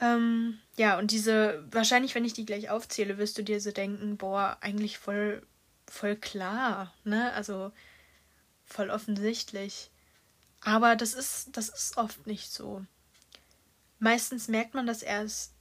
ähm, 0.00 0.58
ja, 0.76 0.98
und 0.98 1.10
diese, 1.10 1.64
wahrscheinlich, 1.70 2.14
wenn 2.14 2.24
ich 2.24 2.32
die 2.32 2.46
gleich 2.46 2.70
aufzähle, 2.70 3.18
wirst 3.18 3.36
du 3.38 3.42
dir 3.42 3.60
so 3.60 3.70
denken, 3.70 4.16
boah, 4.16 4.56
eigentlich 4.60 4.98
voll, 4.98 5.46
voll 5.86 6.16
klar, 6.16 6.92
ne? 7.04 7.32
Also 7.34 7.72
voll 8.64 8.90
offensichtlich. 8.90 9.90
Aber 10.62 10.96
das 10.96 11.14
ist, 11.14 11.56
das 11.56 11.68
ist 11.68 11.96
oft 11.96 12.26
nicht 12.26 12.52
so. 12.52 12.84
Meistens 13.98 14.48
merkt 14.48 14.74
man 14.74 14.86
das 14.86 15.02
erst, 15.02 15.52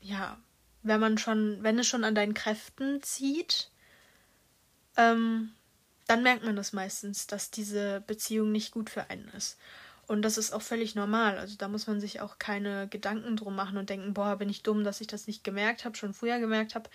ja, 0.00 0.36
wenn 0.82 1.00
man 1.00 1.18
schon, 1.18 1.62
wenn 1.62 1.78
es 1.78 1.86
schon 1.86 2.04
an 2.04 2.14
deinen 2.14 2.34
Kräften 2.34 3.02
zieht, 3.02 3.70
ähm, 4.96 5.52
dann 6.06 6.22
merkt 6.22 6.44
man 6.44 6.56
das 6.56 6.72
meistens, 6.72 7.26
dass 7.26 7.50
diese 7.50 8.00
Beziehung 8.06 8.52
nicht 8.52 8.72
gut 8.72 8.90
für 8.90 9.10
einen 9.10 9.28
ist. 9.28 9.58
Und 10.06 10.22
das 10.22 10.38
ist 10.38 10.52
auch 10.52 10.62
völlig 10.62 10.94
normal. 10.94 11.38
Also 11.38 11.56
da 11.56 11.68
muss 11.68 11.86
man 11.86 12.00
sich 12.00 12.20
auch 12.20 12.38
keine 12.38 12.88
Gedanken 12.88 13.36
drum 13.36 13.56
machen 13.56 13.76
und 13.76 13.90
denken, 13.90 14.14
boah, 14.14 14.36
bin 14.36 14.48
ich 14.48 14.62
dumm, 14.62 14.84
dass 14.84 15.00
ich 15.00 15.08
das 15.08 15.26
nicht 15.26 15.42
gemerkt 15.42 15.84
habe, 15.84 15.96
schon 15.96 16.14
früher 16.14 16.38
gemerkt 16.38 16.74
habe. 16.74 16.88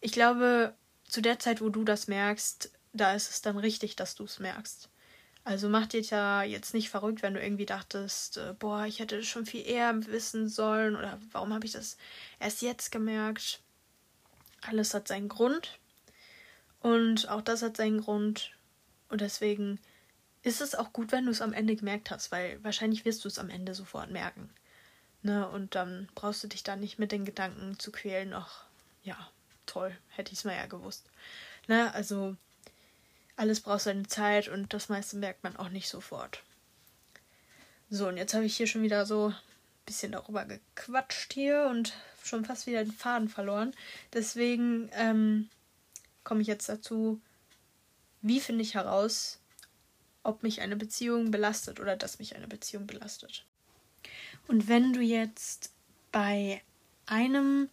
Ich 0.00 0.12
glaube, 0.12 0.74
zu 1.04 1.20
der 1.20 1.38
Zeit, 1.38 1.60
wo 1.60 1.68
du 1.68 1.84
das 1.84 2.08
merkst, 2.08 2.70
da 2.92 3.14
ist 3.14 3.30
es 3.30 3.42
dann 3.42 3.58
richtig, 3.58 3.96
dass 3.96 4.14
du 4.14 4.24
es 4.24 4.38
merkst. 4.38 4.88
Also 5.44 5.68
mach 5.68 5.86
dir 5.86 6.00
ja 6.00 6.42
jetzt 6.42 6.74
nicht 6.74 6.90
verrückt, 6.90 7.22
wenn 7.22 7.34
du 7.34 7.40
irgendwie 7.40 7.66
dachtest, 7.66 8.38
äh, 8.38 8.54
boah, 8.58 8.84
ich 8.86 8.98
hätte 8.98 9.22
schon 9.22 9.46
viel 9.46 9.64
eher 9.64 9.94
wissen 10.06 10.48
sollen 10.48 10.96
oder 10.96 11.20
warum 11.30 11.54
habe 11.54 11.66
ich 11.66 11.72
das 11.72 11.96
erst 12.40 12.62
jetzt 12.62 12.90
gemerkt. 12.90 13.60
Alles 14.62 14.92
hat 14.92 15.06
seinen 15.06 15.28
Grund 15.28 15.78
und 16.80 17.28
auch 17.28 17.42
das 17.42 17.62
hat 17.62 17.76
seinen 17.76 18.00
Grund 18.00 18.50
und 19.08 19.20
deswegen 19.20 19.78
ist 20.46 20.60
es 20.60 20.76
auch 20.76 20.92
gut, 20.92 21.10
wenn 21.10 21.24
du 21.24 21.32
es 21.32 21.42
am 21.42 21.52
Ende 21.52 21.74
gemerkt 21.74 22.12
hast, 22.12 22.30
weil 22.30 22.62
wahrscheinlich 22.62 23.04
wirst 23.04 23.24
du 23.24 23.28
es 23.28 23.40
am 23.40 23.50
Ende 23.50 23.74
sofort 23.74 24.12
merken. 24.12 24.48
Ne? 25.22 25.48
Und 25.48 25.74
dann 25.74 26.08
brauchst 26.14 26.44
du 26.44 26.46
dich 26.46 26.62
da 26.62 26.76
nicht 26.76 27.00
mit 27.00 27.10
den 27.10 27.24
Gedanken 27.24 27.80
zu 27.80 27.90
quälen, 27.90 28.32
ach, 28.32 28.64
ja, 29.02 29.16
toll, 29.66 29.96
hätte 30.10 30.32
ich 30.32 30.38
es 30.38 30.44
mal 30.44 30.54
ja 30.54 30.66
gewusst. 30.66 31.10
Ne? 31.66 31.92
Also 31.94 32.36
alles 33.34 33.60
braucht 33.60 33.80
seine 33.80 34.06
Zeit 34.06 34.46
und 34.46 34.72
das 34.72 34.88
meiste 34.88 35.16
merkt 35.16 35.42
man 35.42 35.56
auch 35.56 35.68
nicht 35.68 35.88
sofort. 35.88 36.44
So, 37.90 38.06
und 38.06 38.16
jetzt 38.16 38.32
habe 38.32 38.44
ich 38.44 38.56
hier 38.56 38.68
schon 38.68 38.84
wieder 38.84 39.04
so 39.04 39.30
ein 39.30 39.36
bisschen 39.84 40.12
darüber 40.12 40.44
gequatscht 40.44 41.32
hier 41.32 41.66
und 41.68 41.92
schon 42.22 42.44
fast 42.44 42.68
wieder 42.68 42.84
den 42.84 42.92
Faden 42.92 43.28
verloren. 43.28 43.74
Deswegen 44.12 44.90
ähm, 44.92 45.50
komme 46.22 46.42
ich 46.42 46.46
jetzt 46.46 46.68
dazu, 46.68 47.20
wie 48.22 48.38
finde 48.38 48.62
ich 48.62 48.74
heraus, 48.74 49.40
ob 50.26 50.42
mich 50.42 50.60
eine 50.60 50.76
Beziehung 50.76 51.30
belastet 51.30 51.80
oder 51.80 51.96
dass 51.96 52.18
mich 52.18 52.36
eine 52.36 52.48
Beziehung 52.48 52.86
belastet. 52.86 53.44
Und 54.48 54.68
wenn 54.68 54.92
du 54.92 55.00
jetzt 55.00 55.72
bei 56.12 56.62
einem 57.06 57.68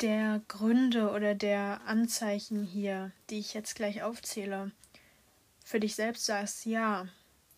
der 0.00 0.40
Gründe 0.48 1.10
oder 1.10 1.34
der 1.34 1.82
Anzeichen 1.86 2.64
hier, 2.64 3.12
die 3.28 3.38
ich 3.38 3.54
jetzt 3.54 3.74
gleich 3.74 4.02
aufzähle, 4.02 4.70
für 5.64 5.80
dich 5.80 5.94
selbst 5.94 6.24
sagst, 6.24 6.64
ja, 6.66 7.06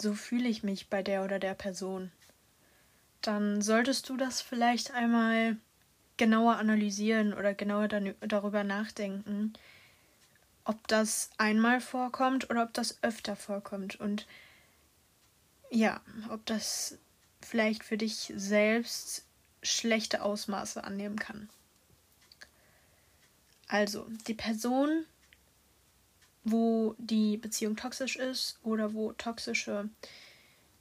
so 0.01 0.15
fühle 0.15 0.49
ich 0.49 0.63
mich 0.63 0.89
bei 0.89 1.03
der 1.03 1.25
oder 1.25 1.39
der 1.39 1.55
Person, 1.55 2.11
dann 3.21 3.63
solltest 3.63 4.09
du 4.09 4.17
das 4.17 4.41
vielleicht 4.41 4.91
einmal 4.93 5.57
genauer 6.17 6.57
analysieren 6.57 7.33
oder 7.33 7.55
genauer 7.55 7.89
darüber 7.89 8.65
nachdenken, 8.65 9.53
ob 10.65 10.87
das 10.89 11.31
einmal 11.39 11.81
vorkommt 11.81 12.51
oder 12.51 12.63
ob 12.63 12.73
das 12.75 13.03
öfter 13.03 13.37
vorkommt 13.37 13.99
und 13.99 14.27
ja, 15.71 16.01
ob 16.31 16.45
das 16.47 16.99
vielleicht 17.41 17.83
für 17.85 17.97
dich 17.97 18.33
selbst 18.37 19.25
schlechte 19.63 20.23
Ausmaße 20.23 20.85
annehmen 20.85 21.19
kann. 21.19 21.49
Also, 23.69 24.07
die 24.27 24.35
Person, 24.35 25.07
wo 26.45 26.95
die 26.99 27.39
Beziehung 27.39 27.77
toxisch 27.77 28.17
ist 28.17 28.59
oder 28.63 28.93
wo 28.93 29.13
toxische 29.13 29.89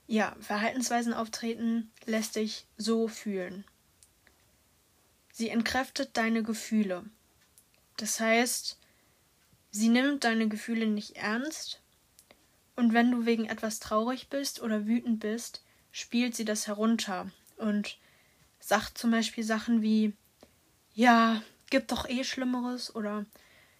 ja, 0.07 0.35
Verhaltensweisen 0.41 1.13
auftreten, 1.13 1.89
lässt 2.05 2.35
dich 2.35 2.65
so 2.77 3.07
fühlen. 3.07 3.63
Sie 5.31 5.47
entkräftet 5.49 6.17
deine 6.17 6.43
Gefühle. 6.43 7.05
Das 7.95 8.19
heißt, 8.19 8.77
Sie 9.71 9.89
nimmt 9.89 10.23
deine 10.23 10.47
Gefühle 10.47 10.85
nicht 10.85 11.15
ernst, 11.15 11.81
und 12.75 12.93
wenn 12.93 13.11
du 13.11 13.25
wegen 13.25 13.45
etwas 13.45 13.79
traurig 13.79 14.29
bist 14.29 14.61
oder 14.61 14.87
wütend 14.87 15.19
bist, 15.19 15.63
spielt 15.91 16.35
sie 16.35 16.45
das 16.45 16.67
herunter 16.67 17.29
und 17.57 17.97
sagt 18.59 18.97
zum 18.97 19.11
Beispiel 19.11 19.43
Sachen 19.43 19.81
wie 19.81 20.13
Ja, 20.93 21.43
gibt 21.69 21.91
doch 21.91 22.07
eh 22.09 22.23
Schlimmeres 22.23 22.95
oder 22.95 23.25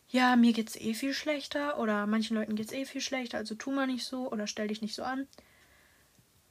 ja, 0.10 0.36
mir 0.36 0.54
geht's 0.54 0.76
eh 0.76 0.94
viel 0.94 1.14
schlechter 1.14 1.80
oder 1.80 2.06
manchen 2.06 2.36
Leuten 2.36 2.56
geht's 2.56 2.74
eh 2.74 2.86
viel 2.86 3.02
schlechter, 3.02 3.38
also 3.38 3.56
tu 3.56 3.72
mal 3.72 3.88
nicht 3.88 4.06
so 4.06 4.30
oder 4.32 4.46
stell 4.46 4.68
dich 4.68 4.82
nicht 4.82 4.94
so 4.94 5.04
an. 5.04 5.28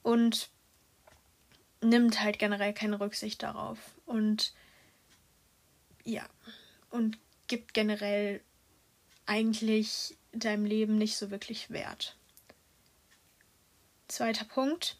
Und 0.01 0.49
nimmt 1.81 2.21
halt 2.21 2.39
generell 2.39 2.73
keine 2.73 2.99
Rücksicht 2.99 3.43
darauf. 3.43 3.79
Und 4.05 4.53
ja, 6.03 6.27
und 6.89 7.19
gibt 7.47 7.73
generell 7.73 8.41
eigentlich 9.25 10.17
deinem 10.31 10.65
Leben 10.65 10.97
nicht 10.97 11.17
so 11.17 11.31
wirklich 11.31 11.69
wert. 11.69 12.17
Zweiter 14.07 14.45
Punkt. 14.45 14.97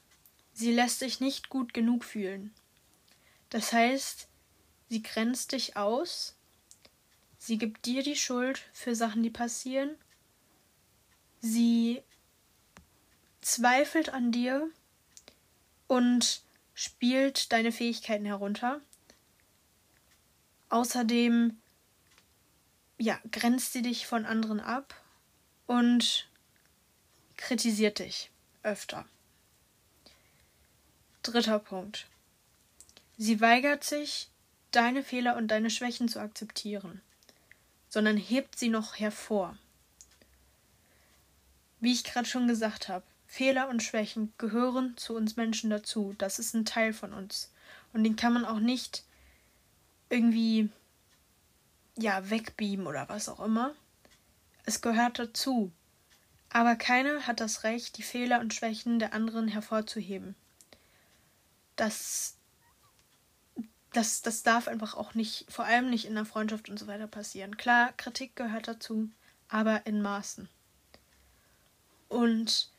Sie 0.54 0.72
lässt 0.72 1.00
sich 1.00 1.20
nicht 1.20 1.50
gut 1.50 1.74
genug 1.74 2.04
fühlen. 2.04 2.54
Das 3.50 3.74
heißt, 3.74 4.28
sie 4.90 5.02
grenzt 5.02 5.52
dich 5.52 5.78
aus, 5.78 6.36
sie 7.38 7.58
gibt 7.58 7.86
dir 7.86 8.04
die 8.04 8.16
Schuld 8.16 8.60
für 8.74 8.96
Sachen, 8.96 9.24
die 9.24 9.30
passieren, 9.30 9.96
sie 11.40 12.02
zweifelt 13.42 14.10
an 14.10 14.32
dir 14.32 14.70
und 15.88 16.42
spielt 16.74 17.52
deine 17.52 17.72
Fähigkeiten 17.72 18.26
herunter. 18.26 18.82
Außerdem 20.70 21.61
ja, 23.02 23.20
grenzt 23.32 23.74
sie 23.74 23.82
dich 23.82 24.06
von 24.06 24.26
anderen 24.26 24.60
ab 24.60 24.94
und 25.66 26.30
kritisiert 27.36 27.98
dich 27.98 28.30
öfter. 28.62 29.06
Dritter 31.24 31.58
Punkt. 31.58 32.06
Sie 33.18 33.42
weigert 33.42 33.84
sich, 33.84 34.30
deine 34.70 35.04
Fehler 35.04 35.36
und 35.36 35.48
deine 35.48 35.72
Schwächen 35.72 36.10
zu 36.10 36.20
akzeptieren, 36.20 37.02
sondern 37.90 38.18
hebt 38.18 38.60
sie 38.60 38.70
noch 38.70 39.00
hervor. 39.00 39.58
Wie 41.80 41.94
ich 41.94 42.04
gerade 42.04 42.28
schon 42.28 42.48
gesagt 42.48 42.88
habe, 42.88 43.04
Fehler 43.26 43.68
und 43.70 43.82
Schwächen 43.82 44.32
gehören 44.38 44.96
zu 44.98 45.16
uns 45.16 45.38
Menschen 45.38 45.72
dazu. 45.72 46.14
Das 46.20 46.38
ist 46.38 46.54
ein 46.54 46.66
Teil 46.66 46.94
von 46.94 47.14
uns. 47.14 47.52
Und 47.94 48.04
den 48.04 48.16
kann 48.16 48.34
man 48.34 48.46
auch 48.46 48.60
nicht 48.60 49.04
irgendwie 50.10 50.70
ja, 51.98 52.30
wegbeamen 52.30 52.88
oder 52.88 53.10
was 53.10 53.30
auch 53.30 53.40
immer. 53.40 53.74
Es 54.66 54.82
gehört 54.82 55.20
dazu. 55.20 55.72
Aber 56.50 56.76
keiner 56.76 57.28
hat 57.28 57.40
das 57.40 57.64
Recht, 57.64 57.98
die 57.98 58.04
Fehler 58.04 58.40
und 58.42 58.54
Schwächen 58.54 59.00
der 59.00 59.14
anderen 59.14 59.48
hervorzuheben. 59.48 60.36
Das, 61.78 62.36
das, 63.94 64.22
das 64.22 64.44
darf 64.44 64.68
einfach 64.68 64.96
auch 64.96 65.14
nicht, 65.14 65.46
vor 65.50 65.66
allem 65.66 65.90
nicht 65.90 66.06
in 66.06 66.16
der 66.16 66.26
Freundschaft 66.26 66.70
und 66.70 66.78
so 66.78 66.88
weiter 66.88 67.08
passieren. 67.08 67.56
Klar, 67.56 67.94
Kritik 67.94 68.36
gehört 68.36 68.68
dazu, 68.68 69.10
aber 69.48 69.86
in 69.86 70.02
Maßen. 70.02 70.50
Und 72.10 72.70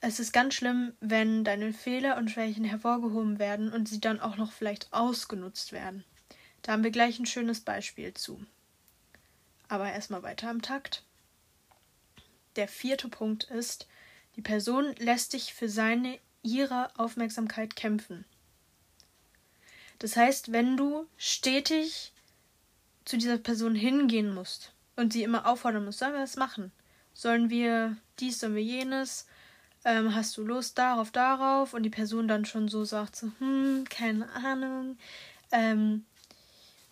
es 0.00 0.18
ist 0.18 0.32
ganz 0.32 0.54
schlimm, 0.54 0.94
wenn 1.00 1.44
deine 1.44 1.72
Fehler 1.74 2.16
und 2.16 2.30
Schwächen 2.30 2.64
hervorgehoben 2.64 3.38
werden 3.38 3.70
und 3.72 3.88
sie 3.88 4.00
dann 4.00 4.20
auch 4.20 4.36
noch 4.36 4.52
vielleicht 4.52 4.92
ausgenutzt 4.92 5.72
werden. 5.72 6.04
Da 6.66 6.72
haben 6.72 6.82
wir 6.82 6.90
gleich 6.90 7.20
ein 7.20 7.26
schönes 7.26 7.60
Beispiel 7.60 8.12
zu. 8.12 8.44
Aber 9.68 9.92
erstmal 9.92 10.24
weiter 10.24 10.50
am 10.50 10.62
Takt. 10.62 11.04
Der 12.56 12.66
vierte 12.66 13.08
Punkt 13.08 13.44
ist, 13.44 13.86
die 14.34 14.42
Person 14.42 14.92
lässt 14.98 15.34
dich 15.34 15.54
für 15.54 15.68
seine, 15.68 16.18
ihre 16.42 16.90
Aufmerksamkeit 16.98 17.76
kämpfen. 17.76 18.24
Das 20.00 20.16
heißt, 20.16 20.50
wenn 20.50 20.76
du 20.76 21.06
stetig 21.16 22.12
zu 23.04 23.16
dieser 23.16 23.38
Person 23.38 23.76
hingehen 23.76 24.34
musst 24.34 24.72
und 24.96 25.12
sie 25.12 25.22
immer 25.22 25.46
auffordern 25.46 25.84
musst, 25.84 26.00
sollen 26.00 26.14
wir 26.14 26.20
das 26.20 26.34
machen? 26.34 26.72
Sollen 27.14 27.48
wir 27.48 27.96
dies, 28.18 28.40
sollen 28.40 28.56
wir 28.56 28.64
jenes? 28.64 29.28
Ähm, 29.84 30.16
hast 30.16 30.36
du 30.36 30.42
Lust 30.42 30.78
darauf, 30.78 31.12
darauf? 31.12 31.74
Und 31.74 31.84
die 31.84 31.90
Person 31.90 32.26
dann 32.26 32.44
schon 32.44 32.66
so 32.66 32.84
sagt, 32.84 33.14
so, 33.14 33.30
hm, 33.38 33.84
keine 33.88 34.28
Ahnung. 34.32 34.98
Ähm, 35.52 36.04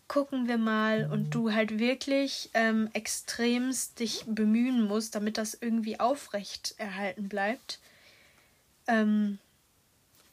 gucken 0.09 0.49
wir 0.49 0.59
mal 0.59 1.11
und 1.11 1.31
du 1.31 1.53
halt 1.53 1.79
wirklich 1.79 2.51
ähm, 2.55 2.90
extremst 2.93 3.99
dich 3.99 4.25
bemühen 4.27 4.87
musst, 4.87 5.14
damit 5.14 5.38
das 5.38 5.55
irgendwie 5.55 5.99
aufrecht 5.99 6.75
erhalten 6.79 7.29
bleibt. 7.29 7.81
Ähm, 8.87 9.38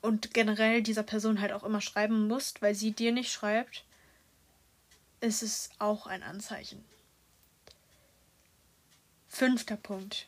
und 0.01 0.33
generell 0.33 0.81
dieser 0.81 1.03
Person 1.03 1.41
halt 1.41 1.53
auch 1.53 1.63
immer 1.63 1.81
schreiben 1.81 2.27
musst, 2.27 2.61
weil 2.61 2.75
sie 2.75 2.91
dir 2.91 3.11
nicht 3.11 3.31
schreibt, 3.31 3.85
ist 5.21 5.43
es 5.43 5.69
auch 5.77 6.07
ein 6.07 6.23
Anzeichen. 6.23 6.83
Fünfter 9.29 9.77
Punkt. 9.77 10.27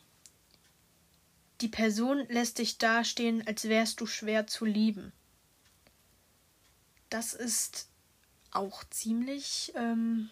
Die 1.60 1.68
Person 1.68 2.24
lässt 2.28 2.58
dich 2.58 2.78
dastehen, 2.78 3.46
als 3.46 3.68
wärst 3.68 4.00
du 4.00 4.06
schwer 4.06 4.46
zu 4.46 4.64
lieben. 4.64 5.12
Das 7.10 7.34
ist 7.34 7.88
auch 8.54 8.84
ziemlich, 8.90 9.72
ähm, 9.76 10.30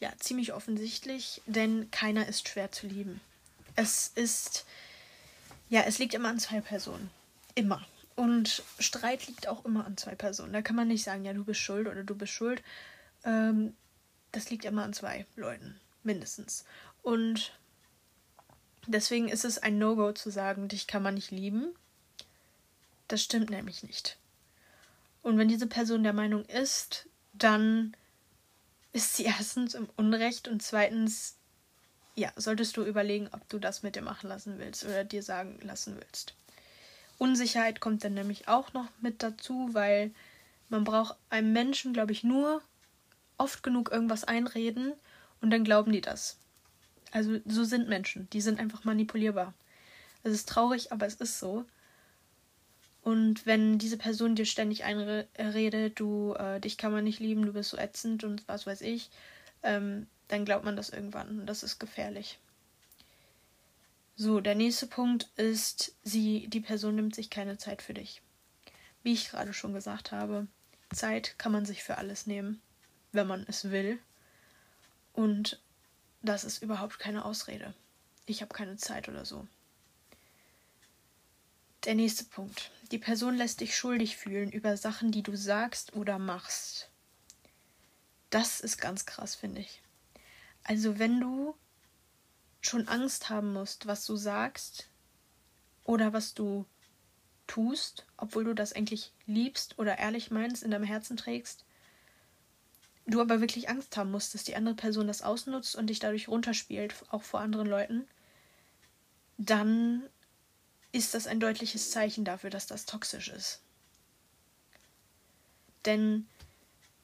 ja, 0.00 0.12
ziemlich 0.18 0.52
offensichtlich, 0.52 1.42
denn 1.46 1.90
keiner 1.90 2.26
ist 2.26 2.48
schwer 2.48 2.72
zu 2.72 2.86
lieben. 2.86 3.20
Es 3.76 4.10
ist, 4.14 4.66
ja, 5.68 5.82
es 5.82 5.98
liegt 5.98 6.14
immer 6.14 6.28
an 6.28 6.38
zwei 6.38 6.60
Personen. 6.60 7.10
Immer. 7.54 7.86
Und 8.14 8.62
Streit 8.78 9.26
liegt 9.26 9.48
auch 9.48 9.64
immer 9.64 9.86
an 9.86 9.96
zwei 9.96 10.14
Personen. 10.14 10.52
Da 10.52 10.62
kann 10.62 10.76
man 10.76 10.88
nicht 10.88 11.04
sagen, 11.04 11.24
ja, 11.24 11.32
du 11.32 11.44
bist 11.44 11.60
schuld 11.60 11.86
oder 11.86 12.04
du 12.04 12.14
bist 12.14 12.32
schuld. 12.32 12.62
Ähm, 13.24 13.74
das 14.32 14.50
liegt 14.50 14.64
immer 14.64 14.84
an 14.84 14.92
zwei 14.92 15.26
Leuten, 15.36 15.78
mindestens. 16.02 16.64
Und 17.02 17.52
deswegen 18.86 19.28
ist 19.28 19.44
es 19.44 19.58
ein 19.58 19.78
No-Go 19.78 20.12
zu 20.12 20.30
sagen, 20.30 20.68
dich 20.68 20.86
kann 20.86 21.02
man 21.02 21.14
nicht 21.14 21.30
lieben. 21.30 21.74
Das 23.08 23.22
stimmt 23.22 23.50
nämlich 23.50 23.82
nicht. 23.82 24.18
Und 25.22 25.38
wenn 25.38 25.48
diese 25.48 25.66
Person 25.66 26.02
der 26.02 26.12
Meinung 26.12 26.44
ist, 26.46 27.08
dann 27.32 27.96
ist 28.92 29.16
sie 29.16 29.24
erstens 29.24 29.74
im 29.74 29.88
Unrecht 29.96 30.48
und 30.48 30.62
zweitens, 30.62 31.36
ja, 32.14 32.32
solltest 32.36 32.76
du 32.76 32.84
überlegen, 32.84 33.28
ob 33.32 33.48
du 33.48 33.58
das 33.58 33.82
mit 33.82 33.96
dir 33.96 34.02
machen 34.02 34.28
lassen 34.28 34.58
willst 34.58 34.84
oder 34.84 35.04
dir 35.04 35.22
sagen 35.22 35.58
lassen 35.62 35.96
willst. 35.96 36.34
Unsicherheit 37.18 37.80
kommt 37.80 38.04
dann 38.04 38.14
nämlich 38.14 38.48
auch 38.48 38.72
noch 38.72 38.88
mit 39.00 39.22
dazu, 39.22 39.70
weil 39.72 40.12
man 40.68 40.84
braucht 40.84 41.16
einem 41.30 41.52
Menschen, 41.52 41.92
glaube 41.92 42.12
ich, 42.12 42.24
nur 42.24 42.62
oft 43.38 43.62
genug 43.62 43.90
irgendwas 43.90 44.24
einreden 44.24 44.92
und 45.40 45.50
dann 45.50 45.64
glauben 45.64 45.92
die 45.92 46.00
das. 46.00 46.38
Also 47.12 47.40
so 47.44 47.64
sind 47.64 47.88
Menschen, 47.88 48.28
die 48.30 48.40
sind 48.40 48.58
einfach 48.58 48.84
manipulierbar. 48.84 49.54
Es 50.22 50.32
ist 50.32 50.48
traurig, 50.48 50.92
aber 50.92 51.06
es 51.06 51.14
ist 51.16 51.38
so. 51.38 51.64
Und 53.02 53.46
wenn 53.46 53.78
diese 53.78 53.98
Person 53.98 54.36
dir 54.36 54.46
ständig 54.46 54.84
einredet, 54.84 55.98
du, 55.98 56.34
äh, 56.34 56.60
dich 56.60 56.78
kann 56.78 56.92
man 56.92 57.04
nicht 57.04 57.18
lieben, 57.18 57.44
du 57.44 57.52
bist 57.52 57.70
so 57.70 57.76
ätzend 57.76 58.22
und 58.22 58.46
was 58.46 58.66
weiß 58.66 58.80
ich, 58.82 59.10
ähm, 59.64 60.06
dann 60.28 60.44
glaubt 60.44 60.64
man 60.64 60.76
das 60.76 60.90
irgendwann. 60.90 61.40
Und 61.40 61.46
das 61.46 61.64
ist 61.64 61.80
gefährlich. 61.80 62.38
So, 64.14 64.40
der 64.40 64.54
nächste 64.54 64.86
Punkt 64.86 65.28
ist, 65.36 65.96
sie, 66.04 66.46
die 66.48 66.60
Person 66.60 66.94
nimmt 66.94 67.14
sich 67.14 67.28
keine 67.28 67.58
Zeit 67.58 67.82
für 67.82 67.94
dich. 67.94 68.22
Wie 69.02 69.12
ich 69.12 69.30
gerade 69.30 69.52
schon 69.52 69.72
gesagt 69.72 70.12
habe, 70.12 70.46
Zeit 70.94 71.38
kann 71.38 71.50
man 71.50 71.66
sich 71.66 71.82
für 71.82 71.98
alles 71.98 72.26
nehmen, 72.26 72.62
wenn 73.10 73.26
man 73.26 73.44
es 73.48 73.70
will. 73.70 73.98
Und 75.12 75.60
das 76.22 76.44
ist 76.44 76.62
überhaupt 76.62 77.00
keine 77.00 77.24
Ausrede. 77.24 77.74
Ich 78.26 78.42
habe 78.42 78.54
keine 78.54 78.76
Zeit 78.76 79.08
oder 79.08 79.24
so. 79.24 79.46
Der 81.84 81.96
nächste 81.96 82.24
Punkt. 82.24 82.70
Die 82.92 82.98
Person 82.98 83.36
lässt 83.36 83.60
dich 83.60 83.74
schuldig 83.74 84.18
fühlen 84.18 84.52
über 84.52 84.76
Sachen, 84.76 85.10
die 85.12 85.22
du 85.22 85.34
sagst 85.34 85.94
oder 85.94 86.18
machst. 86.18 86.90
Das 88.28 88.60
ist 88.60 88.76
ganz 88.76 89.06
krass, 89.06 89.34
finde 89.34 89.62
ich. 89.62 89.80
Also 90.62 90.98
wenn 90.98 91.18
du 91.18 91.56
schon 92.60 92.88
Angst 92.88 93.30
haben 93.30 93.54
musst, 93.54 93.86
was 93.86 94.04
du 94.04 94.16
sagst 94.16 94.90
oder 95.84 96.12
was 96.12 96.34
du 96.34 96.66
tust, 97.46 98.06
obwohl 98.18 98.44
du 98.44 98.54
das 98.54 98.74
eigentlich 98.74 99.12
liebst 99.26 99.78
oder 99.78 99.98
ehrlich 99.98 100.30
meinst, 100.30 100.62
in 100.62 100.70
deinem 100.70 100.84
Herzen 100.84 101.16
trägst, 101.16 101.64
du 103.06 103.22
aber 103.22 103.40
wirklich 103.40 103.70
Angst 103.70 103.96
haben 103.96 104.10
musst, 104.10 104.34
dass 104.34 104.44
die 104.44 104.54
andere 104.54 104.74
Person 104.74 105.06
das 105.06 105.22
ausnutzt 105.22 105.76
und 105.76 105.86
dich 105.86 105.98
dadurch 105.98 106.28
runterspielt, 106.28 106.94
auch 107.08 107.22
vor 107.22 107.40
anderen 107.40 107.68
Leuten, 107.68 108.06
dann 109.38 110.02
ist 110.92 111.14
das 111.14 111.26
ein 111.26 111.40
deutliches 111.40 111.90
Zeichen 111.90 112.24
dafür, 112.24 112.50
dass 112.50 112.66
das 112.66 112.84
toxisch 112.84 113.28
ist. 113.28 113.60
Denn 115.84 116.28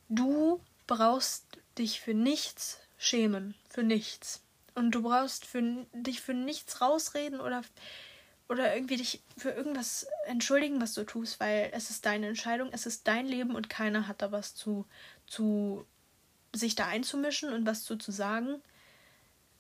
du 0.09 0.61
brauchst 0.87 1.45
dich 1.79 2.01
für 2.01 2.15
nichts 2.15 2.79
schämen, 2.99 3.55
für 3.69 3.83
nichts. 3.83 4.43
Und 4.75 4.93
du 4.93 5.03
brauchst 5.03 5.47
für, 5.47 5.87
dich 5.93 6.21
für 6.21 6.35
nichts 6.35 6.81
rausreden 6.81 7.41
oder, 7.41 7.63
oder 8.49 8.75
irgendwie 8.75 8.97
dich 8.97 9.23
für 9.37 9.51
irgendwas 9.51 10.07
entschuldigen, 10.27 10.81
was 10.81 10.95
du 10.95 11.05
tust, 11.05 11.41
weil 11.41 11.71
es 11.73 11.91
ist 11.91 12.07
deine 12.07 12.29
Entscheidung, 12.29 12.69
es 12.73 12.87
ist 12.87 13.09
dein 13.09 13.27
Leben 13.27 13.57
und 13.57 13.71
keiner 13.71 14.07
hat 14.07 14.23
da 14.23 14.31
was 14.31 14.55
zu, 14.55 14.87
zu 15.27 15.85
sich 16.55 16.75
da 16.75 16.87
einzumischen 16.87 17.53
und 17.53 17.67
was 17.67 17.85
zu, 17.85 17.97
zu 17.97 18.13
sagen. 18.13 18.63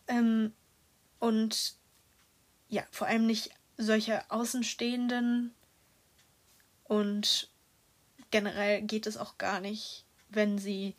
Ähm, 0.06 0.54
und 1.18 1.74
ja, 2.68 2.84
vor 2.90 3.06
allem 3.06 3.26
nicht 3.26 3.50
solche 3.78 4.28
Außenstehenden 4.30 5.54
und 6.84 7.48
generell 8.30 8.82
geht 8.82 9.06
es 9.06 9.16
auch 9.16 9.38
gar 9.38 9.60
nicht, 9.60 10.04
wenn 10.28 10.58
sie 10.58 10.94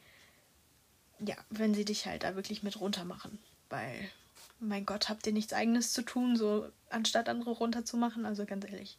ja, 1.19 1.35
wenn 1.49 1.73
sie 1.73 1.83
dich 1.83 2.05
halt 2.05 2.23
da 2.23 2.35
wirklich 2.35 2.63
mit 2.63 2.79
runter 2.79 3.03
machen, 3.03 3.37
weil 3.69 4.09
mein 4.61 4.85
Gott, 4.85 5.09
habt 5.09 5.27
ihr 5.27 5.33
nichts 5.33 5.53
eigenes 5.53 5.91
zu 5.91 6.01
tun, 6.01 6.37
so 6.37 6.69
anstatt 6.89 7.29
andere 7.29 7.51
runterzumachen, 7.51 8.25
also 8.25 8.45
ganz 8.45 8.65
ehrlich. 8.65 8.97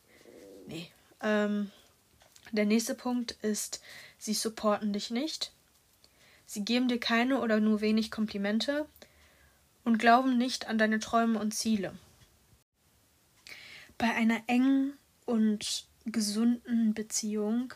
Nee. 0.67 0.91
Ähm, 1.23 1.71
der 2.53 2.67
nächste 2.67 2.95
Punkt 2.95 3.33
ist, 3.43 3.81
sie 4.19 4.35
supporten 4.35 4.93
dich 4.93 5.11
nicht. 5.11 5.53
Sie 6.47 6.65
geben 6.65 6.89
dir 6.89 7.01
keine 7.01 7.41
oder 7.41 7.61
nur 7.61 7.81
wenig 7.81 8.11
Komplimente 8.11 8.87
und 9.85 9.99
glauben 9.99 10.37
nicht 10.37 10.67
an 10.67 10.79
deine 10.79 10.99
Träume 10.99 11.39
und 11.39 11.53
Ziele 11.55 11.95
bei 14.01 14.15
einer 14.15 14.43
engen 14.47 14.95
und 15.27 15.87
gesunden 16.07 16.95
Beziehung 16.95 17.75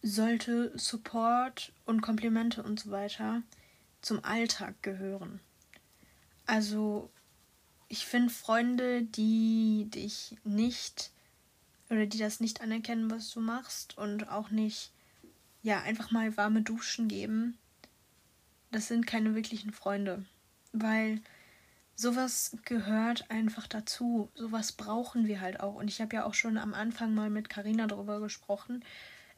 sollte 0.00 0.72
Support 0.74 1.74
und 1.84 2.00
Komplimente 2.00 2.62
und 2.62 2.80
so 2.80 2.90
weiter 2.90 3.42
zum 4.00 4.24
Alltag 4.24 4.82
gehören. 4.82 5.40
Also 6.46 7.10
ich 7.88 8.06
finde 8.06 8.30
Freunde, 8.30 9.02
die 9.02 9.86
dich 9.90 10.38
nicht 10.44 11.10
oder 11.90 12.06
die 12.06 12.18
das 12.18 12.40
nicht 12.40 12.62
anerkennen, 12.62 13.10
was 13.10 13.30
du 13.30 13.40
machst 13.40 13.98
und 13.98 14.30
auch 14.30 14.48
nicht 14.48 14.92
ja 15.62 15.82
einfach 15.82 16.10
mal 16.10 16.38
warme 16.38 16.62
Duschen 16.62 17.06
geben, 17.06 17.58
das 18.70 18.88
sind 18.88 19.06
keine 19.06 19.34
wirklichen 19.34 19.74
Freunde, 19.74 20.24
weil 20.72 21.20
sowas 22.00 22.56
gehört 22.64 23.30
einfach 23.30 23.66
dazu. 23.66 24.30
Sowas 24.34 24.72
brauchen 24.72 25.26
wir 25.26 25.40
halt 25.40 25.60
auch. 25.60 25.74
Und 25.74 25.88
ich 25.88 26.00
habe 26.00 26.16
ja 26.16 26.24
auch 26.24 26.34
schon 26.34 26.58
am 26.58 26.74
Anfang 26.74 27.14
mal 27.14 27.30
mit 27.30 27.48
Karina 27.48 27.86
darüber 27.86 28.20
gesprochen. 28.20 28.84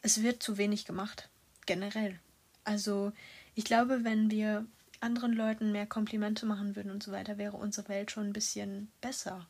Es 0.01 0.23
wird 0.23 0.43
zu 0.43 0.59
wenig 0.59 0.85
gemacht. 0.85 1.29
Generell. 1.67 2.19
Also, 2.65 3.13
ich 3.55 3.65
glaube, 3.65 4.05
wenn 4.05 4.31
wir 4.31 4.67
anderen 5.01 5.33
Leuten 5.33 5.73
mehr 5.73 5.87
Komplimente 5.87 6.47
machen 6.47 6.77
würden 6.77 6.93
und 6.93 7.03
so 7.03 7.13
weiter, 7.13 7.37
wäre 7.37 7.57
unsere 7.57 7.89
Welt 7.89 8.11
schon 8.11 8.29
ein 8.29 8.33
bisschen 8.33 8.91
besser. 9.01 9.47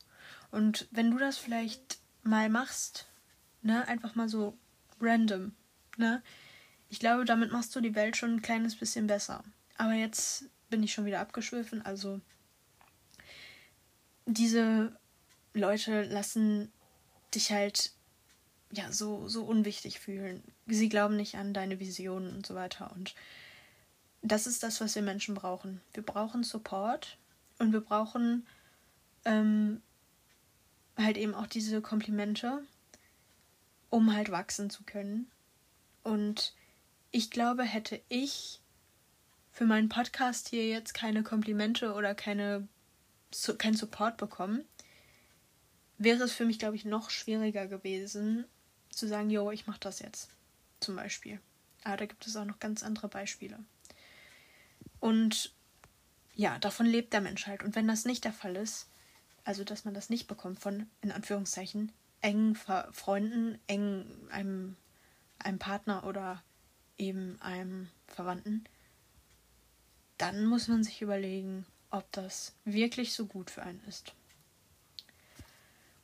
Und 0.51 0.87
wenn 0.91 1.11
du 1.11 1.17
das 1.17 1.37
vielleicht 1.37 1.99
mal 2.23 2.49
machst, 2.49 3.07
ne, 3.61 3.87
einfach 3.87 4.15
mal 4.15 4.29
so 4.29 4.57
random, 4.99 5.53
ne, 5.97 6.23
ich 6.89 6.99
glaube, 6.99 7.25
damit 7.25 7.51
machst 7.51 7.75
du 7.75 7.81
die 7.81 7.95
Welt 7.95 8.17
schon 8.17 8.35
ein 8.35 8.41
kleines 8.41 8.75
bisschen 8.75 9.07
besser. 9.07 9.43
Aber 9.77 9.93
jetzt 9.93 10.45
bin 10.69 10.81
ich 10.83 10.93
schon 10.93 11.05
wieder 11.05 11.19
abgeschwiffen, 11.19 11.83
also 11.83 12.19
diese 14.25 14.95
Leute 15.53 16.03
lassen 16.03 16.71
dich 17.33 17.51
halt 17.51 17.91
ja 18.71 18.91
so 18.91 19.27
so 19.27 19.43
unwichtig 19.43 19.99
fühlen. 19.99 20.43
Sie 20.67 20.89
glauben 20.89 21.15
nicht 21.15 21.35
an 21.35 21.53
deine 21.53 21.79
Visionen 21.79 22.35
und 22.35 22.45
so 22.45 22.55
weiter 22.55 22.91
und 22.95 23.15
das 24.23 24.47
ist 24.47 24.63
das, 24.63 24.79
was 24.79 24.95
wir 24.95 25.01
Menschen 25.01 25.35
brauchen. 25.35 25.81
Wir 25.93 26.03
brauchen 26.03 26.43
Support 26.43 27.17
und 27.59 27.73
wir 27.73 27.81
brauchen 27.81 28.47
ähm, 29.25 29.81
halt 30.97 31.17
eben 31.17 31.35
auch 31.35 31.47
diese 31.47 31.81
Komplimente, 31.81 32.63
um 33.89 34.13
halt 34.15 34.31
wachsen 34.31 34.69
zu 34.69 34.83
können. 34.83 35.29
Und 36.03 36.53
ich 37.11 37.29
glaube, 37.29 37.63
hätte 37.63 38.01
ich 38.09 38.61
für 39.51 39.65
meinen 39.65 39.89
Podcast 39.89 40.49
hier 40.49 40.67
jetzt 40.67 40.93
keine 40.93 41.23
Komplimente 41.23 41.93
oder 41.93 42.15
keine, 42.15 42.67
so, 43.35 43.55
kein 43.55 43.75
Support 43.75 44.17
bekommen, 44.17 44.65
wäre 45.97 46.23
es 46.23 46.33
für 46.33 46.45
mich, 46.45 46.59
glaube 46.59 46.75
ich, 46.75 46.85
noch 46.85 47.09
schwieriger 47.09 47.67
gewesen, 47.67 48.45
zu 48.89 49.07
sagen, 49.07 49.29
jo, 49.29 49.51
ich 49.51 49.67
mache 49.67 49.79
das 49.79 49.99
jetzt. 49.99 50.29
Zum 50.79 50.95
Beispiel. 50.95 51.39
Aber 51.83 51.97
da 51.97 52.05
gibt 52.05 52.25
es 52.27 52.35
auch 52.35 52.45
noch 52.45 52.59
ganz 52.59 52.83
andere 52.83 53.07
Beispiele. 53.07 53.59
Und 54.99 55.53
ja, 56.35 56.57
davon 56.59 56.85
lebt 56.85 57.13
der 57.13 57.21
Mensch 57.21 57.47
halt. 57.47 57.63
Und 57.63 57.75
wenn 57.75 57.87
das 57.87 58.05
nicht 58.05 58.23
der 58.23 58.33
Fall 58.33 58.55
ist, 58.55 58.87
also 59.43 59.63
dass 59.63 59.85
man 59.85 59.93
das 59.93 60.09
nicht 60.09 60.27
bekommt 60.27 60.59
von, 60.59 60.87
in 61.01 61.11
Anführungszeichen, 61.11 61.91
engen 62.21 62.55
Freunden, 62.55 63.59
engen 63.67 64.29
einem, 64.31 64.77
einem 65.39 65.59
Partner 65.59 66.05
oder 66.05 66.41
eben 66.97 67.41
einem 67.41 67.89
Verwandten, 68.07 68.63
dann 70.17 70.45
muss 70.45 70.67
man 70.67 70.83
sich 70.83 71.01
überlegen, 71.01 71.65
ob 71.93 72.11
das 72.11 72.53
wirklich 72.65 73.13
so 73.13 73.27
gut 73.27 73.51
für 73.51 73.61
einen 73.61 73.81
ist. 73.87 74.13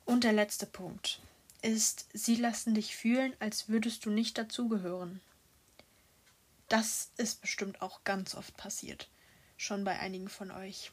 Und 0.04 0.22
der 0.22 0.32
letzte 0.32 0.66
Punkt 0.66 1.20
ist, 1.62 2.06
sie 2.12 2.36
lassen 2.36 2.74
dich 2.74 2.94
fühlen, 2.94 3.34
als 3.40 3.68
würdest 3.68 4.06
du 4.06 4.10
nicht 4.10 4.38
dazugehören. 4.38 5.20
Das 6.68 7.10
ist 7.16 7.40
bestimmt 7.40 7.82
auch 7.82 8.04
ganz 8.04 8.36
oft 8.36 8.56
passiert, 8.56 9.08
schon 9.56 9.82
bei 9.82 9.98
einigen 9.98 10.28
von 10.28 10.52
euch. 10.52 10.92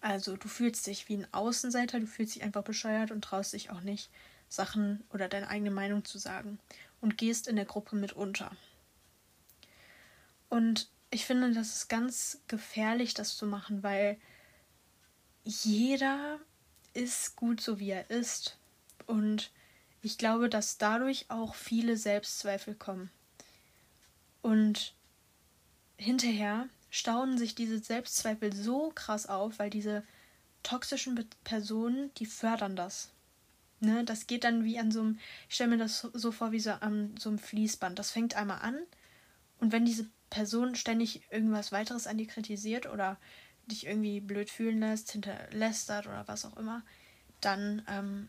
Also 0.00 0.36
du 0.36 0.46
fühlst 0.46 0.86
dich 0.86 1.08
wie 1.08 1.16
ein 1.16 1.34
Außenseiter, 1.34 1.98
du 1.98 2.06
fühlst 2.06 2.36
dich 2.36 2.44
einfach 2.44 2.62
bescheuert 2.62 3.10
und 3.10 3.22
traust 3.22 3.52
dich 3.52 3.70
auch 3.70 3.80
nicht, 3.80 4.10
Sachen 4.48 5.02
oder 5.12 5.28
deine 5.28 5.48
eigene 5.48 5.72
Meinung 5.72 6.04
zu 6.04 6.18
sagen 6.18 6.60
und 7.00 7.18
gehst 7.18 7.48
in 7.48 7.56
der 7.56 7.64
Gruppe 7.64 7.96
mit 7.96 8.12
unter. 8.12 8.56
Und 10.48 10.88
ich 11.16 11.24
finde, 11.24 11.50
das 11.52 11.74
ist 11.76 11.88
ganz 11.88 12.42
gefährlich, 12.46 13.14
das 13.14 13.38
zu 13.38 13.46
machen, 13.46 13.82
weil 13.82 14.18
jeder 15.44 16.38
ist 16.92 17.36
gut 17.36 17.62
so, 17.62 17.78
wie 17.78 17.88
er 17.88 18.10
ist. 18.10 18.58
Und 19.06 19.50
ich 20.02 20.18
glaube, 20.18 20.50
dass 20.50 20.76
dadurch 20.76 21.24
auch 21.30 21.54
viele 21.54 21.96
Selbstzweifel 21.96 22.74
kommen. 22.74 23.10
Und 24.42 24.94
hinterher 25.96 26.68
staunen 26.90 27.38
sich 27.38 27.54
diese 27.54 27.78
Selbstzweifel 27.78 28.54
so 28.54 28.92
krass 28.94 29.26
auf, 29.26 29.58
weil 29.58 29.70
diese 29.70 30.04
toxischen 30.62 31.26
Personen, 31.44 32.12
die 32.18 32.26
fördern 32.26 32.76
das. 32.76 33.10
Ne, 33.80 34.04
das 34.04 34.26
geht 34.26 34.44
dann 34.44 34.64
wie 34.64 34.78
an 34.78 34.92
so 34.92 35.00
einem, 35.00 35.18
ich 35.48 35.54
stelle 35.54 35.70
mir 35.70 35.78
das 35.78 36.00
so 36.12 36.30
vor 36.30 36.52
wie 36.52 36.60
so 36.60 36.72
an 36.72 37.14
so 37.18 37.30
einem 37.30 37.38
Fließband. 37.38 37.98
Das 37.98 38.10
fängt 38.10 38.34
einmal 38.34 38.60
an 38.60 38.76
und 39.60 39.72
wenn 39.72 39.86
diese 39.86 40.06
Person 40.30 40.74
ständig 40.74 41.30
irgendwas 41.30 41.72
weiteres 41.72 42.06
an 42.06 42.18
dir 42.18 42.26
kritisiert 42.26 42.86
oder 42.86 43.18
dich 43.66 43.86
irgendwie 43.86 44.20
blöd 44.20 44.50
fühlen 44.50 44.80
lässt, 44.80 45.10
hinterlästert 45.12 46.06
oder 46.06 46.26
was 46.28 46.44
auch 46.44 46.56
immer, 46.56 46.84
dann 47.40 47.82
ähm, 47.88 48.28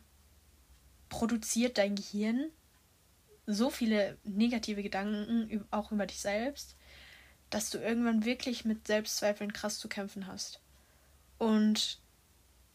produziert 1.10 1.78
dein 1.78 1.96
Gehirn 1.96 2.50
so 3.46 3.70
viele 3.70 4.18
negative 4.24 4.84
Gedanken 4.84 5.66
auch 5.72 5.92
über 5.92 6.06
dich 6.06 6.20
selbst, 6.20 6.76
dass 7.50 7.70
du 7.70 7.78
irgendwann 7.78 8.26
wirklich 8.26 8.66
mit 8.66 8.88
Selbstzweifeln 8.88 9.54
krass 9.54 9.80
zu 9.80 9.88
kämpfen 9.88 10.28
hast. 10.28 10.60
Und 11.38 12.02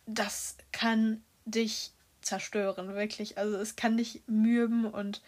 das 0.06 0.56
kann 0.72 1.22
dich 1.44 1.92
zerstören, 2.22 2.94
wirklich. 2.94 3.36
Also 3.36 3.56
es 3.56 3.76
kann 3.76 3.96
dich 3.96 4.22
mürben 4.26 4.86
und 4.86 5.20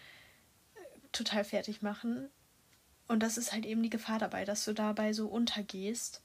total 1.13 1.45
fertig 1.45 1.83
machen. 1.83 2.31
Und 3.09 3.23
das 3.23 3.37
ist 3.37 3.53
halt 3.53 3.67
eben 3.67 3.83
die 3.83 3.91
Gefahr 3.91 4.19
dabei, 4.19 4.45
dass 4.45 4.65
du 4.65 4.73
dabei 4.73 5.13
so 5.13 5.27
untergehst 5.27 6.23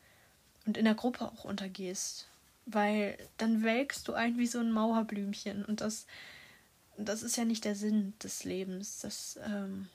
und 0.66 0.78
in 0.78 0.86
der 0.86 0.96
Gruppe 0.96 1.26
auch 1.26 1.44
untergehst. 1.44 2.28
Weil 2.66 3.18
dann 3.38 3.64
welkst 3.64 4.08
du 4.08 4.14
ein 4.14 4.38
wie 4.38 4.48
so 4.48 4.60
ein 4.60 4.72
Mauerblümchen. 4.72 5.66
Und 5.66 5.82
das, 5.82 6.06
das 6.98 7.24
ist 7.24 7.36
ja 7.36 7.46
nicht 7.46 7.66
der 7.66 7.76
Sinn 7.76 8.14
des 8.24 8.44
Lebens. 8.44 9.00
Das, 9.00 9.40
ähm, 9.44 9.90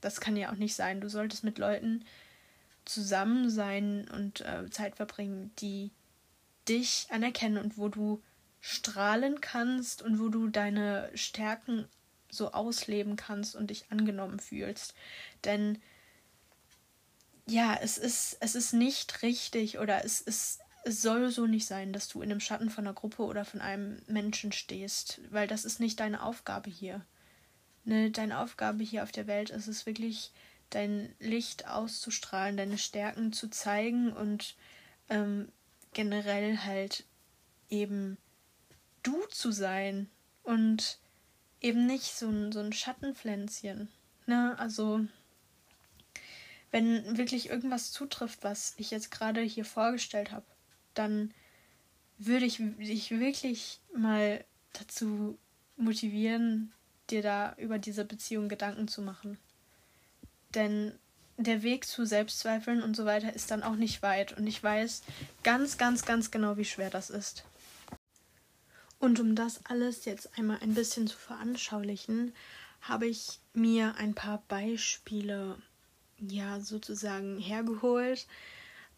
das 0.00 0.20
kann 0.20 0.36
ja 0.36 0.50
auch 0.50 0.56
nicht 0.56 0.74
sein. 0.74 1.00
Du 1.00 1.08
solltest 1.08 1.44
mit 1.44 1.58
Leuten 1.58 2.04
zusammen 2.84 3.48
sein 3.48 4.06
und 4.12 4.42
äh, 4.42 4.68
Zeit 4.70 4.96
verbringen, 4.96 5.52
die 5.58 5.90
dich 6.68 7.06
anerkennen 7.10 7.58
und 7.58 7.78
wo 7.78 7.88
du 7.88 8.22
strahlen 8.60 9.40
kannst 9.40 10.02
und 10.02 10.18
wo 10.18 10.28
du 10.28 10.48
deine 10.48 11.10
Stärken 11.14 11.86
so 12.30 12.52
ausleben 12.52 13.16
kannst 13.16 13.54
und 13.56 13.70
dich 13.70 13.90
angenommen 13.90 14.40
fühlst. 14.40 14.94
Denn 15.44 15.78
ja, 17.46 17.78
es 17.80 17.98
ist, 17.98 18.36
es 18.40 18.54
ist 18.54 18.72
nicht 18.72 19.22
richtig 19.22 19.78
oder 19.78 20.04
es, 20.04 20.20
ist, 20.20 20.60
es 20.84 21.02
soll 21.02 21.30
so 21.30 21.46
nicht 21.46 21.66
sein, 21.66 21.92
dass 21.92 22.08
du 22.08 22.22
in 22.22 22.30
dem 22.30 22.40
Schatten 22.40 22.70
von 22.70 22.86
einer 22.86 22.94
Gruppe 22.94 23.22
oder 23.24 23.44
von 23.44 23.60
einem 23.60 24.00
Menschen 24.06 24.52
stehst, 24.52 25.20
weil 25.30 25.46
das 25.46 25.64
ist 25.64 25.80
nicht 25.80 26.00
deine 26.00 26.22
Aufgabe 26.22 26.70
hier. 26.70 27.04
Ne, 27.84 28.10
deine 28.10 28.38
Aufgabe 28.38 28.82
hier 28.82 29.02
auf 29.02 29.12
der 29.12 29.26
Welt 29.26 29.50
ist 29.50 29.66
es 29.66 29.84
wirklich, 29.84 30.32
dein 30.70 31.14
Licht 31.20 31.68
auszustrahlen, 31.68 32.56
deine 32.56 32.78
Stärken 32.78 33.32
zu 33.32 33.48
zeigen 33.48 34.12
und 34.12 34.56
ähm, 35.10 35.48
generell 35.92 36.58
halt 36.58 37.04
eben 37.68 38.16
du 39.02 39.20
zu 39.26 39.52
sein 39.52 40.08
und 40.42 40.98
eben 41.60 41.86
nicht 41.86 42.14
so 42.16 42.28
ein, 42.28 42.52
so 42.52 42.60
ein 42.60 42.72
Schattenpflänzchen. 42.72 43.88
Ne, 44.26 44.58
also 44.58 45.00
wenn 46.74 47.16
wirklich 47.16 47.50
irgendwas 47.50 47.92
zutrifft, 47.92 48.42
was 48.42 48.74
ich 48.78 48.90
jetzt 48.90 49.12
gerade 49.12 49.40
hier 49.40 49.64
vorgestellt 49.64 50.32
habe, 50.32 50.44
dann 50.92 51.32
würde 52.18 52.46
ich 52.46 52.60
dich 52.80 53.12
wirklich 53.12 53.78
mal 53.96 54.44
dazu 54.72 55.38
motivieren, 55.76 56.72
dir 57.10 57.22
da 57.22 57.54
über 57.58 57.78
diese 57.78 58.04
Beziehung 58.04 58.48
Gedanken 58.48 58.88
zu 58.88 59.02
machen. 59.02 59.38
Denn 60.56 60.90
der 61.36 61.62
Weg 61.62 61.86
zu 61.86 62.06
Selbstzweifeln 62.06 62.82
und 62.82 62.96
so 62.96 63.04
weiter 63.04 63.32
ist 63.32 63.52
dann 63.52 63.62
auch 63.62 63.76
nicht 63.76 64.02
weit. 64.02 64.36
Und 64.36 64.48
ich 64.48 64.60
weiß 64.60 65.02
ganz, 65.44 65.78
ganz, 65.78 66.04
ganz 66.04 66.32
genau, 66.32 66.56
wie 66.56 66.64
schwer 66.64 66.90
das 66.90 67.08
ist. 67.08 67.44
Und 68.98 69.20
um 69.20 69.36
das 69.36 69.64
alles 69.66 70.06
jetzt 70.06 70.36
einmal 70.36 70.58
ein 70.60 70.74
bisschen 70.74 71.06
zu 71.06 71.18
veranschaulichen, 71.18 72.34
habe 72.80 73.06
ich 73.06 73.38
mir 73.52 73.94
ein 73.94 74.16
paar 74.16 74.42
Beispiele 74.48 75.56
ja 76.28 76.60
sozusagen 76.60 77.38
hergeholt. 77.38 78.26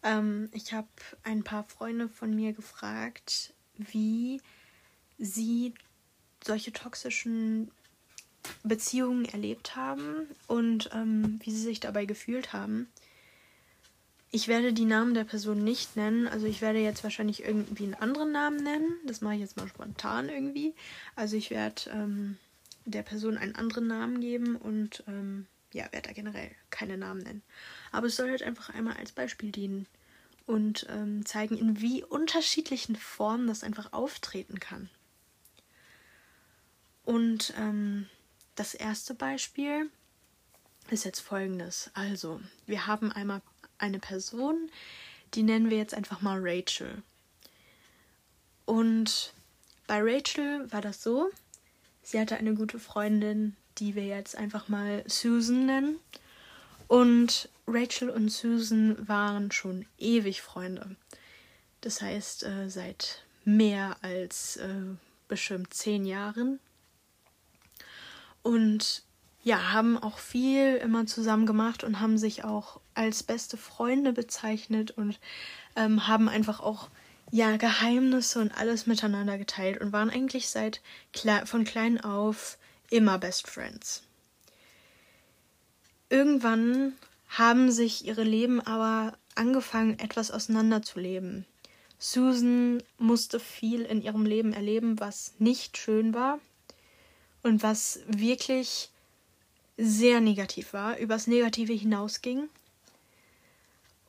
Ähm, 0.03 0.49
ich 0.53 0.73
habe 0.73 0.87
ein 1.23 1.43
paar 1.43 1.63
Freunde 1.63 2.09
von 2.09 2.35
mir 2.35 2.53
gefragt, 2.53 3.53
wie 3.77 4.41
sie 5.17 5.73
solche 6.43 6.71
toxischen 6.71 7.71
Beziehungen 8.63 9.25
erlebt 9.25 9.75
haben 9.75 10.27
und 10.47 10.89
ähm, 10.93 11.39
wie 11.43 11.51
sie 11.51 11.61
sich 11.61 11.79
dabei 11.79 12.05
gefühlt 12.05 12.53
haben. 12.53 12.87
Ich 14.29 14.47
werde 14.47 14.73
die 14.73 14.85
Namen 14.85 15.13
der 15.13 15.23
Person 15.23 15.63
nicht 15.63 15.95
nennen. 15.95 16.27
Also 16.27 16.47
ich 16.47 16.61
werde 16.61 16.79
jetzt 16.79 17.03
wahrscheinlich 17.03 17.43
irgendwie 17.43 17.85
einen 17.85 17.93
anderen 17.95 18.31
Namen 18.31 18.61
nennen. 18.61 18.93
Das 19.05 19.21
mache 19.21 19.35
ich 19.35 19.39
jetzt 19.39 19.57
mal 19.57 19.67
spontan 19.67 20.29
irgendwie. 20.29 20.75
Also 21.15 21.37
ich 21.37 21.49
werde 21.49 21.89
ähm, 21.91 22.37
der 22.85 23.03
Person 23.03 23.37
einen 23.37 23.55
anderen 23.55 23.87
Namen 23.87 24.19
geben 24.19 24.55
und 24.55 25.03
ähm, 25.07 25.47
ja, 25.73 25.83
werde 25.91 26.09
da 26.09 26.13
generell 26.13 26.51
keine 26.69 26.97
Namen 26.97 27.21
nennen. 27.21 27.43
Aber 27.91 28.07
es 28.07 28.15
soll 28.15 28.29
halt 28.29 28.43
einfach 28.43 28.69
einmal 28.69 28.97
als 28.97 29.11
Beispiel 29.11 29.51
dienen 29.51 29.87
und 30.45 30.87
ähm, 30.89 31.25
zeigen, 31.25 31.57
in 31.57 31.81
wie 31.81 32.03
unterschiedlichen 32.03 32.95
Formen 32.95 33.47
das 33.47 33.63
einfach 33.63 33.93
auftreten 33.93 34.59
kann. 34.59 34.89
Und 37.03 37.53
ähm, 37.57 38.07
das 38.55 38.73
erste 38.73 39.13
Beispiel 39.13 39.89
ist 40.89 41.05
jetzt 41.05 41.19
folgendes. 41.19 41.91
Also, 41.93 42.41
wir 42.65 42.87
haben 42.87 43.11
einmal 43.11 43.41
eine 43.77 43.99
Person, 43.99 44.69
die 45.33 45.43
nennen 45.43 45.69
wir 45.69 45.77
jetzt 45.77 45.93
einfach 45.93 46.21
mal 46.21 46.39
Rachel. 46.41 47.03
Und 48.65 49.33
bei 49.85 50.01
Rachel 50.01 50.71
war 50.71 50.81
das 50.81 51.03
so, 51.03 51.29
sie 52.03 52.19
hatte 52.19 52.37
eine 52.37 52.55
gute 52.55 52.79
Freundin, 52.79 53.55
die 53.79 53.95
wir 53.95 54.05
jetzt 54.05 54.37
einfach 54.37 54.67
mal 54.67 55.03
Susan 55.07 55.65
nennen. 55.65 55.97
Und 56.87 57.49
Rachel 57.67 58.09
und 58.09 58.29
Susan 58.29 59.07
waren 59.07 59.51
schon 59.51 59.85
ewig 59.97 60.41
Freunde. 60.41 60.95
Das 61.81 62.01
heißt, 62.01 62.43
äh, 62.43 62.69
seit 62.69 63.23
mehr 63.43 63.97
als 64.01 64.57
äh, 64.57 64.95
bestimmt 65.27 65.73
zehn 65.73 66.05
Jahren. 66.05 66.59
Und 68.41 69.03
ja, 69.43 69.71
haben 69.71 69.97
auch 69.97 70.17
viel 70.17 70.75
immer 70.75 71.05
zusammen 71.05 71.45
gemacht 71.45 71.83
und 71.83 71.99
haben 71.99 72.17
sich 72.17 72.43
auch 72.43 72.81
als 72.93 73.23
beste 73.23 73.55
Freunde 73.55 74.11
bezeichnet 74.11 74.91
und 74.91 75.19
ähm, 75.75 76.07
haben 76.07 76.27
einfach 76.27 76.59
auch 76.59 76.89
ja 77.31 77.55
Geheimnisse 77.57 78.41
und 78.41 78.57
alles 78.57 78.87
miteinander 78.87 79.37
geteilt 79.37 79.79
und 79.79 79.91
waren 79.93 80.09
eigentlich 80.09 80.49
seit 80.49 80.81
von 81.45 81.63
klein 81.63 82.01
auf 82.01 82.57
immer 82.89 83.17
Best 83.17 83.47
Friends. 83.47 84.03
Irgendwann 86.09 86.93
haben 87.27 87.71
sich 87.71 88.05
ihre 88.05 88.23
Leben 88.23 88.61
aber 88.61 89.17
angefangen, 89.35 89.99
etwas 89.99 90.31
auseinanderzuleben. 90.31 91.45
Susan 91.99 92.81
musste 92.97 93.39
viel 93.39 93.81
in 93.81 94.01
ihrem 94.01 94.25
Leben 94.25 94.53
erleben, 94.53 94.99
was 94.99 95.33
nicht 95.39 95.77
schön 95.77 96.13
war 96.13 96.39
und 97.43 97.63
was 97.63 97.99
wirklich 98.07 98.89
sehr 99.77 100.21
negativ 100.21 100.73
war, 100.73 100.97
übers 100.97 101.27
Negative 101.27 101.73
hinausging. 101.73 102.49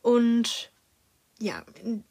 Und 0.02 0.70
ja, 1.38 1.64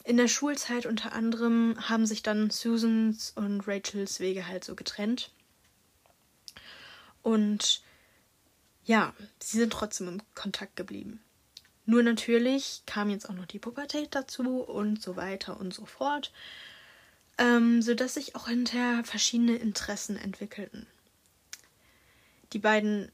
in, 0.03 0.17
der 0.17 0.27
Schulzeit 0.27 0.85
unter 0.85 1.13
anderem 1.13 1.75
haben 1.89 2.05
sich 2.05 2.23
dann 2.23 2.49
Susans 2.49 3.33
und 3.35 3.67
Rachels 3.67 4.19
Wege 4.19 4.47
halt 4.47 4.63
so 4.63 4.75
getrennt. 4.75 5.31
Und 7.27 7.81
ja, 8.85 9.13
sie 9.39 9.57
sind 9.57 9.73
trotzdem 9.73 10.07
im 10.07 10.21
Kontakt 10.33 10.77
geblieben. 10.77 11.19
Nur 11.85 12.01
natürlich 12.01 12.83
kam 12.85 13.09
jetzt 13.09 13.29
auch 13.29 13.33
noch 13.33 13.47
die 13.47 13.59
Pubertät 13.59 14.15
dazu 14.15 14.61
und 14.61 15.01
so 15.01 15.17
weiter 15.17 15.59
und 15.59 15.73
so 15.73 15.85
fort, 15.85 16.31
ähm, 17.37 17.81
sodass 17.81 18.13
sich 18.13 18.37
auch 18.37 18.47
hinterher 18.47 19.03
verschiedene 19.03 19.57
Interessen 19.57 20.15
entwickelten. 20.15 20.87
Die 22.53 22.59
beiden 22.59 23.11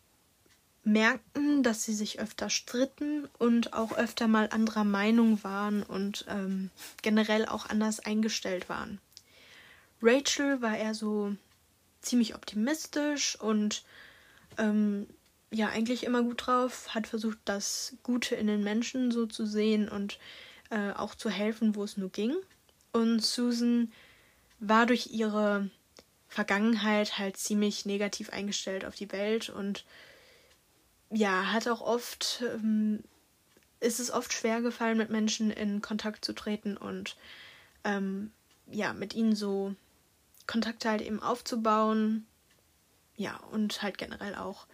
merkten, 0.83 1.63
dass 1.63 1.83
sie 1.83 1.95
sich 1.95 2.19
öfter 2.19 2.51
stritten 2.51 3.27
und 3.39 3.73
auch 3.73 3.93
öfter 3.93 4.27
mal 4.27 4.47
anderer 4.51 4.83
Meinung 4.83 5.43
waren 5.43 5.81
und 5.81 6.25
ähm, 6.29 6.69
generell 7.01 7.47
auch 7.47 7.67
anders 7.67 7.99
eingestellt 7.99 8.69
waren. 8.69 8.99
Rachel 10.03 10.61
war 10.61 10.77
eher 10.77 10.93
so 10.93 11.35
ziemlich 12.03 12.35
optimistisch 12.35 13.39
und 13.39 13.83
ähm, 14.57 15.07
ja 15.51 15.69
eigentlich 15.69 16.03
immer 16.03 16.23
gut 16.23 16.47
drauf, 16.47 16.93
hat 16.93 17.07
versucht, 17.07 17.37
das 17.45 17.95
Gute 18.03 18.35
in 18.35 18.47
den 18.47 18.63
Menschen 18.63 19.11
so 19.11 19.25
zu 19.25 19.45
sehen 19.45 19.89
und 19.89 20.19
äh, 20.69 20.91
auch 20.91 21.15
zu 21.15 21.29
helfen, 21.29 21.75
wo 21.75 21.83
es 21.83 21.97
nur 21.97 22.09
ging. 22.09 22.35
Und 22.91 23.21
Susan 23.21 23.91
war 24.59 24.85
durch 24.85 25.07
ihre 25.11 25.69
Vergangenheit 26.27 27.17
halt 27.17 27.37
ziemlich 27.37 27.85
negativ 27.85 28.31
eingestellt 28.31 28.85
auf 28.85 28.95
die 28.95 29.11
Welt 29.11 29.49
und 29.49 29.85
ja, 31.11 31.51
hat 31.51 31.67
auch 31.67 31.81
oft, 31.81 32.43
ähm, 32.55 33.03
ist 33.79 33.99
es 33.99 34.09
oft 34.09 34.33
schwer 34.33 34.61
gefallen, 34.61 34.97
mit 34.97 35.11
Menschen 35.11 35.51
in 35.51 35.81
Kontakt 35.81 36.25
zu 36.25 36.33
treten 36.33 36.75
und 36.75 37.17
ähm, 37.83 38.31
ja, 38.65 38.93
mit 38.93 39.13
ihnen 39.13 39.35
so 39.35 39.75
Kontakte 40.47 40.89
halt 40.89 41.01
eben 41.01 41.21
aufzubauen. 41.21 42.25
Ja, 43.15 43.37
und 43.51 43.81
halt 43.81 43.97
generell 43.97 44.35
auch 44.35 44.67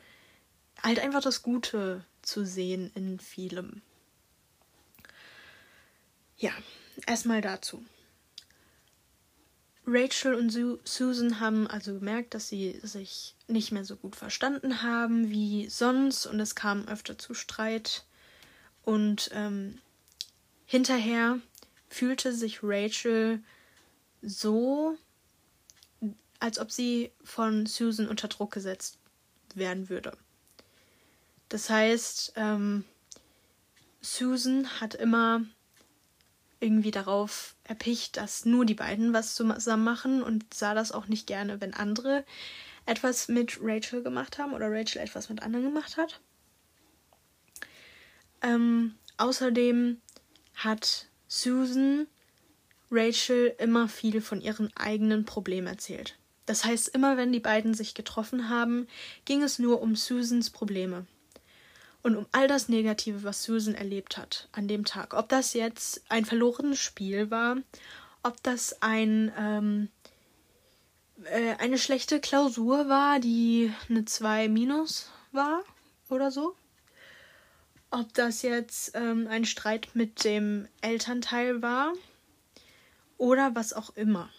halt 0.81 0.99
einfach 0.99 1.21
das 1.21 1.43
Gute 1.43 2.05
zu 2.21 2.45
sehen 2.45 2.91
in 2.95 3.19
vielem. 3.19 3.81
Ja, 6.37 6.51
erstmal 7.05 7.41
dazu. 7.41 7.83
Rachel 9.85 10.35
und 10.35 10.51
Su 10.51 10.77
Susan 10.83 11.39
haben 11.39 11.67
also 11.67 11.95
gemerkt, 11.95 12.33
dass 12.33 12.47
sie 12.47 12.79
sich 12.83 13.35
nicht 13.47 13.71
mehr 13.71 13.83
so 13.83 13.95
gut 13.95 14.15
verstanden 14.15 14.83
haben 14.83 15.29
wie 15.29 15.67
sonst 15.69 16.27
und 16.27 16.39
es 16.39 16.55
kam 16.55 16.87
öfter 16.87 17.17
zu 17.17 17.33
Streit. 17.33 18.05
Und 18.83 19.31
ähm, 19.33 19.79
hinterher 20.65 21.39
fühlte 21.89 22.33
sich 22.33 22.59
Rachel 22.61 23.43
so, 24.21 24.97
als 26.39 26.59
ob 26.59 26.71
sie 26.71 27.11
von 27.23 27.65
Susan 27.65 28.07
unter 28.07 28.27
Druck 28.27 28.51
gesetzt 28.51 28.97
werden 29.55 29.89
würde. 29.89 30.17
Das 31.49 31.69
heißt, 31.69 32.33
ähm, 32.35 32.85
Susan 34.01 34.79
hat 34.79 34.95
immer 34.95 35.43
irgendwie 36.59 36.91
darauf 36.91 37.55
erpicht, 37.63 38.17
dass 38.17 38.45
nur 38.45 38.65
die 38.65 38.73
beiden 38.73 39.13
was 39.13 39.35
zusammen 39.35 39.83
machen 39.83 40.21
und 40.21 40.53
sah 40.53 40.73
das 40.73 40.91
auch 40.91 41.07
nicht 41.07 41.27
gerne, 41.27 41.61
wenn 41.61 41.73
andere 41.73 42.25
etwas 42.85 43.27
mit 43.27 43.59
Rachel 43.61 44.03
gemacht 44.03 44.37
haben 44.37 44.53
oder 44.53 44.71
Rachel 44.71 45.01
etwas 45.01 45.29
mit 45.29 45.41
anderen 45.41 45.65
gemacht 45.65 45.97
hat. 45.97 46.19
Ähm, 48.41 48.95
außerdem 49.17 50.01
hat 50.55 51.07
Susan 51.27 52.07
Rachel 52.91 53.55
immer 53.59 53.87
viel 53.87 54.21
von 54.21 54.41
ihren 54.41 54.75
eigenen 54.75 55.25
Problemen 55.25 55.67
erzählt. 55.67 56.18
Das 56.49 56.65
heißt, 56.65 56.89
immer 56.95 57.15
wenn 57.15 57.31
die 57.31 57.39
beiden 57.39 57.75
sich 57.75 57.93
getroffen 57.93 58.49
haben, 58.49 58.87
ging 59.23 59.43
es 59.43 59.59
nur 59.59 59.83
um 59.83 59.95
Susans 59.95 60.49
Probleme 60.49 61.05
und 62.01 62.15
um 62.15 62.25
all 62.31 62.47
das 62.47 62.69
Negative, 62.69 63.21
was 63.21 63.43
Susan 63.43 63.75
erlebt 63.75 64.17
hat 64.17 64.49
an 64.51 64.67
dem 64.67 64.83
Tag. 64.83 65.13
Ob 65.13 65.29
das 65.29 65.53
jetzt 65.53 66.01
ein 66.09 66.25
verlorenes 66.25 66.79
Spiel 66.79 67.29
war, 67.29 67.57
ob 68.23 68.41
das 68.41 68.81
ein 68.81 69.31
ähm, 69.37 69.89
äh, 71.25 71.53
eine 71.59 71.77
schlechte 71.77 72.19
Klausur 72.19 72.89
war, 72.89 73.19
die 73.19 73.71
eine 73.87 74.05
2 74.05 74.49
minus 74.49 75.11
war 75.31 75.61
oder 76.09 76.31
so. 76.31 76.55
Ob 77.91 78.11
das 78.15 78.41
jetzt 78.41 78.95
ähm, 78.95 79.27
ein 79.29 79.45
Streit 79.45 79.89
mit 79.93 80.23
dem 80.23 80.67
Elternteil 80.81 81.61
war 81.61 81.93
oder 83.19 83.53
was 83.53 83.71
auch 83.73 83.95
immer. 83.95 84.31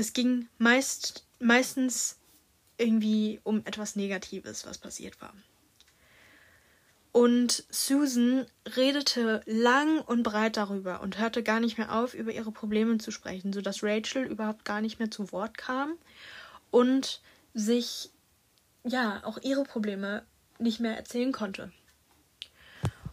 Es 0.00 0.14
ging 0.14 0.48
meist 0.56 1.26
meistens 1.40 2.16
irgendwie 2.78 3.38
um 3.44 3.60
etwas 3.66 3.96
Negatives, 3.96 4.64
was 4.64 4.78
passiert 4.78 5.20
war. 5.20 5.34
Und 7.12 7.64
Susan 7.68 8.46
redete 8.64 9.42
lang 9.44 10.00
und 10.00 10.22
breit 10.22 10.56
darüber 10.56 11.02
und 11.02 11.18
hörte 11.18 11.42
gar 11.42 11.60
nicht 11.60 11.76
mehr 11.76 11.94
auf, 11.94 12.14
über 12.14 12.32
ihre 12.32 12.50
Probleme 12.50 12.96
zu 12.96 13.10
sprechen, 13.10 13.52
sodass 13.52 13.82
Rachel 13.82 14.24
überhaupt 14.24 14.64
gar 14.64 14.80
nicht 14.80 15.00
mehr 15.00 15.10
zu 15.10 15.32
Wort 15.32 15.58
kam 15.58 15.92
und 16.70 17.20
sich 17.52 18.08
ja 18.84 19.20
auch 19.24 19.36
ihre 19.42 19.64
Probleme 19.64 20.24
nicht 20.58 20.80
mehr 20.80 20.96
erzählen 20.96 21.32
konnte. 21.32 21.72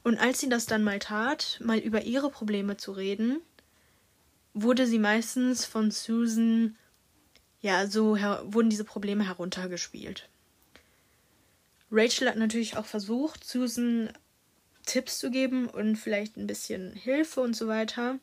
Und 0.06 0.18
als 0.18 0.40
sie 0.40 0.48
das 0.48 0.68
dann 0.68 0.86
mal 0.86 1.00
tat, 1.00 1.60
mal 1.62 1.80
über 1.80 2.04
ihre 2.04 2.30
Probleme 2.30 2.78
zu 2.78 2.94
reden, 2.94 3.42
wurde 4.62 4.88
sie 4.88 5.00
meistens 5.00 5.66
von 5.66 5.92
Susan 5.92 6.76
ja 7.62 7.88
so 7.88 8.18
wurden 8.18 8.70
diese 8.70 8.84
Probleme 8.84 9.26
heruntergespielt. 9.26 10.30
Rachel 11.92 12.30
hat 12.30 12.38
natürlich 12.38 12.76
auch 12.78 12.86
versucht, 12.86 13.44
Susan 13.44 14.12
Tipps 14.86 15.20
zu 15.20 15.32
geben 15.32 15.68
und 15.68 15.96
vielleicht 15.96 16.38
ein 16.38 16.48
bisschen 16.48 16.94
Hilfe 16.94 17.42
und 17.42 17.56
so 17.56 17.68
weiter. 17.68 18.20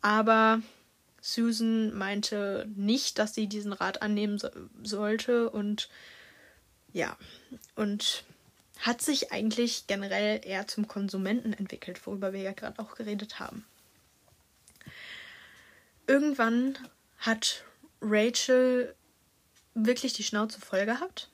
Aber 0.00 0.62
Susan 1.20 1.96
meinte 1.96 2.68
nicht, 2.76 3.18
dass 3.18 3.34
sie 3.34 3.46
diesen 3.46 3.72
Rat 3.72 4.02
annehmen 4.02 4.38
so 4.38 4.48
sollte 4.82 5.50
und 5.50 5.88
ja, 6.92 7.16
und 7.74 8.24
hat 8.80 9.02
sich 9.02 9.32
eigentlich 9.32 9.86
generell 9.86 10.40
eher 10.44 10.66
zum 10.66 10.88
Konsumenten 10.88 11.52
entwickelt, 11.52 12.06
worüber 12.06 12.32
wir 12.32 12.40
ja 12.40 12.52
gerade 12.52 12.78
auch 12.78 12.94
geredet 12.94 13.40
haben. 13.40 13.64
Irgendwann 16.08 16.76
hat 17.18 17.62
Rachel 18.00 18.96
wirklich 19.74 20.12
die 20.14 20.24
Schnauze 20.24 20.60
voll 20.60 20.84
gehabt 20.84 21.30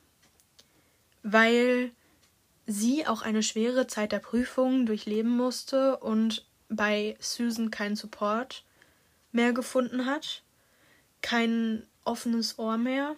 weil 1.27 1.91
sie 2.67 3.07
auch 3.07 3.23
eine 3.23 3.41
schwere 3.41 3.87
Zeit 3.87 4.11
der 4.11 4.19
Prüfung 4.19 4.85
durchleben 4.85 5.35
musste 5.35 5.97
und 5.97 6.45
bei 6.69 7.17
Susan 7.19 7.71
keinen 7.71 7.95
Support 7.95 8.63
mehr 9.31 9.51
gefunden 9.51 10.05
hat, 10.05 10.43
kein 11.23 11.87
offenes 12.03 12.59
Ohr 12.59 12.77
mehr, 12.77 13.15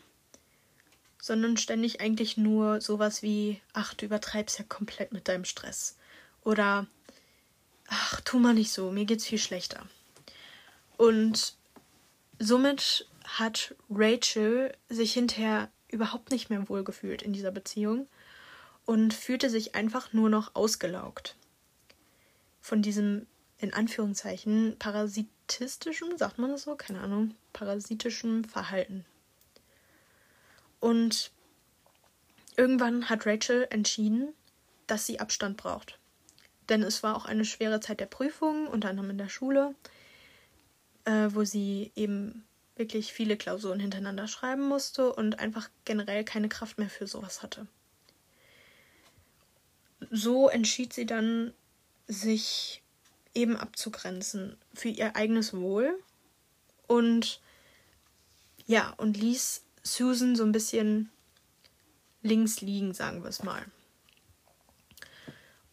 sondern 1.21 1.57
ständig 1.57 1.99
eigentlich 1.99 2.37
nur 2.37 2.79
sowas 2.79 3.21
wie, 3.21 3.61
ach, 3.73 3.93
du 3.93 4.05
übertreibst 4.05 4.57
ja 4.57 4.63
komplett 4.63 5.11
mit 5.11 5.27
deinem 5.27 5.43
Stress 5.43 5.97
oder 6.45 6.87
ach, 7.89 8.21
tu 8.21 8.39
mal 8.39 8.53
nicht 8.53 8.71
so, 8.71 8.89
mir 8.89 9.03
geht's 9.03 9.25
viel 9.25 9.37
schlechter. 9.37 9.85
Und 10.97 11.55
somit 12.39 13.07
hat 13.23 13.75
Rachel 13.89 14.75
sich 14.89 15.13
hinterher 15.13 15.69
überhaupt 15.89 16.31
nicht 16.31 16.49
mehr 16.49 16.67
wohlgefühlt 16.69 17.21
in 17.21 17.33
dieser 17.33 17.51
Beziehung 17.51 18.07
und 18.85 19.13
fühlte 19.13 19.49
sich 19.49 19.75
einfach 19.75 20.13
nur 20.13 20.29
noch 20.29 20.55
ausgelaugt. 20.55 21.35
Von 22.61 22.81
diesem, 22.81 23.27
in 23.59 23.73
Anführungszeichen, 23.73 24.75
parasitistischen, 24.79 26.17
sagt 26.17 26.39
man 26.39 26.51
das 26.51 26.63
so? 26.63 26.75
Keine 26.75 27.01
Ahnung, 27.01 27.35
parasitischen 27.53 28.45
Verhalten. 28.45 29.05
Und 30.79 31.31
irgendwann 32.55 33.09
hat 33.09 33.25
Rachel 33.25 33.67
entschieden, 33.69 34.33
dass 34.87 35.05
sie 35.05 35.19
Abstand 35.19 35.57
braucht. 35.57 35.99
Denn 36.69 36.83
es 36.83 37.03
war 37.03 37.15
auch 37.15 37.25
eine 37.25 37.45
schwere 37.45 37.79
Zeit 37.79 37.99
der 37.99 38.05
Prüfung, 38.05 38.67
unter 38.67 38.89
anderem 38.89 39.11
in 39.11 39.17
der 39.17 39.29
Schule, 39.29 39.75
äh, 41.07 41.33
wo 41.33 41.45
sie 41.45 41.91
eben 41.95 42.43
wirklich 42.75 43.13
viele 43.13 43.37
Klausuren 43.37 43.79
hintereinander 43.79 44.27
schreiben 44.27 44.67
musste 44.67 45.13
und 45.13 45.39
einfach 45.39 45.69
generell 45.85 46.25
keine 46.25 46.49
Kraft 46.49 46.77
mehr 46.77 46.89
für 46.89 47.07
sowas 47.07 47.41
hatte. 47.41 47.65
So 50.11 50.49
entschied 50.49 50.93
sie 50.93 51.05
dann, 51.05 51.53
sich 52.09 52.83
eben 53.33 53.57
abzugrenzen 53.57 54.57
für 54.73 54.89
ihr 54.89 55.15
eigenes 55.15 55.53
Wohl 55.53 55.97
und 56.87 57.41
ja, 58.65 58.93
und 58.97 59.17
ließ 59.17 59.63
Susan 59.83 60.35
so 60.35 60.43
ein 60.43 60.51
bisschen 60.51 61.09
links 62.21 62.61
liegen, 62.61 62.93
sagen 62.93 63.23
wir 63.23 63.29
es 63.29 63.43
mal. 63.43 63.65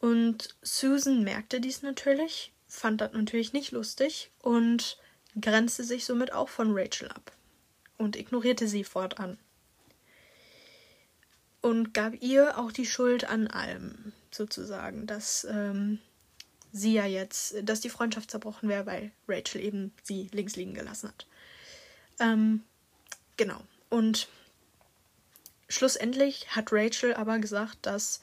Und 0.01 0.55
Susan 0.63 1.23
merkte 1.23 1.61
dies 1.61 1.83
natürlich, 1.83 2.53
fand 2.67 3.01
das 3.01 3.13
natürlich 3.13 3.53
nicht 3.53 3.73
lustig 3.73 4.31
und 4.41 4.99
grenzte 5.41 5.85
sich 5.85 6.05
somit 6.05 6.33
auch 6.33 6.49
von 6.49 6.73
Rachel 6.73 7.09
ab 7.09 7.33
und 7.99 8.17
ignorierte 8.17 8.69
sie 8.69 8.85
fortan. 8.85 9.39
Und 11.61 11.95
gab 11.95 12.21
ihr 12.23 12.59
auch 12.59 12.73
die 12.73 12.87
Schuld 12.87 13.25
an 13.25 13.47
allem, 13.47 14.13
sozusagen, 14.31 15.07
dass 15.07 15.45
ähm, 15.45 15.99
sie 16.73 16.93
ja 16.93 17.07
jetzt, 17.07 17.55
dass 17.63 17.81
die 17.81 17.89
Freundschaft 17.89 18.31
zerbrochen 18.31 18.69
wäre, 18.69 18.85
weil 18.85 19.13
Rachel 19.29 19.63
eben 19.63 19.93
sie 20.03 20.29
links 20.33 20.57
liegen 20.57 20.75
gelassen 20.75 21.09
hat. 21.09 21.27
Ähm, 22.21 22.63
genau. 23.37 23.61
Und 23.89 24.29
schlussendlich 25.69 26.55
hat 26.55 26.73
Rachel 26.73 27.15
aber 27.15 27.39
gesagt, 27.39 27.79
dass 27.83 28.21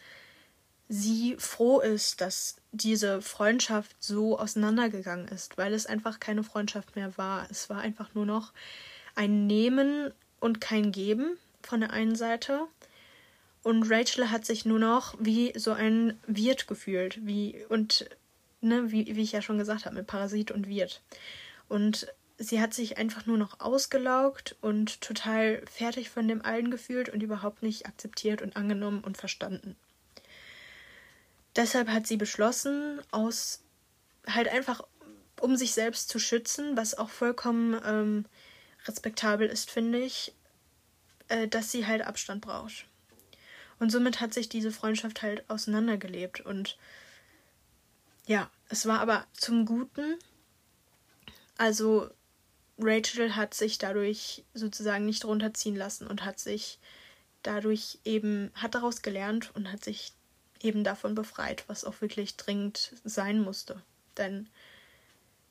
sie 0.87 1.35
froh 1.39 1.79
ist, 1.79 2.21
dass 2.21 2.57
diese 2.71 3.21
Freundschaft 3.21 3.95
so 3.99 4.39
auseinandergegangen 4.39 5.27
ist, 5.27 5.57
weil 5.57 5.73
es 5.73 5.85
einfach 5.85 6.19
keine 6.19 6.43
Freundschaft 6.43 6.95
mehr 6.95 7.17
war. 7.17 7.47
Es 7.49 7.69
war 7.69 7.79
einfach 7.79 8.13
nur 8.13 8.25
noch 8.25 8.53
ein 9.15 9.45
Nehmen 9.45 10.13
und 10.39 10.61
kein 10.61 10.91
Geben 10.91 11.37
von 11.61 11.81
der 11.81 11.91
einen 11.91 12.15
Seite. 12.15 12.67
Und 13.63 13.83
Rachel 13.91 14.31
hat 14.31 14.45
sich 14.45 14.65
nur 14.65 14.79
noch 14.79 15.15
wie 15.19 15.53
so 15.57 15.73
ein 15.73 16.17
Wirt 16.25 16.67
gefühlt, 16.67 17.25
wie 17.25 17.63
und 17.69 18.09
ne, 18.61 18.91
wie, 18.91 19.15
wie 19.15 19.21
ich 19.21 19.33
ja 19.33 19.41
schon 19.41 19.57
gesagt 19.57 19.85
habe, 19.85 19.95
mit 19.95 20.07
Parasit 20.07 20.51
und 20.51 20.67
Wirt. 20.67 21.01
Und 21.67 22.07
sie 22.37 22.61
hat 22.61 22.73
sich 22.73 22.97
einfach 22.97 23.25
nur 23.25 23.37
noch 23.37 23.59
ausgelaugt 23.59 24.55
und 24.61 25.01
total 25.01 25.61
fertig 25.69 26.09
von 26.09 26.27
dem 26.27 26.43
allen 26.43 26.71
gefühlt 26.71 27.09
und 27.09 27.21
überhaupt 27.21 27.61
nicht 27.61 27.85
akzeptiert 27.85 28.41
und 28.41 28.55
angenommen 28.55 29.03
und 29.03 29.17
verstanden. 29.17 29.75
Deshalb 31.55 31.89
hat 31.89 32.07
sie 32.07 32.17
beschlossen, 32.17 33.01
aus 33.11 33.61
halt 34.27 34.47
einfach 34.47 34.81
um 35.41 35.57
sich 35.57 35.73
selbst 35.73 36.09
zu 36.09 36.19
schützen, 36.19 36.77
was 36.77 36.97
auch 36.97 37.09
vollkommen 37.09 37.79
ähm, 37.83 38.25
respektabel 38.85 39.47
ist, 39.47 39.69
finde 39.69 39.99
ich, 39.99 40.33
äh, 41.27 41.47
dass 41.47 41.71
sie 41.71 41.87
halt 41.87 42.03
Abstand 42.03 42.41
braucht. 42.41 42.85
Und 43.79 43.91
somit 43.91 44.21
hat 44.21 44.33
sich 44.33 44.47
diese 44.47 44.71
Freundschaft 44.71 45.23
halt 45.23 45.49
auseinandergelebt. 45.49 46.41
Und 46.41 46.77
ja, 48.27 48.49
es 48.69 48.85
war 48.85 48.99
aber 48.99 49.25
zum 49.33 49.65
Guten. 49.65 50.19
Also 51.57 52.09
Rachel 52.77 53.35
hat 53.35 53.55
sich 53.55 53.79
dadurch 53.79 54.43
sozusagen 54.53 55.05
nicht 55.05 55.25
runterziehen 55.25 55.75
lassen 55.75 56.05
und 56.05 56.23
hat 56.23 56.39
sich 56.39 56.79
dadurch 57.41 57.97
eben, 58.05 58.51
hat 58.53 58.75
daraus 58.75 59.01
gelernt 59.01 59.49
und 59.55 59.71
hat 59.71 59.83
sich 59.83 60.13
eben 60.63 60.83
davon 60.83 61.15
befreit, 61.15 61.63
was 61.67 61.83
auch 61.83 62.01
wirklich 62.01 62.37
dringend 62.37 62.93
sein 63.03 63.41
musste. 63.41 63.81
Denn 64.17 64.49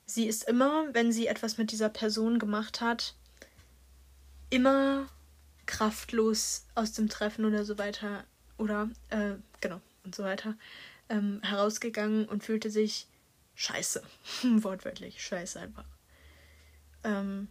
sie 0.06 0.26
ist 0.26 0.44
immer, 0.44 0.92
wenn 0.92 1.12
sie 1.12 1.26
etwas 1.26 1.58
mit 1.58 1.72
dieser 1.72 1.88
Person 1.88 2.38
gemacht 2.38 2.80
hat, 2.80 3.14
immer 4.50 5.08
kraftlos 5.66 6.64
aus 6.74 6.92
dem 6.92 7.08
Treffen 7.08 7.44
oder 7.44 7.64
so 7.64 7.78
weiter 7.78 8.24
oder 8.58 8.90
äh, 9.08 9.34
genau 9.60 9.80
und 10.04 10.14
so 10.14 10.24
weiter 10.24 10.56
ähm, 11.08 11.40
herausgegangen 11.42 12.26
und 12.26 12.42
fühlte 12.44 12.70
sich 12.70 13.06
scheiße. 13.54 14.02
Wortwörtlich, 14.42 15.22
scheiße 15.22 15.60
einfach. 15.60 15.84
Ähm, 17.04 17.48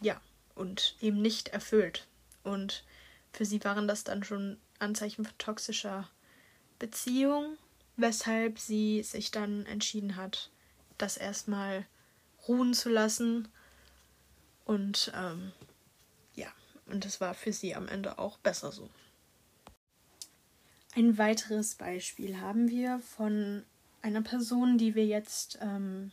ja, 0.00 0.20
und 0.54 0.96
eben 1.00 1.20
nicht 1.20 1.48
erfüllt. 1.48 2.06
Und 2.42 2.84
für 3.32 3.44
sie 3.44 3.62
waren 3.64 3.88
das 3.88 4.04
dann 4.04 4.24
schon 4.24 4.58
Anzeichen 4.78 5.24
von 5.24 5.38
toxischer 5.38 6.08
Beziehung, 6.80 7.56
weshalb 7.96 8.58
sie 8.58 9.04
sich 9.04 9.30
dann 9.30 9.66
entschieden 9.66 10.16
hat, 10.16 10.50
das 10.98 11.16
erstmal 11.16 11.86
ruhen 12.48 12.74
zu 12.74 12.88
lassen. 12.88 13.46
Und 14.64 15.12
ähm, 15.14 15.52
ja, 16.34 16.48
und 16.86 17.04
es 17.04 17.20
war 17.20 17.34
für 17.34 17.52
sie 17.52 17.76
am 17.76 17.86
Ende 17.86 18.18
auch 18.18 18.38
besser 18.38 18.72
so. 18.72 18.90
Ein 20.96 21.18
weiteres 21.18 21.76
Beispiel 21.76 22.40
haben 22.40 22.68
wir 22.68 22.98
von 22.98 23.64
einer 24.02 24.22
Person, 24.22 24.76
die 24.76 24.96
wir 24.96 25.06
jetzt 25.06 25.58
ähm, 25.60 26.10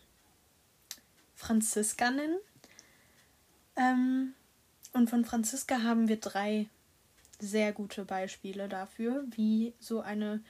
Franziska 1.34 2.12
nennen. 2.12 2.38
Ähm, 3.76 4.34
und 4.94 5.10
von 5.10 5.26
Franziska 5.26 5.82
haben 5.82 6.08
wir 6.08 6.20
drei 6.20 6.68
sehr 7.40 7.74
gute 7.74 8.06
Beispiele 8.06 8.68
dafür, 8.68 9.26
wie 9.32 9.74
so 9.80 10.02
eine, 10.02 10.44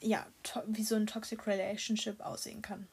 ja, 0.00 0.26
wie 0.66 0.84
so 0.84 0.94
ein 0.94 1.06
Toxic 1.06 1.46
Relationship 1.46 2.20
aussehen 2.20 2.62
kann. 2.62 2.86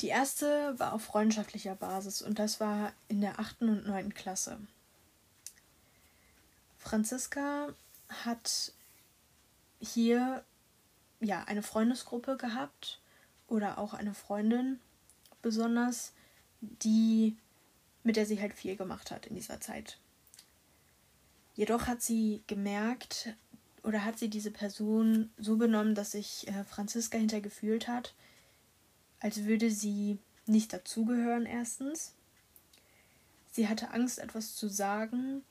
Die 0.00 0.08
erste 0.08 0.78
war 0.78 0.92
auf 0.92 1.04
freundschaftlicher 1.04 1.74
Basis 1.74 2.20
und 2.20 2.38
das 2.38 2.60
war 2.60 2.92
in 3.08 3.20
der 3.20 3.40
achten 3.40 3.68
und 3.68 3.86
neunten 3.86 4.12
Klasse. 4.12 4.58
Franziska 6.78 7.68
hat 8.24 8.72
hier 9.80 10.44
ja 11.20 11.44
eine 11.44 11.62
Freundesgruppe 11.62 12.36
gehabt 12.36 13.00
oder 13.48 13.78
auch 13.78 13.94
eine 13.94 14.14
Freundin 14.14 14.80
besonders, 15.40 16.12
die 16.60 17.36
mit 18.02 18.16
der 18.16 18.26
sie 18.26 18.40
halt 18.40 18.54
viel 18.54 18.76
gemacht 18.76 19.10
hat 19.10 19.26
in 19.26 19.34
dieser 19.34 19.60
Zeit. 19.60 19.98
Jedoch 21.56 21.86
hat 21.86 22.02
sie 22.02 22.42
gemerkt 22.46 23.34
oder 23.82 24.04
hat 24.04 24.18
sie 24.18 24.28
diese 24.28 24.50
Person 24.50 25.30
so 25.38 25.56
benommen, 25.56 25.94
dass 25.94 26.12
sich 26.12 26.46
äh, 26.48 26.64
Franziska 26.64 27.16
hintergefühlt 27.16 27.88
hat, 27.88 28.14
als 29.20 29.44
würde 29.44 29.70
sie 29.70 30.18
nicht 30.44 30.74
dazugehören 30.74 31.46
erstens. 31.46 32.12
Sie 33.52 33.68
hatte 33.68 33.90
Angst, 33.90 34.18
etwas 34.18 34.54
zu 34.54 34.68
sagen, 34.68 35.42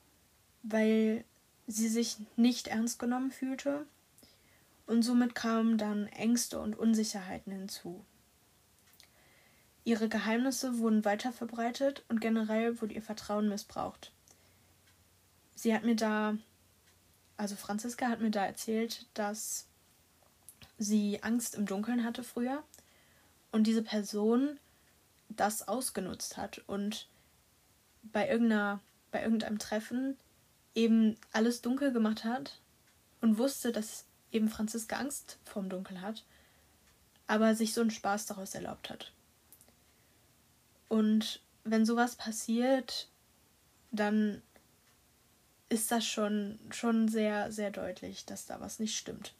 weil 0.62 1.24
sie 1.66 1.88
sich 1.88 2.18
nicht 2.36 2.68
ernst 2.68 3.00
genommen 3.00 3.32
fühlte 3.32 3.84
und 4.86 5.02
somit 5.02 5.34
kamen 5.34 5.76
dann 5.76 6.06
Ängste 6.06 6.60
und 6.60 6.78
Unsicherheiten 6.78 7.52
hinzu. 7.52 8.04
Ihre 9.82 10.08
Geheimnisse 10.08 10.78
wurden 10.78 11.04
weiter 11.04 11.32
verbreitet 11.32 12.04
und 12.08 12.20
generell 12.20 12.80
wurde 12.80 12.94
ihr 12.94 13.02
Vertrauen 13.02 13.48
missbraucht 13.48 14.12
sie 15.56 15.74
hat 15.74 15.82
mir 15.82 15.96
da, 15.96 16.36
also 17.36 17.56
Franziska 17.56 18.08
hat 18.08 18.20
mir 18.20 18.30
da 18.30 18.46
erzählt, 18.46 19.06
dass 19.14 19.66
sie 20.78 21.22
Angst 21.24 21.56
im 21.56 21.66
Dunkeln 21.66 22.04
hatte 22.04 22.22
früher 22.22 22.62
und 23.50 23.64
diese 23.66 23.82
Person 23.82 24.60
das 25.28 25.66
ausgenutzt 25.66 26.36
hat 26.36 26.62
und 26.68 27.08
bei 28.04 28.28
irgendeiner, 28.28 28.80
bei 29.10 29.22
irgendeinem 29.22 29.58
Treffen 29.58 30.16
eben 30.74 31.16
alles 31.32 31.62
dunkel 31.62 31.92
gemacht 31.92 32.24
hat 32.24 32.60
und 33.20 33.38
wusste, 33.38 33.72
dass 33.72 34.04
eben 34.30 34.48
Franziska 34.48 34.96
Angst 34.96 35.38
vorm 35.44 35.68
Dunkel 35.68 36.00
hat, 36.02 36.22
aber 37.26 37.54
sich 37.54 37.72
so 37.72 37.80
einen 37.80 37.90
Spaß 37.90 38.26
daraus 38.26 38.54
erlaubt 38.54 38.90
hat. 38.90 39.10
Und 40.88 41.40
wenn 41.64 41.86
sowas 41.86 42.14
passiert, 42.14 43.08
dann 43.90 44.42
ist 45.68 45.90
das 45.90 46.06
schon, 46.06 46.58
schon 46.70 47.08
sehr, 47.08 47.50
sehr 47.50 47.70
deutlich, 47.70 48.24
dass 48.24 48.46
da 48.46 48.60
was 48.60 48.78
nicht 48.78 48.96
stimmt. 48.96 49.34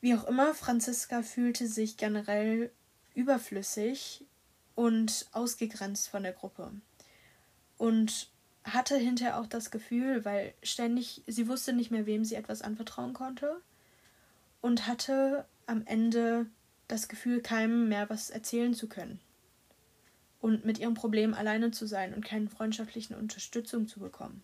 Wie 0.00 0.14
auch 0.14 0.24
immer, 0.24 0.54
Franziska 0.54 1.22
fühlte 1.22 1.66
sich 1.66 1.96
generell 1.96 2.70
überflüssig 3.14 4.24
und 4.74 5.26
ausgegrenzt 5.32 6.08
von 6.08 6.22
der 6.22 6.32
Gruppe. 6.32 6.72
Und 7.78 8.28
hatte 8.64 8.96
hinterher 8.96 9.38
auch 9.38 9.46
das 9.46 9.70
Gefühl, 9.70 10.24
weil 10.24 10.54
ständig, 10.62 11.22
sie 11.26 11.48
wusste 11.48 11.72
nicht 11.72 11.90
mehr, 11.90 12.06
wem 12.06 12.24
sie 12.24 12.34
etwas 12.34 12.62
anvertrauen 12.62 13.12
konnte 13.12 13.60
und 14.60 14.86
hatte 14.86 15.44
am 15.66 15.86
Ende 15.86 16.46
das 16.88 17.08
Gefühl, 17.08 17.40
keinem 17.40 17.88
mehr 17.88 18.08
was 18.10 18.30
erzählen 18.30 18.74
zu 18.74 18.88
können 18.88 19.20
und 20.40 20.64
mit 20.64 20.78
ihrem 20.78 20.94
Problem 20.94 21.34
alleine 21.34 21.70
zu 21.70 21.86
sein 21.86 22.14
und 22.14 22.24
keine 22.24 22.48
freundschaftlichen 22.48 23.14
Unterstützung 23.14 23.88
zu 23.88 24.00
bekommen. 24.00 24.42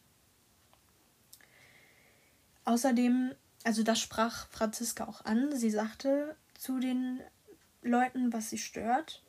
Außerdem, 2.64 3.34
also 3.64 3.82
das 3.82 4.00
sprach 4.00 4.46
Franziska 4.48 5.04
auch 5.04 5.24
an, 5.24 5.56
sie 5.56 5.70
sagte 5.70 6.36
zu 6.58 6.78
den 6.78 7.20
Leuten, 7.82 8.32
was 8.32 8.50
sie 8.50 8.58
stört, 8.58 9.22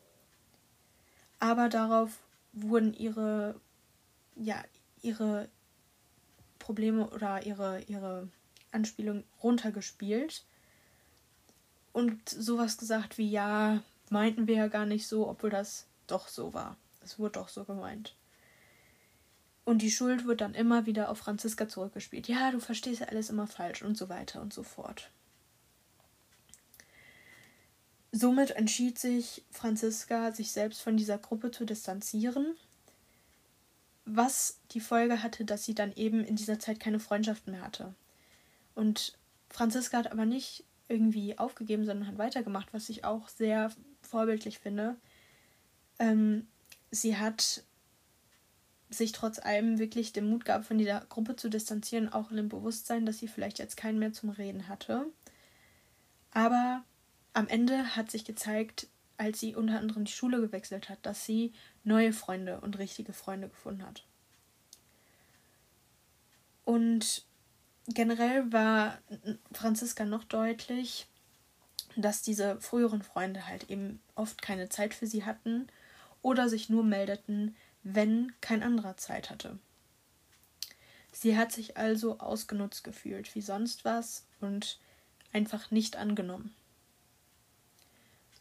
aber 1.40 1.70
darauf 1.70 2.20
wurden 2.54 2.94
ihre 2.94 3.60
ja 4.36 4.64
ihre 5.02 5.50
Probleme 6.60 7.10
oder 7.10 7.46
ihre, 7.46 7.82
ihre 7.84 8.28
Anspielung 8.72 9.24
runtergespielt 9.42 10.46
und 11.92 12.30
sowas 12.30 12.78
gesagt 12.78 13.18
wie, 13.18 13.30
ja, 13.30 13.82
meinten 14.10 14.48
wir 14.48 14.56
ja 14.56 14.68
gar 14.68 14.86
nicht 14.86 15.08
so, 15.08 15.28
obwohl 15.28 15.50
das 15.50 15.88
doch 16.08 16.28
so 16.28 16.54
war. 16.54 16.78
Es 17.04 17.20
wurde 17.20 17.34
doch 17.34 17.50
so 17.50 17.64
gemeint. 17.64 18.16
Und 19.72 19.82
die 19.82 19.91
Schuld 19.91 20.26
wird 20.26 20.41
dann 20.41 20.53
immer 20.53 20.86
wieder 20.86 21.09
auf 21.09 21.19
Franziska 21.19 21.67
zurückgespielt. 21.67 22.28
Ja, 22.28 22.51
du 22.51 22.59
verstehst 22.59 22.99
ja 22.99 23.07
alles 23.07 23.30
immer 23.30 23.47
falsch 23.47 23.82
und 23.82 23.97
so 23.97 24.09
weiter 24.09 24.41
und 24.41 24.53
so 24.53 24.63
fort. 24.63 25.09
Somit 28.11 28.51
entschied 28.51 28.99
sich 28.99 29.43
Franziska, 29.49 30.34
sich 30.34 30.51
selbst 30.51 30.82
von 30.82 30.97
dieser 30.97 31.17
Gruppe 31.17 31.51
zu 31.51 31.65
distanzieren 31.65 32.55
was 34.05 34.59
die 34.72 34.80
Folge 34.80 35.24
hatte, 35.24 35.45
dass 35.45 35.65
sie 35.65 35.76
dann 35.76 35.93
eben 35.93 36.24
in 36.24 36.36
dieser 36.36 36.59
Zeit 36.59 36.80
keine 36.80 36.99
Freundschaften 36.99 37.53
mehr 37.53 37.61
hatte. 37.61 37.93
Und 38.76 39.17
Franziska 39.49 39.97
hat 39.97 40.11
aber 40.11 40.26
nicht 40.26 40.63
irgendwie 40.88 41.38
aufgegeben, 41.38 41.86
sondern 41.86 42.07
hat 42.07 42.17
weitergemacht, 42.17 42.74
was 42.74 42.89
ich 42.89 43.05
auch 43.05 43.30
sehr 43.30 43.72
vorbildlich 44.01 44.59
finde. 44.59 44.95
Ähm, 45.99 46.47
sie 46.89 47.17
hat 47.17 47.63
sich 48.92 49.14
trotz 49.14 49.39
allem 49.39 49.80
wirklich 49.80 50.14
den 50.14 50.30
Mut 50.30 50.46
gehabt, 50.46 50.66
von 50.66 50.78
dieser 50.78 51.02
Gruppe 51.10 51.36
zu 51.36 51.50
distanzieren, 51.50 52.12
auch 52.12 52.30
in 52.30 52.38
dem 52.38 52.50
Bewusstsein, 52.50 53.06
dass 53.06 53.20
sie 53.20 53.28
vielleicht 53.28 53.58
jetzt 53.58 53.78
keinen 53.78 54.00
mehr 54.00 54.14
zum 54.14 54.30
Reden 54.30 54.68
hatte. 54.68 55.06
Aber 56.32 56.84
am 57.34 57.48
Ende 57.48 57.96
hat 57.96 58.12
sich 58.12 58.26
gezeigt, 58.26 58.88
als 59.18 59.39
sie 59.39 59.56
unter 59.56 59.80
anderem 59.80 60.06
die 60.06 60.12
Schule 60.12 60.42
gewechselt 60.42 60.89
hat, 60.89 61.00
dass 61.04 61.26
sie 61.26 61.54
neue 61.84 62.12
Freunde 62.12 62.60
und 62.62 62.80
richtige 62.80 63.14
Freunde 63.14 63.48
gefunden 63.50 63.86
hat. 63.86 64.06
Und 66.66 67.26
generell 67.88 68.52
war 68.52 69.00
Franziska 69.52 70.06
noch 70.06 70.24
deutlich, 70.24 71.08
dass 71.96 72.22
diese 72.22 72.60
früheren 72.62 73.02
Freunde 73.02 73.48
halt 73.48 73.70
eben 73.70 74.02
oft 74.16 74.42
keine 74.42 74.70
Zeit 74.70 74.94
für 74.94 75.08
sie 75.08 75.26
hatten 75.26 75.68
oder 76.22 76.50
sich 76.50 76.70
nur 76.70 76.84
meldeten, 76.84 77.56
wenn 77.84 78.34
kein 78.42 78.64
anderer 78.64 78.98
Zeit 78.98 79.30
hatte. 79.30 79.58
Sie 81.12 81.38
hat 81.38 81.52
sich 81.52 81.78
also 81.78 82.20
ausgenutzt 82.20 82.84
gefühlt 82.84 83.36
wie 83.36 83.42
sonst 83.42 83.86
was 83.86 84.24
und 84.40 84.80
einfach 85.34 85.72
nicht 85.72 85.98
angenommen. 85.98 86.54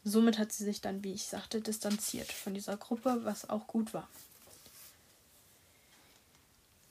Somit 0.03 0.39
hat 0.39 0.51
sie 0.51 0.63
sich 0.63 0.81
dann, 0.81 1.03
wie 1.03 1.13
ich 1.13 1.25
sagte, 1.25 1.61
distanziert 1.61 2.31
von 2.31 2.53
dieser 2.53 2.77
Gruppe, 2.77 3.19
was 3.23 3.49
auch 3.49 3.67
gut 3.67 3.93
war. 3.93 4.07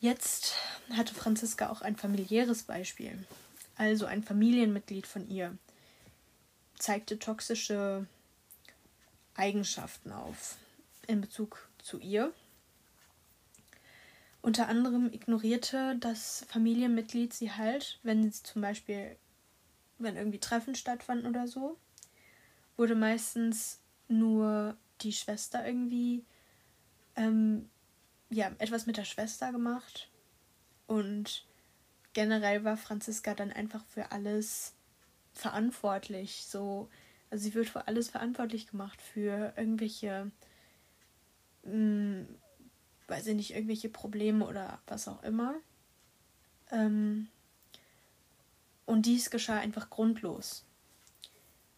Jetzt 0.01 0.55
hatte 0.91 1.15
Franziska 1.15 1.71
auch 1.71 1.83
ein 1.83 1.97
familiäres 1.97 2.63
Beispiel. 2.63 3.19
Also 3.77 4.07
ein 4.07 4.23
Familienmitglied 4.23 5.07
von 5.07 5.29
ihr 5.29 5.57
zeigte 6.79 7.19
toxische 7.19 8.07
Eigenschaften 9.35 10.13
auf 10.13 10.57
in 11.07 11.21
Bezug 11.21 11.69
zu 11.83 11.99
ihr. 11.99 12.33
Unter 14.43 14.68
anderem 14.68 15.12
ignorierte 15.12 15.97
das 16.01 16.47
Familienmitglied 16.49 17.32
sie 17.34 17.53
halt, 17.53 18.01
wenn 18.03 18.30
sie 18.30 18.43
zum 18.43 18.62
Beispiel, 18.62 19.16
wenn 19.99 20.16
irgendwie 20.16 20.41
Treffen 20.41 20.74
stattfanden 20.74 21.26
oder 21.26 21.47
so 21.47 21.78
wurde 22.80 22.95
meistens 22.95 23.78
nur 24.09 24.74
die 25.03 25.12
Schwester 25.12 25.66
irgendwie, 25.66 26.24
ähm, 27.14 27.68
ja, 28.30 28.51
etwas 28.59 28.86
mit 28.86 28.97
der 28.97 29.05
Schwester 29.05 29.53
gemacht. 29.53 30.09
Und 30.86 31.47
generell 32.14 32.64
war 32.64 32.78
Franziska 32.78 33.34
dann 33.34 33.53
einfach 33.53 33.84
für 33.84 34.12
alles 34.12 34.72
verantwortlich. 35.34 36.47
So, 36.47 36.88
also 37.30 37.45
sie 37.45 37.53
wird 37.53 37.68
für 37.68 37.86
alles 37.86 38.09
verantwortlich 38.09 38.66
gemacht, 38.66 39.03
für 39.03 39.53
irgendwelche, 39.59 40.30
mh, 41.64 41.72
hm, 41.72 42.28
weiß 43.11 43.27
ich 43.27 43.37
nicht, 43.37 43.55
irgendwelche 43.55 43.89
Probleme 43.89 44.47
oder 44.47 44.81
was 44.87 45.09
auch 45.09 45.23
immer. 45.23 45.55
Ähm, 46.71 47.29
und 48.87 49.07
dies 49.07 49.31
geschah 49.31 49.59
einfach 49.59 49.91
grundlos. 49.91 50.65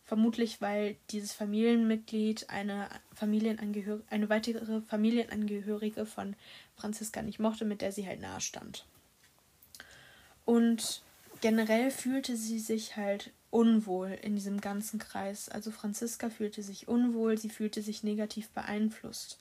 Vermutlich, 0.04 0.60
weil 0.60 0.96
dieses 1.10 1.32
Familienmitglied 1.32 2.50
eine, 2.50 2.88
Familienangehör 3.14 4.00
eine 4.10 4.28
weitere 4.28 4.82
Familienangehörige 4.82 6.04
von 6.04 6.36
Franziska 6.76 7.22
nicht 7.22 7.38
mochte, 7.38 7.64
mit 7.64 7.80
der 7.80 7.92
sie 7.92 8.06
halt 8.06 8.20
nahe 8.20 8.40
stand. 8.40 8.84
Und 10.44 11.02
generell 11.40 11.90
fühlte 11.90 12.36
sie 12.36 12.58
sich 12.58 12.96
halt 12.96 13.30
unwohl 13.50 14.18
in 14.22 14.34
diesem 14.34 14.60
ganzen 14.60 14.98
Kreis. 14.98 15.48
Also 15.48 15.70
Franziska 15.70 16.30
fühlte 16.30 16.62
sich 16.62 16.88
unwohl, 16.88 17.38
sie 17.38 17.50
fühlte 17.50 17.82
sich 17.82 18.02
negativ 18.02 18.48
beeinflusst. 18.50 19.38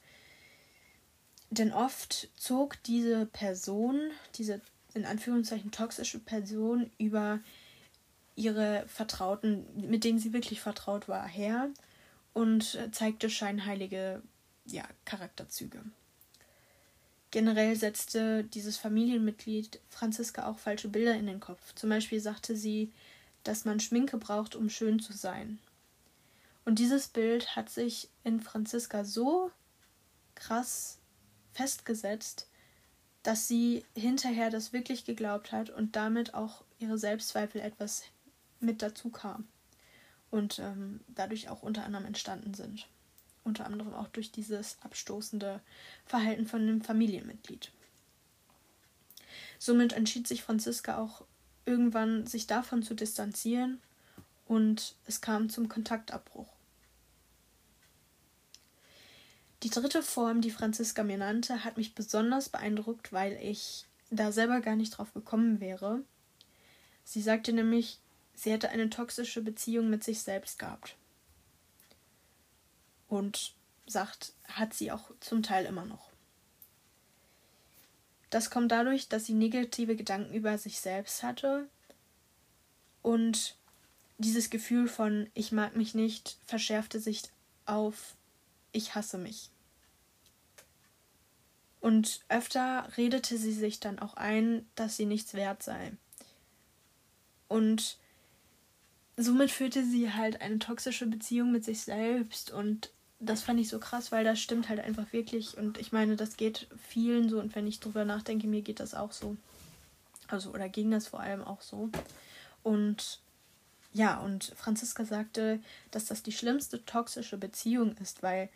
Denn 1.51 1.73
oft 1.73 2.29
zog 2.37 2.81
diese 2.83 3.25
Person, 3.25 3.99
diese 4.35 4.61
in 4.93 5.05
Anführungszeichen 5.05 5.71
toxische 5.71 6.19
Person 6.19 6.89
über 6.97 7.39
ihre 8.35 8.85
Vertrauten, 8.87 9.65
mit 9.75 10.05
denen 10.05 10.17
sie 10.17 10.31
wirklich 10.31 10.61
vertraut 10.61 11.09
war, 11.09 11.27
her 11.27 11.69
und 12.33 12.79
zeigte 12.93 13.29
scheinheilige 13.29 14.21
ja, 14.65 14.85
Charakterzüge. 15.03 15.83
Generell 17.31 17.75
setzte 17.75 18.45
dieses 18.45 18.77
Familienmitglied 18.77 19.81
Franziska 19.89 20.47
auch 20.47 20.57
falsche 20.57 20.87
Bilder 20.87 21.15
in 21.15 21.27
den 21.27 21.41
Kopf. 21.41 21.75
Zum 21.75 21.89
Beispiel 21.89 22.21
sagte 22.21 22.55
sie, 22.55 22.93
dass 23.43 23.65
man 23.65 23.81
Schminke 23.81 24.17
braucht, 24.17 24.55
um 24.55 24.69
schön 24.69 24.99
zu 25.01 25.11
sein. 25.11 25.59
Und 26.63 26.79
dieses 26.79 27.09
Bild 27.09 27.57
hat 27.57 27.69
sich 27.69 28.07
in 28.23 28.39
Franziska 28.39 29.03
so 29.03 29.51
krass 30.35 31.00
festgesetzt, 31.53 32.47
dass 33.23 33.47
sie 33.47 33.85
hinterher 33.95 34.49
das 34.49 34.73
wirklich 34.73 35.05
geglaubt 35.05 35.51
hat 35.51 35.69
und 35.69 35.95
damit 35.95 36.33
auch 36.33 36.63
ihre 36.79 36.97
Selbstzweifel 36.97 37.61
etwas 37.61 38.03
mit 38.59 38.81
dazu 38.81 39.09
kam 39.09 39.47
und 40.31 40.59
ähm, 40.59 41.01
dadurch 41.07 41.49
auch 41.49 41.61
unter 41.61 41.83
anderem 41.83 42.05
entstanden 42.05 42.53
sind. 42.53 42.87
Unter 43.43 43.65
anderem 43.65 43.93
auch 43.93 44.07
durch 44.07 44.31
dieses 44.31 44.77
abstoßende 44.81 45.61
Verhalten 46.05 46.47
von 46.47 46.61
einem 46.61 46.81
Familienmitglied. 46.81 47.71
Somit 49.59 49.93
entschied 49.93 50.27
sich 50.27 50.43
Franziska 50.43 50.97
auch 50.97 51.23
irgendwann, 51.65 52.25
sich 52.27 52.47
davon 52.47 52.83
zu 52.83 52.93
distanzieren 52.93 53.79
und 54.45 54.95
es 55.05 55.21
kam 55.21 55.49
zum 55.49 55.69
Kontaktabbruch. 55.69 56.47
Die 59.63 59.69
dritte 59.69 60.01
Form, 60.01 60.41
die 60.41 60.51
Franziska 60.51 61.03
mir 61.03 61.17
nannte, 61.17 61.63
hat 61.63 61.77
mich 61.77 61.93
besonders 61.93 62.49
beeindruckt, 62.49 63.13
weil 63.13 63.33
ich 63.41 63.85
da 64.09 64.31
selber 64.31 64.61
gar 64.61 64.75
nicht 64.75 64.97
drauf 64.97 65.13
gekommen 65.13 65.59
wäre. 65.59 66.01
Sie 67.03 67.21
sagte 67.21 67.53
nämlich, 67.53 67.99
Sie 68.33 68.51
hätte 68.51 68.69
eine 68.69 68.89
toxische 68.89 69.41
Beziehung 69.41 69.91
mit 69.91 70.03
sich 70.03 70.23
selbst 70.23 70.57
gehabt. 70.57 70.95
Und 73.07 73.53
sagt, 73.85 74.33
hat 74.47 74.73
sie 74.73 74.91
auch 74.91 75.11
zum 75.19 75.43
Teil 75.43 75.65
immer 75.65 75.85
noch. 75.85 76.09
Das 78.31 78.49
kommt 78.49 78.71
dadurch, 78.71 79.09
dass 79.09 79.25
sie 79.25 79.33
negative 79.33 79.95
Gedanken 79.95 80.33
über 80.33 80.57
sich 80.57 80.79
selbst 80.79 81.21
hatte 81.21 81.69
und 83.01 83.57
dieses 84.17 84.49
Gefühl 84.49 84.87
von 84.87 85.29
ich 85.33 85.51
mag 85.51 85.75
mich 85.75 85.93
nicht 85.93 86.37
verschärfte 86.45 86.99
sich 86.99 87.23
auf 87.65 88.15
ich 88.71 88.95
hasse 88.95 89.17
mich. 89.17 89.49
Und 91.79 92.21
öfter 92.29 92.87
redete 92.95 93.37
sie 93.37 93.53
sich 93.53 93.79
dann 93.79 93.99
auch 93.99 94.13
ein, 94.13 94.67
dass 94.75 94.97
sie 94.97 95.05
nichts 95.05 95.33
wert 95.33 95.63
sei. 95.63 95.93
Und 97.47 97.97
somit 99.17 99.51
führte 99.51 99.83
sie 99.83 100.13
halt 100.13 100.41
eine 100.41 100.59
toxische 100.59 101.07
Beziehung 101.07 101.51
mit 101.51 101.65
sich 101.65 101.81
selbst 101.81 102.51
und 102.51 102.91
das 103.19 103.43
fand 103.43 103.59
ich 103.59 103.69
so 103.69 103.79
krass, 103.79 104.11
weil 104.11 104.23
das 104.23 104.39
stimmt 104.39 104.69
halt 104.69 104.79
einfach 104.79 105.11
wirklich 105.13 105.57
und 105.57 105.77
ich 105.77 105.91
meine, 105.91 106.15
das 106.15 106.37
geht 106.37 106.67
vielen 106.87 107.29
so 107.29 107.39
und 107.39 107.55
wenn 107.55 107.67
ich 107.67 107.79
drüber 107.79 108.03
nachdenke, 108.03 108.47
mir 108.47 108.61
geht 108.61 108.79
das 108.79 108.95
auch 108.95 109.11
so. 109.11 109.37
Also 110.27 110.51
oder 110.51 110.69
ging 110.69 110.91
das 110.91 111.07
vor 111.07 111.19
allem 111.19 111.43
auch 111.43 111.61
so. 111.61 111.89
Und 112.63 113.20
ja, 113.93 114.19
und 114.19 114.53
Franziska 114.55 115.05
sagte, 115.05 115.59
dass 115.91 116.05
das 116.05 116.23
die 116.23 116.31
schlimmste 116.31 116.85
toxische 116.85 117.37
Beziehung 117.37 117.95
ist, 117.97 118.23
weil 118.23 118.49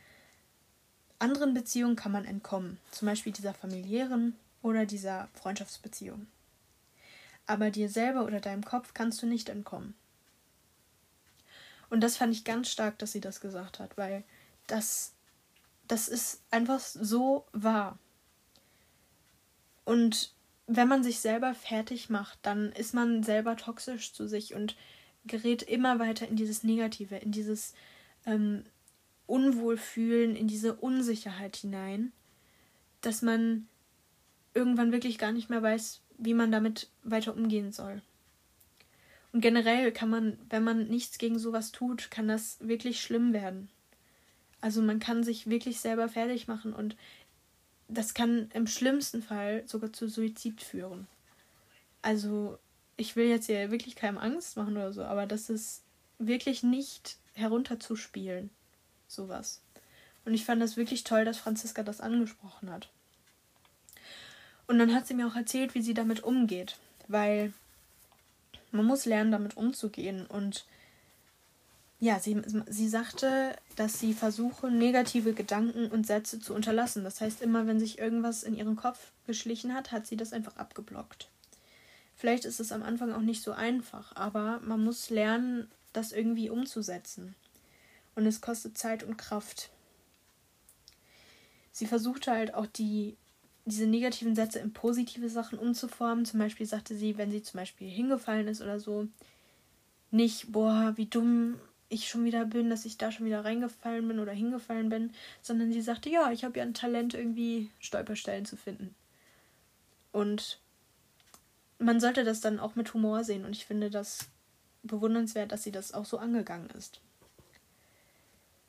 anderen 1.19 1.53
Beziehungen 1.53 1.95
kann 1.95 2.11
man 2.11 2.25
entkommen, 2.25 2.79
zum 2.91 3.07
Beispiel 3.07 3.33
dieser 3.33 3.53
familiären 3.53 4.35
oder 4.61 4.85
dieser 4.85 5.27
Freundschaftsbeziehung. 5.33 6.27
Aber 7.47 7.69
dir 7.69 7.89
selber 7.89 8.25
oder 8.25 8.39
deinem 8.39 8.63
Kopf 8.63 8.93
kannst 8.93 9.21
du 9.21 9.27
nicht 9.27 9.49
entkommen. 9.49 9.93
Und 11.89 12.01
das 12.01 12.17
fand 12.17 12.33
ich 12.33 12.43
ganz 12.43 12.69
stark, 12.69 12.97
dass 12.97 13.11
sie 13.11 13.21
das 13.21 13.41
gesagt 13.41 13.79
hat, 13.79 13.97
weil 13.97 14.23
das, 14.67 15.13
das 15.87 16.07
ist 16.07 16.41
einfach 16.49 16.79
so 16.79 17.45
wahr. 17.51 17.99
Und 19.83 20.33
wenn 20.67 20.87
man 20.87 21.03
sich 21.03 21.19
selber 21.19 21.53
fertig 21.53 22.09
macht, 22.09 22.39
dann 22.41 22.71
ist 22.71 22.93
man 22.93 23.21
selber 23.21 23.55
toxisch 23.55 24.13
zu 24.13 24.27
sich 24.27 24.55
und 24.55 24.75
gerät 25.25 25.63
immer 25.63 25.99
weiter 25.99 26.27
in 26.27 26.35
dieses 26.35 26.63
Negative, 26.63 27.15
in 27.15 27.31
dieses 27.31 27.73
ähm, 28.25 28.63
Unwohlfühlen, 29.27 30.35
in 30.35 30.47
diese 30.47 30.75
Unsicherheit 30.75 31.55
hinein, 31.55 32.11
dass 33.01 33.21
man 33.21 33.67
irgendwann 34.53 34.91
wirklich 34.91 35.17
gar 35.17 35.31
nicht 35.31 35.49
mehr 35.49 35.61
weiß, 35.61 36.01
wie 36.17 36.33
man 36.33 36.51
damit 36.51 36.89
weiter 37.03 37.35
umgehen 37.35 37.71
soll. 37.71 38.01
Und 39.33 39.41
generell 39.41 39.91
kann 39.91 40.09
man, 40.09 40.37
wenn 40.49 40.63
man 40.63 40.87
nichts 40.87 41.17
gegen 41.17 41.37
sowas 41.39 41.71
tut, 41.71 42.09
kann 42.09 42.27
das 42.27 42.57
wirklich 42.61 43.01
schlimm 43.01 43.33
werden. 43.33 43.69
Also 44.61 44.81
man 44.81 44.99
kann 44.99 45.23
sich 45.23 45.49
wirklich 45.49 45.79
selber 45.79 46.07
fertig 46.07 46.47
machen 46.47 46.73
und 46.73 46.95
das 47.87 48.13
kann 48.13 48.49
im 48.53 48.65
schlimmsten 48.65 49.21
Fall 49.21 49.63
sogar 49.67 49.91
zu 49.91 50.07
Suizid 50.07 50.61
führen. 50.61 51.07
Also 52.01 52.57
ich 52.97 53.15
will 53.15 53.27
jetzt 53.27 53.47
hier 53.47 53.71
wirklich 53.71 53.95
keinem 53.95 54.17
Angst 54.17 54.57
machen 54.57 54.77
oder 54.77 54.93
so, 54.93 55.03
aber 55.03 55.25
das 55.25 55.49
ist 55.49 55.81
wirklich 56.17 56.63
nicht 56.63 57.17
herunterzuspielen 57.33 58.49
sowas. 59.07 59.61
Und 60.25 60.33
ich 60.33 60.45
fand 60.45 60.61
das 60.61 60.77
wirklich 60.77 61.03
toll, 61.03 61.25
dass 61.25 61.37
Franziska 61.37 61.83
das 61.83 62.01
angesprochen 62.01 62.71
hat. 62.71 62.89
Und 64.67 64.79
dann 64.79 64.93
hat 64.93 65.05
sie 65.05 65.13
mir 65.13 65.27
auch 65.27 65.35
erzählt, 65.35 65.75
wie 65.75 65.81
sie 65.81 65.93
damit 65.93 66.23
umgeht, 66.23 66.77
weil 67.07 67.53
man 68.71 68.85
muss 68.85 69.05
lernen, 69.05 69.31
damit 69.31 69.57
umzugehen. 69.57 70.25
Und 70.25 70.65
ja, 71.99 72.19
sie, 72.19 72.41
sie 72.67 72.89
sagte, 72.89 73.55
dass 73.75 73.99
sie 73.99 74.13
versuche, 74.13 74.71
negative 74.71 75.33
Gedanken 75.33 75.87
und 75.87 76.07
Sätze 76.07 76.39
zu 76.39 76.55
unterlassen. 76.55 77.03
Das 77.03 77.21
heißt, 77.21 77.41
immer 77.41 77.67
wenn 77.67 77.79
sich 77.79 77.99
irgendwas 77.99 78.43
in 78.43 78.55
ihren 78.55 78.75
Kopf 78.75 79.11
geschlichen 79.27 79.73
hat, 79.73 79.91
hat 79.91 80.07
sie 80.07 80.17
das 80.17 80.33
einfach 80.33 80.57
abgeblockt. 80.57 81.29
Vielleicht 82.15 82.45
ist 82.45 82.59
es 82.59 82.71
am 82.71 82.83
Anfang 82.83 83.11
auch 83.11 83.21
nicht 83.21 83.43
so 83.43 83.51
einfach, 83.51 84.15
aber 84.15 84.61
man 84.61 84.83
muss 84.83 85.09
lernen, 85.09 85.69
das 85.93 86.11
irgendwie 86.11 86.49
umzusetzen 86.49 87.35
und 88.15 88.25
es 88.25 88.41
kostet 88.41 88.77
Zeit 88.77 89.03
und 89.03 89.17
Kraft. 89.17 89.69
Sie 91.71 91.85
versuchte 91.85 92.31
halt 92.31 92.53
auch 92.53 92.65
die, 92.65 93.17
diese 93.65 93.85
negativen 93.85 94.35
Sätze 94.35 94.59
in 94.59 94.71
positive 94.71 95.29
Sachen 95.29 95.59
umzuformen. 95.59 96.25
Zum 96.25 96.39
Beispiel 96.39 96.65
sagte 96.65 96.95
sie, 96.95 97.17
wenn 97.17 97.31
sie 97.31 97.43
zum 97.43 97.59
Beispiel 97.59 97.89
hingefallen 97.89 98.47
ist 98.47 98.61
oder 98.61 98.79
so, 98.79 99.07
nicht, 100.11 100.53
boah, 100.53 100.93
wie 100.95 101.07
dumm 101.07 101.59
ich 101.89 102.07
schon 102.07 102.23
wieder 102.23 102.45
bin, 102.45 102.69
dass 102.69 102.85
ich 102.85 102.97
da 102.97 103.11
schon 103.11 103.25
wieder 103.25 103.43
reingefallen 103.43 104.07
bin 104.07 104.19
oder 104.19 104.31
hingefallen 104.31 104.89
bin, 104.89 105.11
sondern 105.41 105.71
sie 105.71 105.81
sagte, 105.81 106.09
ja, 106.09 106.31
ich 106.31 106.43
habe 106.43 106.57
ja 106.57 106.63
ein 106.63 106.73
Talent, 106.73 107.13
irgendwie 107.13 107.69
Stolperstellen 107.79 108.45
zu 108.45 108.55
finden. 108.55 108.95
Und 110.11 110.59
man 111.79 111.99
sollte 111.99 112.23
das 112.23 112.41
dann 112.41 112.59
auch 112.59 112.75
mit 112.75 112.93
Humor 112.93 113.23
sehen 113.23 113.45
und 113.45 113.55
ich 113.55 113.65
finde 113.65 113.89
das 113.89 114.29
bewundernswert, 114.83 115.51
dass 115.51 115.63
sie 115.63 115.71
das 115.71 115.93
auch 115.93 116.05
so 116.05 116.17
angegangen 116.17 116.69
ist. 116.71 117.01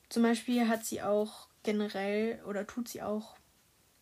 Zum 0.08 0.22
Beispiel 0.22 0.68
hat 0.68 0.84
sie 0.84 1.02
auch 1.02 1.48
generell 1.62 2.42
oder 2.46 2.66
tut 2.66 2.88
sie 2.88 3.02
auch 3.02 3.36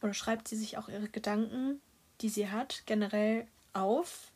oder 0.02 0.14
schreibt 0.14 0.48
sie 0.48 0.56
sich 0.56 0.76
auch 0.76 0.88
ihre 0.88 1.08
Gedanken, 1.08 1.80
die 2.20 2.28
sie 2.28 2.50
hat, 2.50 2.82
generell 2.86 3.46
auf 3.72 4.30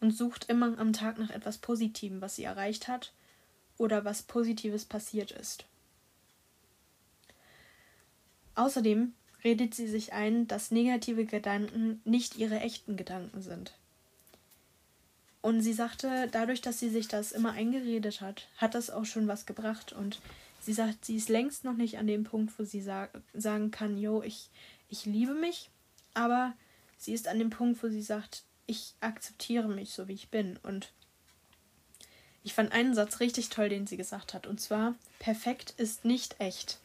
und 0.00 0.10
sucht 0.10 0.48
immer 0.48 0.78
am 0.78 0.92
Tag 0.92 1.18
nach 1.18 1.30
etwas 1.30 1.58
Positivem, 1.58 2.20
was 2.20 2.36
sie 2.36 2.44
erreicht 2.44 2.88
hat 2.88 3.12
oder 3.78 4.04
was 4.04 4.22
Positives 4.22 4.84
passiert 4.84 5.30
ist. 5.32 5.64
Außerdem 8.54 9.14
redet 9.46 9.74
sie 9.74 9.88
sich 9.88 10.12
ein, 10.12 10.46
dass 10.46 10.70
negative 10.70 11.24
Gedanken 11.24 12.02
nicht 12.04 12.36
ihre 12.36 12.60
echten 12.60 12.98
Gedanken 12.98 13.40
sind. 13.40 13.72
Und 15.40 15.62
sie 15.62 15.72
sagte, 15.72 16.28
dadurch, 16.30 16.60
dass 16.60 16.78
sie 16.78 16.90
sich 16.90 17.08
das 17.08 17.32
immer 17.32 17.52
eingeredet 17.52 18.20
hat, 18.20 18.48
hat 18.58 18.74
das 18.74 18.90
auch 18.90 19.06
schon 19.06 19.26
was 19.26 19.46
gebracht 19.46 19.94
und 19.94 20.20
Sie 20.66 20.72
sagt, 20.72 21.04
sie 21.04 21.14
ist 21.14 21.28
längst 21.28 21.62
noch 21.62 21.76
nicht 21.76 21.96
an 21.96 22.08
dem 22.08 22.24
Punkt, 22.24 22.58
wo 22.58 22.64
sie 22.64 22.80
sag, 22.80 23.10
sagen 23.32 23.70
kann, 23.70 23.96
yo, 23.96 24.20
ich, 24.22 24.50
ich 24.88 25.06
liebe 25.06 25.32
mich, 25.32 25.70
aber 26.12 26.54
sie 26.98 27.12
ist 27.12 27.28
an 27.28 27.38
dem 27.38 27.50
Punkt, 27.50 27.80
wo 27.84 27.88
sie 27.88 28.02
sagt, 28.02 28.42
ich 28.66 28.94
akzeptiere 28.98 29.68
mich 29.68 29.92
so, 29.92 30.08
wie 30.08 30.14
ich 30.14 30.28
bin. 30.28 30.58
Und 30.64 30.90
ich 32.42 32.52
fand 32.52 32.72
einen 32.72 32.96
Satz 32.96 33.20
richtig 33.20 33.48
toll, 33.48 33.68
den 33.68 33.86
sie 33.86 33.96
gesagt 33.96 34.34
hat, 34.34 34.48
und 34.48 34.60
zwar, 34.60 34.96
perfekt 35.20 35.72
ist 35.76 36.04
nicht 36.04 36.40
echt. 36.40 36.80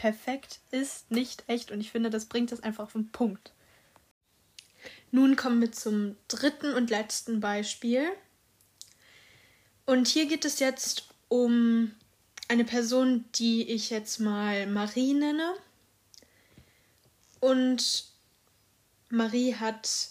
Perfekt 0.00 0.60
ist 0.70 1.10
nicht 1.10 1.44
echt 1.46 1.70
und 1.70 1.82
ich 1.82 1.90
finde, 1.90 2.08
das 2.08 2.24
bringt 2.24 2.52
das 2.52 2.62
einfach 2.62 2.84
auf 2.84 2.92
den 2.92 3.12
Punkt. 3.12 3.52
Nun 5.10 5.36
kommen 5.36 5.60
wir 5.60 5.72
zum 5.72 6.16
dritten 6.26 6.72
und 6.72 6.88
letzten 6.88 7.40
Beispiel. 7.40 8.08
Und 9.84 10.08
hier 10.08 10.24
geht 10.24 10.46
es 10.46 10.58
jetzt 10.58 11.10
um 11.28 11.92
eine 12.48 12.64
Person, 12.64 13.26
die 13.34 13.68
ich 13.68 13.90
jetzt 13.90 14.20
mal 14.20 14.66
Marie 14.66 15.12
nenne. 15.12 15.52
Und 17.40 18.06
Marie 19.10 19.54
hat 19.56 20.08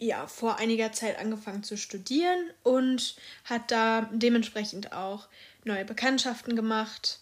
ja 0.00 0.26
vor 0.26 0.58
einiger 0.58 0.90
Zeit 0.90 1.20
angefangen 1.20 1.62
zu 1.62 1.76
studieren 1.76 2.50
und 2.64 3.14
hat 3.44 3.70
da 3.70 4.10
dementsprechend 4.12 4.90
auch 4.92 5.28
neue 5.62 5.84
Bekanntschaften 5.84 6.56
gemacht. 6.56 7.20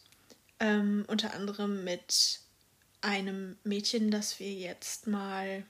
Ähm, 0.64 1.04
unter 1.08 1.34
anderem 1.34 1.84
mit 1.84 2.40
einem 3.02 3.58
Mädchen, 3.64 4.10
das 4.10 4.40
wir 4.40 4.50
jetzt 4.50 5.06
mal 5.06 5.62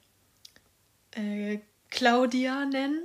äh, 1.11 1.59
Claudia 1.91 2.65
nennen. 2.65 3.05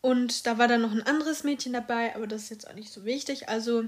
Und 0.00 0.46
da 0.46 0.56
war 0.56 0.68
dann 0.68 0.82
noch 0.82 0.92
ein 0.92 1.02
anderes 1.02 1.42
Mädchen 1.42 1.72
dabei, 1.72 2.14
aber 2.14 2.28
das 2.28 2.44
ist 2.44 2.50
jetzt 2.50 2.70
auch 2.70 2.74
nicht 2.74 2.92
so 2.92 3.04
wichtig. 3.04 3.48
Also 3.48 3.86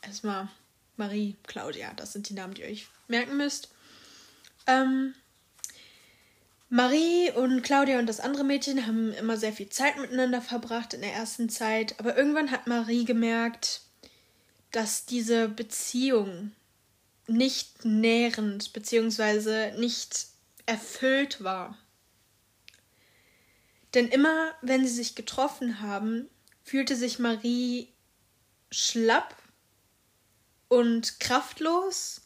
erstmal 0.00 0.48
Marie, 0.96 1.36
Claudia, 1.46 1.92
das 1.96 2.14
sind 2.14 2.30
die 2.30 2.34
Namen, 2.34 2.54
die 2.54 2.62
ihr 2.62 2.68
euch 2.68 2.86
merken 3.06 3.36
müsst. 3.36 3.68
Ähm, 4.66 5.14
Marie 6.70 7.30
und 7.32 7.60
Claudia 7.60 7.98
und 7.98 8.06
das 8.06 8.20
andere 8.20 8.44
Mädchen 8.44 8.86
haben 8.86 9.12
immer 9.12 9.36
sehr 9.36 9.52
viel 9.52 9.68
Zeit 9.68 9.98
miteinander 9.98 10.40
verbracht 10.40 10.94
in 10.94 11.02
der 11.02 11.12
ersten 11.12 11.50
Zeit, 11.50 12.00
aber 12.00 12.16
irgendwann 12.16 12.50
hat 12.50 12.66
Marie 12.66 13.04
gemerkt, 13.04 13.82
dass 14.72 15.06
diese 15.06 15.48
Beziehung 15.48 16.52
nicht 17.26 17.84
nährend 17.84 18.72
bzw. 18.72 19.78
nicht 19.78 20.26
erfüllt 20.66 21.42
war. 21.42 21.76
Denn 23.94 24.08
immer, 24.08 24.54
wenn 24.62 24.86
sie 24.86 24.92
sich 24.92 25.14
getroffen 25.14 25.80
haben, 25.80 26.28
fühlte 26.62 26.94
sich 26.94 27.18
Marie 27.18 27.92
schlapp 28.70 29.36
und 30.68 31.18
kraftlos 31.18 32.22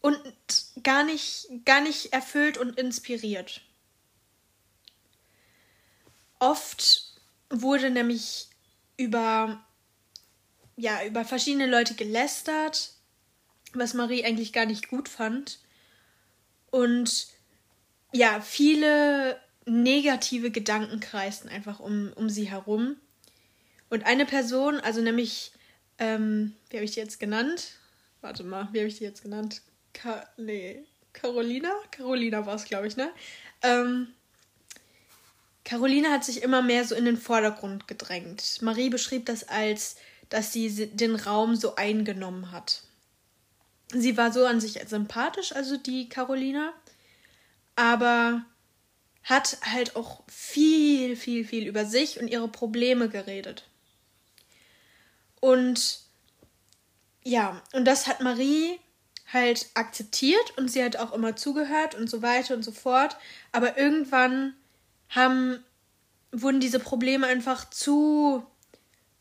und 0.00 0.20
gar 0.82 1.04
nicht, 1.04 1.48
gar 1.64 1.82
nicht 1.82 2.12
erfüllt 2.12 2.56
und 2.56 2.78
inspiriert. 2.78 3.60
Oft 6.38 7.12
wurde 7.50 7.90
nämlich 7.90 8.48
über, 8.96 9.65
ja, 10.76 11.04
über 11.04 11.24
verschiedene 11.24 11.66
Leute 11.66 11.94
gelästert, 11.94 12.92
was 13.72 13.94
Marie 13.94 14.24
eigentlich 14.24 14.52
gar 14.52 14.66
nicht 14.66 14.88
gut 14.88 15.08
fand. 15.08 15.58
Und 16.70 17.28
ja, 18.12 18.40
viele 18.40 19.40
negative 19.64 20.50
Gedanken 20.50 21.00
kreisten 21.00 21.48
einfach 21.48 21.80
um, 21.80 22.12
um 22.14 22.30
sie 22.30 22.48
herum. 22.48 22.96
Und 23.88 24.04
eine 24.04 24.26
Person, 24.26 24.80
also 24.80 25.00
nämlich, 25.00 25.52
ähm, 25.98 26.54
wie 26.70 26.76
habe 26.76 26.84
ich 26.84 26.92
die 26.92 27.00
jetzt 27.00 27.20
genannt? 27.20 27.72
Warte 28.20 28.44
mal, 28.44 28.68
wie 28.72 28.78
habe 28.78 28.88
ich 28.88 28.98
die 28.98 29.04
jetzt 29.04 29.22
genannt? 29.22 29.62
Ka 29.92 30.28
nee, 30.36 30.84
Carolina? 31.12 31.70
Carolina 31.90 32.44
war 32.46 32.56
es, 32.56 32.64
glaube 32.64 32.86
ich, 32.86 32.96
ne? 32.96 33.10
Ähm, 33.62 34.08
Caroline 35.64 36.10
hat 36.10 36.24
sich 36.24 36.42
immer 36.42 36.62
mehr 36.62 36.84
so 36.84 36.94
in 36.94 37.04
den 37.04 37.16
Vordergrund 37.16 37.88
gedrängt. 37.88 38.58
Marie 38.62 38.88
beschrieb 38.88 39.26
das 39.26 39.48
als, 39.48 39.96
dass 40.28 40.52
sie 40.52 40.86
den 40.88 41.16
Raum 41.16 41.56
so 41.56 41.76
eingenommen 41.76 42.52
hat. 42.52 42.82
Sie 43.88 44.16
war 44.16 44.32
so 44.32 44.44
an 44.44 44.60
sich 44.60 44.80
sympathisch, 44.88 45.54
also 45.54 45.76
die 45.76 46.08
Carolina, 46.08 46.72
aber 47.76 48.44
hat 49.22 49.58
halt 49.62 49.96
auch 49.96 50.22
viel, 50.28 51.16
viel, 51.16 51.44
viel 51.44 51.66
über 51.66 51.84
sich 51.84 52.20
und 52.20 52.28
ihre 52.28 52.48
Probleme 52.48 53.08
geredet. 53.08 53.68
Und 55.40 56.00
ja, 57.22 57.60
und 57.72 57.84
das 57.84 58.06
hat 58.06 58.20
Marie 58.20 58.78
halt 59.32 59.66
akzeptiert 59.74 60.56
und 60.56 60.70
sie 60.70 60.82
hat 60.82 60.96
auch 60.96 61.12
immer 61.12 61.34
zugehört 61.34 61.96
und 61.96 62.08
so 62.08 62.22
weiter 62.22 62.54
und 62.54 62.62
so 62.62 62.70
fort. 62.70 63.16
Aber 63.50 63.76
irgendwann 63.76 64.54
haben, 65.08 65.64
wurden 66.30 66.60
diese 66.60 66.78
Probleme 66.78 67.26
einfach 67.26 67.68
zu, 67.68 68.46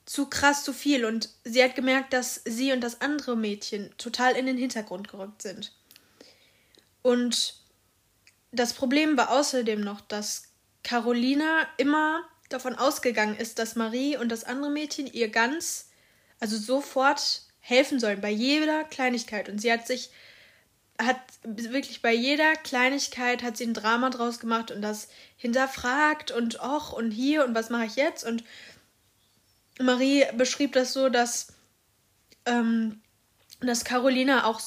zu 0.06 0.28
krass, 0.28 0.64
zu 0.64 0.74
viel. 0.74 1.06
Und 1.06 1.30
sie 1.44 1.64
hat 1.64 1.76
gemerkt, 1.76 2.14
dass 2.14 2.42
sie 2.46 2.72
und 2.72 2.82
das 2.82 3.02
andere 3.02 3.36
Mädchen 3.36 3.94
total 3.98 4.36
in 4.36 4.46
den 4.46 4.58
Hintergrund 4.58 5.08
gerückt 5.08 5.42
sind. 5.42 5.74
Und 7.02 7.56
das 8.52 8.74
Problem 8.74 9.18
war 9.18 9.32
außerdem 9.32 9.82
noch, 9.82 10.02
dass 10.02 10.50
Carolina 10.84 11.68
immer 11.78 12.24
davon 12.50 12.76
ausgegangen 12.76 13.36
ist, 13.36 13.60
dass 13.60 13.76
Marie 13.76 14.18
und 14.18 14.30
das 14.30 14.44
andere 14.44 14.70
Mädchen 14.70 15.08
ihr 15.08 15.30
ganz, 15.30 15.90
also 16.40 16.58
sofort 16.58 17.42
helfen 17.60 18.00
sollen 18.00 18.22
bei 18.22 18.30
jeder 18.30 18.84
Kleinigkeit. 18.84 19.50
Und 19.50 19.60
sie 19.60 19.72
hat 19.72 19.88
sich, 19.88 20.12
hat 21.02 21.20
wirklich 21.44 22.02
bei 22.02 22.14
jeder 22.14 22.54
Kleinigkeit 22.54 23.42
hat 23.42 23.58
sie 23.58 23.66
ein 23.66 23.74
Drama 23.74 24.12
draus 24.12 24.40
gemacht 24.40 24.72
und 24.72 24.82
das 24.82 25.08
hinterfragt 25.36 26.32
und 26.32 26.60
och 26.62 26.94
und 26.94 27.12
hier 27.12 27.44
und 27.44 27.56
was 27.56 27.70
mache 27.70 27.86
ich 27.86 27.96
jetzt? 27.96 28.24
Und 28.24 28.44
Marie 29.80 30.26
beschrieb 30.38 30.74
das 30.74 30.94
so, 30.94 31.10
dass, 31.10 31.54
ähm, 32.46 33.02
dass 33.60 33.86
Carolina 33.86 34.46
auch 34.46 34.62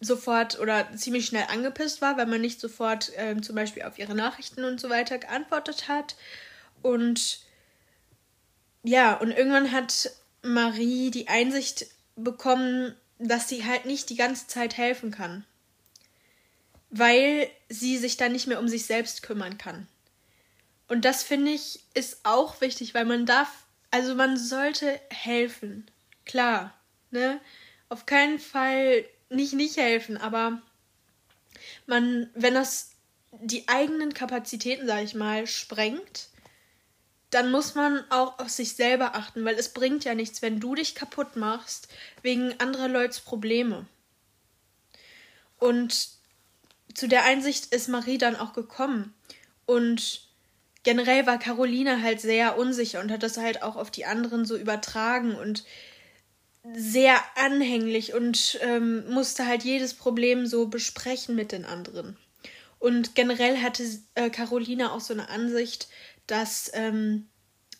sofort 0.00 0.58
oder 0.58 0.94
ziemlich 0.96 1.26
schnell 1.26 1.46
angepisst 1.48 2.00
war, 2.02 2.16
weil 2.16 2.26
man 2.26 2.40
nicht 2.40 2.60
sofort 2.60 3.12
ähm, 3.16 3.42
zum 3.42 3.56
Beispiel 3.56 3.82
auf 3.82 3.98
ihre 3.98 4.14
Nachrichten 4.14 4.64
und 4.64 4.80
so 4.80 4.90
weiter 4.90 5.18
geantwortet 5.18 5.88
hat. 5.88 6.16
Und 6.82 7.40
ja, 8.82 9.14
und 9.14 9.30
irgendwann 9.30 9.72
hat 9.72 10.10
Marie 10.42 11.10
die 11.10 11.28
Einsicht 11.28 11.86
bekommen, 12.14 12.94
dass 13.18 13.48
sie 13.48 13.64
halt 13.64 13.86
nicht 13.86 14.10
die 14.10 14.16
ganze 14.16 14.46
Zeit 14.46 14.76
helfen 14.76 15.10
kann. 15.10 15.44
Weil 16.90 17.50
sie 17.68 17.98
sich 17.98 18.16
dann 18.16 18.32
nicht 18.32 18.46
mehr 18.46 18.60
um 18.60 18.68
sich 18.68 18.86
selbst 18.86 19.22
kümmern 19.22 19.58
kann. 19.58 19.88
Und 20.88 21.04
das 21.04 21.22
finde 21.22 21.50
ich 21.50 21.80
ist 21.94 22.20
auch 22.22 22.60
wichtig, 22.60 22.94
weil 22.94 23.04
man 23.04 23.26
darf, 23.26 23.65
also 23.90 24.14
man 24.14 24.36
sollte 24.36 25.00
helfen. 25.10 25.90
Klar, 26.24 26.74
ne? 27.10 27.40
Auf 27.88 28.06
keinen 28.06 28.38
Fall 28.38 29.04
nicht 29.28 29.52
nicht 29.54 29.76
helfen, 29.76 30.16
aber 30.16 30.60
man, 31.86 32.30
wenn 32.34 32.54
das 32.54 32.92
die 33.32 33.68
eigenen 33.68 34.14
Kapazitäten, 34.14 34.86
sag 34.86 35.02
ich 35.02 35.14
mal, 35.14 35.46
sprengt, 35.46 36.28
dann 37.30 37.50
muss 37.50 37.74
man 37.74 38.04
auch 38.10 38.38
auf 38.38 38.48
sich 38.48 38.74
selber 38.74 39.14
achten, 39.14 39.44
weil 39.44 39.56
es 39.56 39.72
bringt 39.72 40.04
ja 40.04 40.14
nichts, 40.14 40.42
wenn 40.42 40.60
du 40.60 40.74
dich 40.74 40.94
kaputt 40.94 41.36
machst 41.36 41.88
wegen 42.22 42.58
anderer 42.60 42.88
Leute's 42.88 43.20
Probleme. 43.20 43.86
Und 45.58 46.08
zu 46.94 47.08
der 47.08 47.24
Einsicht 47.24 47.74
ist 47.74 47.88
Marie 47.88 48.18
dann 48.18 48.36
auch 48.36 48.52
gekommen. 48.52 49.14
Und 49.66 50.25
generell 50.86 51.26
war 51.26 51.36
Caroline 51.36 52.00
halt 52.00 52.20
sehr 52.20 52.56
unsicher 52.56 53.00
und 53.00 53.10
hat 53.10 53.24
das 53.24 53.36
halt 53.38 53.64
auch 53.64 53.74
auf 53.74 53.90
die 53.90 54.04
anderen 54.04 54.44
so 54.44 54.56
übertragen 54.56 55.34
und 55.34 55.64
sehr 56.74 57.16
anhänglich 57.34 58.14
und 58.14 58.60
ähm, 58.62 59.04
musste 59.12 59.46
halt 59.46 59.64
jedes 59.64 59.94
Problem 59.94 60.46
so 60.46 60.68
besprechen 60.68 61.34
mit 61.34 61.50
den 61.50 61.64
anderen. 61.64 62.16
Und 62.78 63.16
generell 63.16 63.58
hatte 63.58 63.82
äh, 64.14 64.30
Caroline 64.30 64.92
auch 64.92 65.00
so 65.00 65.12
eine 65.12 65.28
Ansicht, 65.28 65.88
dass 66.28 66.70
ähm, 66.72 67.26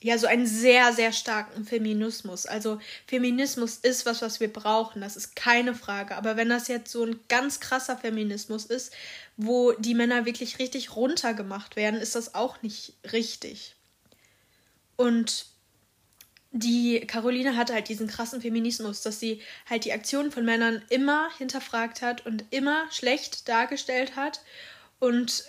ja 0.07 0.18
so 0.18 0.26
einen 0.26 0.46
sehr, 0.46 0.92
sehr 0.92 1.12
starken 1.12 1.64
Feminismus. 1.64 2.46
Also 2.46 2.80
Feminismus 3.07 3.76
ist 3.78 4.07
was, 4.07 4.22
was 4.22 4.40
wir 4.40 4.52
brauchen, 4.52 5.00
das 5.00 5.16
ist 5.16 5.36
keine 5.36 5.74
Frage. 5.74 6.16
Aber 6.16 6.36
wenn 6.36 6.48
das 6.48 6.68
jetzt 6.68 6.92
so 6.92 7.04
ein 7.04 7.20
ganz 7.28 7.61
krasser 7.61 7.96
Feminismus 7.96 8.66
ist, 8.66 8.92
wo 9.36 9.72
die 9.72 9.94
Männer 9.94 10.24
wirklich 10.24 10.59
richtig 10.59 10.94
runtergemacht 10.94 11.76
werden, 11.76 12.00
ist 12.00 12.14
das 12.14 12.34
auch 12.34 12.62
nicht 12.62 12.94
richtig. 13.12 13.74
Und 14.96 15.46
die 16.52 17.00
Caroline 17.00 17.57
hatte 17.57 17.74
halt 17.74 17.88
diesen 17.88 18.07
krassen 18.07 18.40
Feminismus, 18.40 19.02
dass 19.02 19.20
sie 19.20 19.42
halt 19.68 19.84
die 19.84 19.92
Aktionen 19.92 20.30
von 20.30 20.44
Männern 20.44 20.82
immer 20.88 21.28
hinterfragt 21.36 22.00
hat 22.00 22.24
und 22.24 22.44
immer 22.50 22.84
schlecht 22.90 23.48
dargestellt 23.48 24.16
hat 24.16 24.40
und 25.00 25.44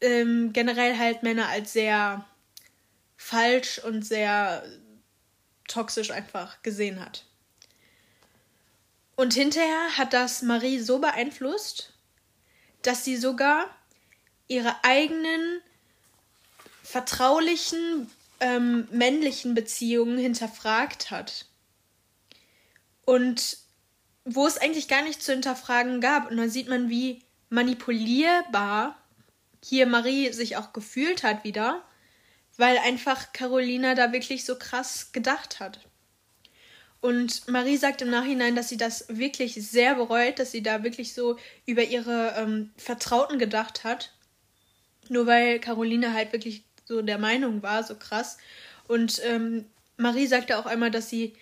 ähm, 0.00 0.52
generell 0.52 0.96
halt 0.96 1.22
Männer 1.22 1.48
als 1.48 1.72
sehr 1.72 2.24
falsch 3.24 3.78
und 3.78 4.04
sehr 4.04 4.62
toxisch 5.66 6.10
einfach 6.10 6.62
gesehen 6.62 7.00
hat. 7.00 7.24
Und 9.16 9.32
hinterher 9.32 9.96
hat 9.96 10.12
das 10.12 10.42
Marie 10.42 10.78
so 10.78 10.98
beeinflusst, 10.98 11.94
dass 12.82 13.02
sie 13.02 13.16
sogar 13.16 13.66
ihre 14.46 14.84
eigenen 14.84 15.62
vertraulichen 16.82 18.10
ähm, 18.40 18.88
männlichen 18.90 19.54
Beziehungen 19.54 20.18
hinterfragt 20.18 21.10
hat. 21.10 21.46
Und 23.06 23.56
wo 24.26 24.46
es 24.46 24.58
eigentlich 24.58 24.88
gar 24.88 25.02
nicht 25.02 25.22
zu 25.22 25.32
hinterfragen 25.32 26.02
gab. 26.02 26.30
Und 26.30 26.36
dann 26.36 26.50
sieht 26.50 26.68
man, 26.68 26.90
wie 26.90 27.22
manipulierbar 27.48 28.98
hier 29.62 29.86
Marie 29.86 30.30
sich 30.32 30.58
auch 30.58 30.74
gefühlt 30.74 31.22
hat 31.22 31.42
wieder, 31.44 31.82
weil 32.56 32.78
einfach 32.78 33.32
Carolina 33.32 33.94
da 33.94 34.12
wirklich 34.12 34.44
so 34.44 34.56
krass 34.56 35.12
gedacht 35.12 35.60
hat. 35.60 35.80
Und 37.00 37.48
Marie 37.48 37.76
sagt 37.76 38.00
im 38.00 38.08
Nachhinein, 38.08 38.56
dass 38.56 38.70
sie 38.70 38.78
das 38.78 39.04
wirklich 39.08 39.54
sehr 39.54 39.94
bereut, 39.94 40.38
dass 40.38 40.52
sie 40.52 40.62
da 40.62 40.84
wirklich 40.84 41.12
so 41.12 41.38
über 41.66 41.82
ihre 41.82 42.34
ähm, 42.38 42.70
Vertrauten 42.78 43.38
gedacht 43.38 43.84
hat. 43.84 44.14
Nur 45.10 45.26
weil 45.26 45.58
Carolina 45.60 46.14
halt 46.14 46.32
wirklich 46.32 46.64
so 46.86 47.02
der 47.02 47.18
Meinung 47.18 47.62
war, 47.62 47.82
so 47.84 47.94
krass. 47.94 48.38
Und 48.88 49.20
ähm, 49.24 49.66
Marie 49.98 50.26
sagte 50.26 50.58
auch 50.58 50.64
einmal, 50.64 50.90
dass 50.90 51.10
sie 51.10 51.34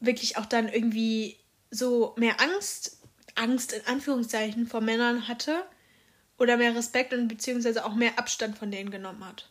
wirklich 0.00 0.36
auch 0.36 0.46
dann 0.46 0.68
irgendwie 0.68 1.38
so 1.70 2.14
mehr 2.18 2.40
Angst, 2.40 2.98
Angst 3.36 3.72
in 3.72 3.86
Anführungszeichen 3.86 4.66
vor 4.66 4.80
Männern 4.80 5.28
hatte 5.28 5.64
oder 6.38 6.56
mehr 6.56 6.74
Respekt 6.74 7.12
und 7.14 7.28
beziehungsweise 7.28 7.84
auch 7.84 7.94
mehr 7.94 8.18
Abstand 8.18 8.58
von 8.58 8.70
denen 8.70 8.90
genommen 8.90 9.24
hat. 9.26 9.48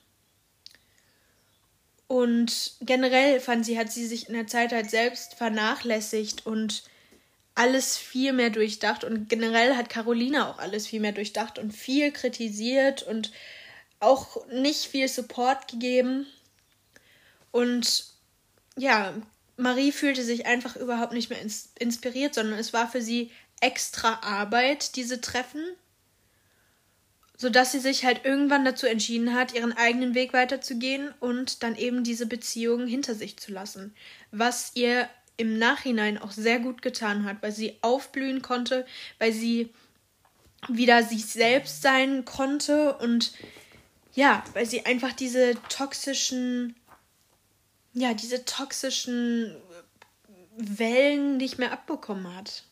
Und 2.07 2.73
generell 2.81 3.39
fand 3.39 3.65
sie, 3.65 3.77
hat 3.77 3.91
sie 3.91 4.05
sich 4.05 4.27
in 4.27 4.33
der 4.33 4.47
Zeit 4.47 4.71
halt 4.71 4.89
selbst 4.89 5.35
vernachlässigt 5.35 6.45
und 6.45 6.83
alles 7.55 7.97
viel 7.97 8.33
mehr 8.33 8.49
durchdacht. 8.49 9.03
Und 9.03 9.29
generell 9.29 9.75
hat 9.75 9.89
Carolina 9.89 10.49
auch 10.49 10.59
alles 10.59 10.87
viel 10.87 10.99
mehr 10.99 11.11
durchdacht 11.11 11.59
und 11.59 11.71
viel 11.71 12.11
kritisiert 12.11 13.03
und 13.03 13.31
auch 13.99 14.45
nicht 14.47 14.85
viel 14.85 15.07
Support 15.07 15.67
gegeben. 15.67 16.27
Und 17.51 18.05
ja, 18.77 19.13
Marie 19.57 19.91
fühlte 19.91 20.23
sich 20.23 20.45
einfach 20.45 20.75
überhaupt 20.75 21.13
nicht 21.13 21.29
mehr 21.29 21.41
ins 21.41 21.69
inspiriert, 21.77 22.33
sondern 22.33 22.59
es 22.59 22.73
war 22.73 22.89
für 22.89 23.01
sie 23.01 23.31
extra 23.61 24.19
Arbeit, 24.23 24.95
diese 24.95 25.21
Treffen, 25.21 25.63
sodass 27.43 27.73
sie 27.73 27.79
sich 27.79 28.05
halt 28.05 28.23
irgendwann 28.23 28.63
dazu 28.63 28.87
entschieden 28.87 29.33
hat, 29.33 29.53
ihren 29.53 29.73
eigenen 29.73 30.15
Weg 30.15 30.31
weiterzugehen 30.31 31.13
und 31.19 31.61
dann 31.61 31.75
eben 31.75 32.05
diese 32.05 32.25
Beziehung 32.25 32.87
hinter 32.87 33.15
sich 33.15 33.35
zu 33.35 33.51
lassen, 33.51 33.93
was 34.31 34.71
ihr 34.75 35.09
im 35.35 35.57
Nachhinein 35.59 36.17
auch 36.17 36.31
sehr 36.31 36.59
gut 36.59 36.81
getan 36.81 37.25
hat, 37.25 37.41
weil 37.41 37.51
sie 37.51 37.75
aufblühen 37.81 38.41
konnte, 38.41 38.85
weil 39.19 39.33
sie 39.33 39.73
wieder 40.69 41.03
sich 41.03 41.25
selbst 41.25 41.81
sein 41.81 42.23
konnte 42.23 42.95
und 42.99 43.33
ja, 44.13 44.41
weil 44.53 44.65
sie 44.65 44.85
einfach 44.85 45.11
diese 45.11 45.55
toxischen, 45.67 46.77
ja, 47.93 48.13
diese 48.13 48.45
toxischen 48.45 49.53
Wellen 50.55 51.35
nicht 51.35 51.59
mehr 51.59 51.73
abbekommen 51.73 52.33
hat. 52.37 52.63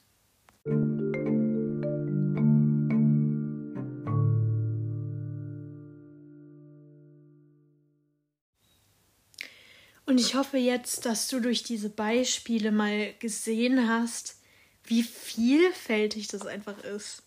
Und 10.12 10.20
ich 10.20 10.36
hoffe 10.36 10.58
jetzt, 10.58 11.06
dass 11.06 11.30
du 11.30 11.40
durch 11.40 11.64
diese 11.64 11.90
Beispiele 11.90 12.74
mal 12.74 13.14
gesehen 13.20 13.88
hast, 13.88 14.36
wie 14.84 15.04
vielfältig 15.04 16.28
das 16.28 16.46
einfach 16.46 16.78
ist. 16.84 17.24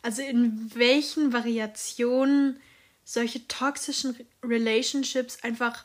Also 0.00 0.22
in 0.22 0.74
welchen 0.74 1.34
Variationen 1.34 2.58
solche 3.04 3.46
toxischen 3.48 4.16
Relationships 4.42 5.42
einfach 5.42 5.84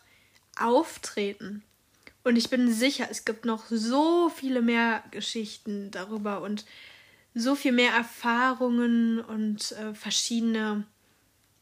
auftreten. 0.57 1.63
Und 2.23 2.37
ich 2.37 2.49
bin 2.49 2.71
sicher, 2.71 3.09
es 3.11 3.25
gibt 3.25 3.43
noch 3.43 3.65
so 3.69 4.29
viele 4.29 4.61
mehr 4.61 5.03
Geschichten 5.11 5.91
darüber 5.91 6.41
und 6.41 6.63
so 7.35 7.55
viel 7.55 7.73
mehr 7.73 7.91
Erfahrungen 7.91 9.19
und 9.19 9.73
äh, 9.73 9.93
verschiedene, 9.93 10.85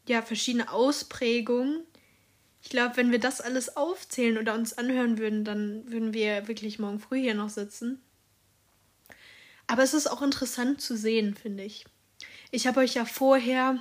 ja, 0.06 0.22
verschiedene 0.22 0.70
Ausprägungen. 0.70 1.80
Ich 2.66 2.70
glaube, 2.70 2.96
wenn 2.96 3.12
wir 3.12 3.20
das 3.20 3.40
alles 3.40 3.76
aufzählen 3.76 4.38
oder 4.38 4.52
uns 4.54 4.76
anhören 4.76 5.18
würden, 5.18 5.44
dann 5.44 5.88
würden 5.88 6.12
wir 6.12 6.48
wirklich 6.48 6.80
morgen 6.80 6.98
früh 6.98 7.20
hier 7.20 7.36
noch 7.36 7.48
sitzen. 7.48 8.02
Aber 9.68 9.84
es 9.84 9.94
ist 9.94 10.08
auch 10.08 10.20
interessant 10.20 10.80
zu 10.80 10.96
sehen, 10.96 11.36
finde 11.36 11.62
ich. 11.62 11.84
Ich 12.50 12.66
habe 12.66 12.80
euch 12.80 12.94
ja 12.94 13.04
vorher 13.04 13.78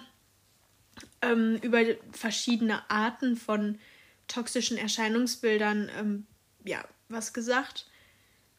ähm, 1.23 1.57
über 1.63 1.79
verschiedene 2.11 2.88
Arten 2.91 3.38
von 3.38 3.79
toxischen 4.27 4.77
Erscheinungsbildern 4.77 5.89
ähm, 5.97 6.27
ja, 6.63 6.88
was 7.09 7.33
gesagt. 7.33 7.88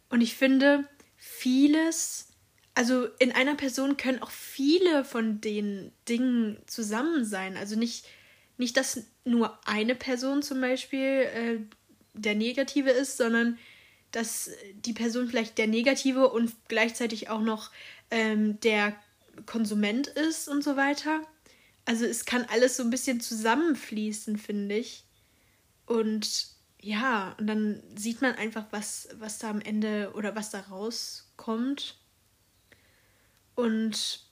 Und 0.08 0.22
ich 0.22 0.34
finde, 0.34 0.88
vieles, 1.16 2.30
also 2.74 3.06
in 3.20 3.30
einer 3.30 3.54
Person 3.54 3.96
können 3.96 4.22
auch 4.22 4.32
viele 4.32 5.04
von 5.04 5.40
den 5.40 5.92
Dingen 6.08 6.58
zusammen 6.66 7.24
sein. 7.24 7.56
Also 7.56 7.78
nicht, 7.78 8.08
nicht 8.58 8.76
dass 8.76 9.02
nur 9.24 9.58
eine 9.66 9.94
Person 9.94 10.42
zum 10.42 10.60
Beispiel 10.60 11.00
äh, 11.00 11.58
der 12.14 12.34
Negative 12.34 12.90
ist, 12.90 13.16
sondern 13.16 13.58
dass 14.12 14.50
die 14.74 14.92
Person 14.92 15.28
vielleicht 15.28 15.58
der 15.58 15.66
Negative 15.66 16.28
und 16.30 16.52
gleichzeitig 16.68 17.28
auch 17.28 17.42
noch 17.42 17.70
ähm, 18.10 18.58
der 18.60 18.94
Konsument 19.44 20.06
ist 20.06 20.48
und 20.48 20.64
so 20.64 20.76
weiter. 20.76 21.20
Also 21.84 22.04
es 22.04 22.24
kann 22.24 22.46
alles 22.50 22.76
so 22.76 22.82
ein 22.82 22.90
bisschen 22.90 23.20
zusammenfließen, 23.20 24.38
finde 24.38 24.76
ich. 24.76 25.04
Und 25.84 26.48
ja, 26.80 27.34
und 27.38 27.46
dann 27.46 27.82
sieht 27.94 28.22
man 28.22 28.34
einfach, 28.34 28.66
was, 28.70 29.08
was 29.18 29.38
da 29.38 29.50
am 29.50 29.60
Ende 29.60 30.12
oder 30.14 30.34
was 30.34 30.50
da 30.50 30.60
rauskommt. 30.60 31.98
Und 33.54 34.24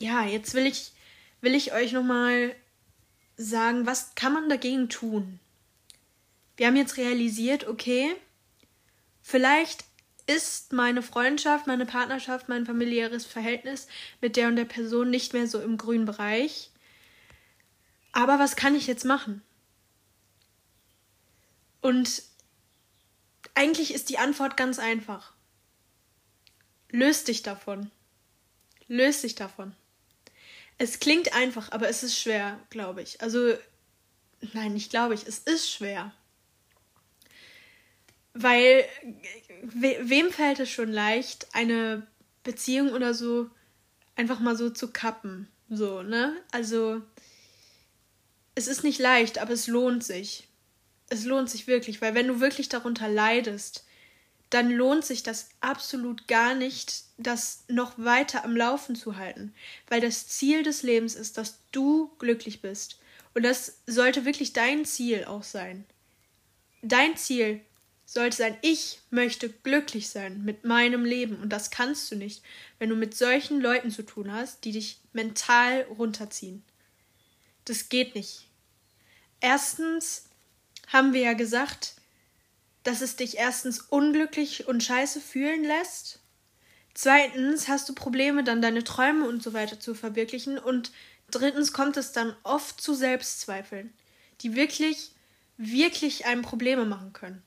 ja, 0.00 0.24
jetzt 0.26 0.54
will 0.54 0.66
ich, 0.66 0.92
will 1.40 1.54
ich 1.54 1.72
euch 1.72 1.92
nochmal 1.92 2.54
sagen, 3.36 3.86
was 3.86 4.14
kann 4.14 4.32
man 4.32 4.48
dagegen 4.48 4.88
tun? 4.88 5.40
Wir 6.56 6.68
haben 6.68 6.76
jetzt 6.76 6.96
realisiert, 6.96 7.66
okay, 7.66 8.14
vielleicht 9.20 9.84
ist 10.26 10.72
meine 10.72 11.02
Freundschaft, 11.02 11.66
meine 11.66 11.86
Partnerschaft, 11.86 12.48
mein 12.48 12.66
familiäres 12.66 13.26
Verhältnis 13.26 13.86
mit 14.20 14.36
der 14.36 14.48
und 14.48 14.56
der 14.56 14.64
Person 14.64 15.10
nicht 15.10 15.32
mehr 15.32 15.46
so 15.46 15.60
im 15.60 15.76
grünen 15.76 16.04
Bereich. 16.04 16.70
Aber 18.12 18.38
was 18.38 18.56
kann 18.56 18.74
ich 18.74 18.86
jetzt 18.86 19.04
machen? 19.04 19.42
Und 21.80 22.22
eigentlich 23.54 23.94
ist 23.94 24.08
die 24.08 24.18
Antwort 24.18 24.56
ganz 24.56 24.78
einfach. 24.78 25.34
Löst 26.90 27.28
dich 27.28 27.42
davon. 27.42 27.90
Löst 28.88 29.22
dich 29.22 29.34
davon. 29.34 29.74
Es 30.78 30.98
klingt 31.00 31.34
einfach, 31.34 31.72
aber 31.72 31.88
es 31.88 32.02
ist 32.02 32.18
schwer, 32.18 32.58
glaube 32.70 33.02
ich. 33.02 33.20
Also, 33.22 33.54
nein, 34.52 34.74
nicht 34.74 34.90
glaube 34.90 35.14
ich, 35.14 35.26
es 35.26 35.38
ist 35.38 35.70
schwer. 35.70 36.12
Weil, 38.34 38.84
we 39.62 39.96
wem 40.02 40.30
fällt 40.30 40.60
es 40.60 40.70
schon 40.70 40.92
leicht, 40.92 41.48
eine 41.52 42.06
Beziehung 42.42 42.92
oder 42.92 43.14
so 43.14 43.50
einfach 44.14 44.40
mal 44.40 44.56
so 44.56 44.70
zu 44.70 44.92
kappen? 44.92 45.48
So, 45.70 46.02
ne? 46.02 46.36
Also, 46.52 47.00
es 48.54 48.68
ist 48.68 48.84
nicht 48.84 48.98
leicht, 48.98 49.38
aber 49.38 49.52
es 49.52 49.66
lohnt 49.66 50.04
sich 50.04 50.48
es 51.08 51.24
lohnt 51.24 51.50
sich 51.50 51.66
wirklich, 51.66 52.00
weil 52.02 52.14
wenn 52.14 52.28
du 52.28 52.40
wirklich 52.40 52.68
darunter 52.68 53.08
leidest, 53.08 53.84
dann 54.50 54.70
lohnt 54.70 55.04
sich 55.04 55.22
das 55.22 55.48
absolut 55.60 56.28
gar 56.28 56.54
nicht, 56.54 57.04
das 57.18 57.64
noch 57.68 57.98
weiter 57.98 58.44
am 58.44 58.56
Laufen 58.56 58.94
zu 58.94 59.16
halten, 59.16 59.54
weil 59.88 60.00
das 60.00 60.28
Ziel 60.28 60.62
des 60.62 60.82
Lebens 60.82 61.14
ist, 61.14 61.36
dass 61.36 61.58
du 61.72 62.10
glücklich 62.18 62.62
bist. 62.62 62.98
Und 63.34 63.42
das 63.42 63.80
sollte 63.86 64.24
wirklich 64.24 64.52
dein 64.52 64.84
Ziel 64.84 65.24
auch 65.24 65.42
sein. 65.42 65.84
Dein 66.82 67.16
Ziel 67.16 67.60
sollte 68.06 68.36
sein, 68.36 68.56
ich 68.62 69.00
möchte 69.10 69.50
glücklich 69.50 70.08
sein 70.08 70.44
mit 70.44 70.64
meinem 70.64 71.04
Leben. 71.04 71.40
Und 71.42 71.50
das 71.50 71.70
kannst 71.70 72.10
du 72.10 72.16
nicht, 72.16 72.42
wenn 72.78 72.88
du 72.88 72.96
mit 72.96 73.16
solchen 73.16 73.60
Leuten 73.60 73.90
zu 73.90 74.04
tun 74.04 74.32
hast, 74.32 74.64
die 74.64 74.72
dich 74.72 75.00
mental 75.12 75.82
runterziehen. 75.98 76.62
Das 77.64 77.88
geht 77.88 78.14
nicht. 78.14 78.48
Erstens 79.40 80.28
haben 80.86 81.12
wir 81.12 81.22
ja 81.22 81.32
gesagt, 81.32 81.95
dass 82.86 83.00
es 83.00 83.16
dich 83.16 83.36
erstens 83.36 83.80
unglücklich 83.80 84.68
und 84.68 84.82
scheiße 84.82 85.20
fühlen 85.20 85.64
lässt. 85.64 86.20
Zweitens 86.94 87.68
hast 87.68 87.88
du 87.88 87.94
Probleme, 87.94 88.44
dann 88.44 88.62
deine 88.62 88.84
Träume 88.84 89.28
und 89.28 89.42
so 89.42 89.52
weiter 89.52 89.78
zu 89.80 89.94
verwirklichen. 89.94 90.58
Und 90.58 90.92
drittens 91.30 91.72
kommt 91.72 91.96
es 91.96 92.12
dann 92.12 92.34
oft 92.42 92.80
zu 92.80 92.94
Selbstzweifeln, 92.94 93.92
die 94.40 94.54
wirklich, 94.54 95.12
wirklich 95.56 96.26
einem 96.26 96.42
Probleme 96.42 96.84
machen 96.84 97.12
können. 97.12 97.42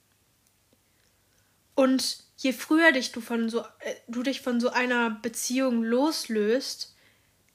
Und 1.73 2.23
je 2.37 2.53
früher 2.53 2.91
dich 2.91 3.11
du, 3.11 3.21
von 3.21 3.49
so, 3.49 3.61
äh, 3.79 3.95
du 4.07 4.23
dich 4.23 4.41
von 4.41 4.59
so 4.59 4.69
einer 4.69 5.09
Beziehung 5.09 5.83
loslöst, 5.83 6.95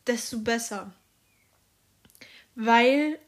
desto 0.07 0.39
besser. 0.39 0.93
Weil 2.55 3.19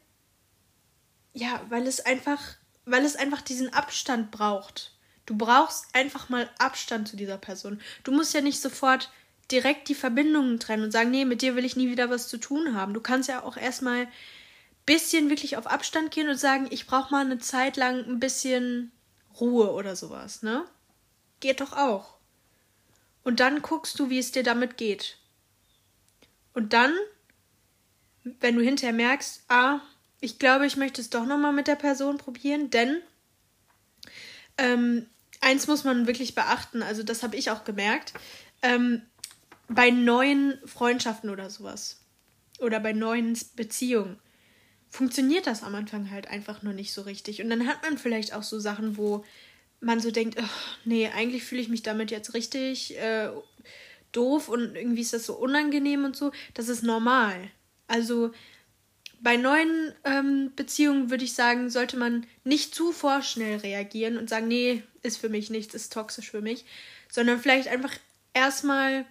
ja, 1.37 1.63
weil 1.69 1.85
es 1.85 1.99
einfach, 1.99 2.41
weil 2.87 3.05
es 3.05 3.15
einfach 3.15 3.41
diesen 3.41 3.73
Abstand 3.73 4.31
braucht. 4.31 4.93
Du 5.25 5.37
brauchst 5.37 5.93
einfach 5.93 6.29
mal 6.29 6.49
Abstand 6.57 7.07
zu 7.07 7.17
dieser 7.17 7.37
Person. 7.37 7.81
Du 8.03 8.11
musst 8.11 8.33
ja 8.33 8.41
nicht 8.41 8.61
sofort 8.61 9.11
direkt 9.51 9.89
die 9.89 9.95
Verbindungen 9.95 10.59
trennen 10.59 10.83
und 10.83 10.91
sagen, 10.91 11.11
nee, 11.11 11.25
mit 11.25 11.41
dir 11.41 11.55
will 11.55 11.65
ich 11.65 11.75
nie 11.75 11.89
wieder 11.89 12.09
was 12.09 12.27
zu 12.29 12.37
tun 12.37 12.73
haben. 12.73 12.93
Du 12.93 13.01
kannst 13.01 13.29
ja 13.29 13.43
auch 13.43 13.57
erstmal 13.57 14.07
bisschen 14.85 15.29
wirklich 15.29 15.57
auf 15.57 15.67
Abstand 15.67 16.11
gehen 16.11 16.29
und 16.29 16.37
sagen, 16.37 16.67
ich 16.69 16.87
brauche 16.87 17.11
mal 17.11 17.25
eine 17.25 17.39
Zeit 17.39 17.75
lang 17.75 18.05
ein 18.05 18.19
bisschen 18.19 18.93
Ruhe 19.39 19.71
oder 19.71 19.95
sowas, 19.97 20.43
ne? 20.43 20.65
Geht 21.41 21.59
doch 21.59 21.73
auch. 21.73 22.15
Und 23.23 23.41
dann 23.41 23.61
guckst 23.61 23.99
du, 23.99 24.09
wie 24.09 24.19
es 24.19 24.31
dir 24.31 24.43
damit 24.43 24.77
geht. 24.77 25.17
Und 26.53 26.71
dann, 26.71 26.95
wenn 28.23 28.55
du 28.55 28.61
hinterher 28.61 28.93
merkst, 28.93 29.43
ah, 29.49 29.81
ich 30.19 30.39
glaube, 30.39 30.65
ich 30.65 30.77
möchte 30.77 31.01
es 31.01 31.09
doch 31.09 31.25
nochmal 31.25 31.53
mit 31.53 31.67
der 31.67 31.75
Person 31.75 32.17
probieren, 32.17 32.69
denn 32.69 33.01
ähm, 34.57 35.05
eins 35.41 35.67
muss 35.67 35.83
man 35.83 36.07
wirklich 36.07 36.35
beachten, 36.35 36.81
also 36.81 37.03
das 37.03 37.23
habe 37.23 37.35
ich 37.35 37.51
auch 37.51 37.63
gemerkt, 37.63 38.13
ähm, 38.61 39.03
bei 39.67 39.89
neuen 39.91 40.57
Freundschaften 40.65 41.29
oder 41.29 41.49
sowas 41.49 41.99
oder 42.59 42.79
bei 42.79 42.93
neuen 42.93 43.37
Beziehungen 43.55 44.19
funktioniert 44.89 45.47
das 45.47 45.63
am 45.63 45.75
Anfang 45.75 46.09
halt 46.09 46.27
einfach 46.27 46.63
nur 46.63 46.73
nicht 46.73 46.93
so 46.93 47.01
richtig. 47.01 47.41
Und 47.41 47.49
dann 47.49 47.67
hat 47.67 47.83
man 47.83 47.97
vielleicht 47.97 48.33
auch 48.33 48.43
so 48.43 48.59
Sachen, 48.59 48.97
wo 48.97 49.25
man 49.79 49.99
so 49.99 50.11
denkt, 50.11 50.39
oh, 50.41 50.49
nee, 50.85 51.09
eigentlich 51.09 51.43
fühle 51.43 51.61
ich 51.61 51.69
mich 51.69 51.83
damit 51.83 52.09
jetzt 52.09 52.33
richtig 52.33 52.97
äh, 52.97 53.29
doof 54.11 54.49
und 54.49 54.75
irgendwie 54.75 55.01
ist 55.01 55.13
das 55.13 55.25
so 55.25 55.35
unangenehm 55.35 56.05
und 56.05 56.15
so. 56.15 56.31
Das 56.53 56.69
ist 56.69 56.83
normal. 56.83 57.35
Also 57.87 58.31
bei 59.19 59.37
neuen 59.37 59.93
ähm, 60.03 60.51
Beziehungen 60.55 61.09
würde 61.09 61.23
ich 61.23 61.33
sagen, 61.33 61.69
sollte 61.69 61.97
man 61.97 62.25
nicht 62.43 62.75
zu 62.75 62.91
vorschnell 62.91 63.57
reagieren 63.57 64.17
und 64.17 64.29
sagen, 64.29 64.47
nee, 64.47 64.83
ist 65.01 65.17
für 65.17 65.29
mich 65.29 65.49
nichts, 65.49 65.73
ist 65.73 65.93
toxisch 65.93 66.29
für 66.29 66.41
mich, 66.41 66.65
sondern 67.09 67.39
vielleicht 67.39 67.67
einfach 67.67 67.93
erstmal 68.33 69.05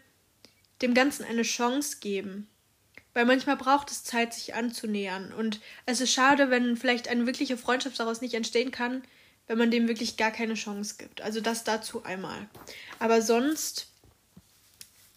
dem 0.82 0.94
Ganzen 0.94 1.24
eine 1.24 1.42
Chance 1.42 1.96
geben. 2.00 2.48
Weil 3.14 3.24
manchmal 3.24 3.56
braucht 3.56 3.90
es 3.90 4.04
Zeit, 4.04 4.34
sich 4.34 4.54
anzunähern. 4.54 5.32
Und 5.32 5.60
es 5.86 6.02
ist 6.02 6.12
schade, 6.12 6.50
wenn 6.50 6.76
vielleicht 6.76 7.08
eine 7.08 7.26
wirkliche 7.26 7.56
Freundschaft 7.56 7.98
daraus 7.98 8.20
nicht 8.20 8.34
entstehen 8.34 8.70
kann, 8.70 9.02
wenn 9.46 9.56
man 9.56 9.70
dem 9.70 9.88
wirklich 9.88 10.16
gar 10.16 10.30
keine 10.30 10.54
Chance 10.54 10.96
gibt. 10.98 11.22
Also 11.22 11.40
das 11.40 11.64
dazu 11.64 12.04
einmal. 12.04 12.46
Aber 12.98 13.22
sonst 13.22 13.88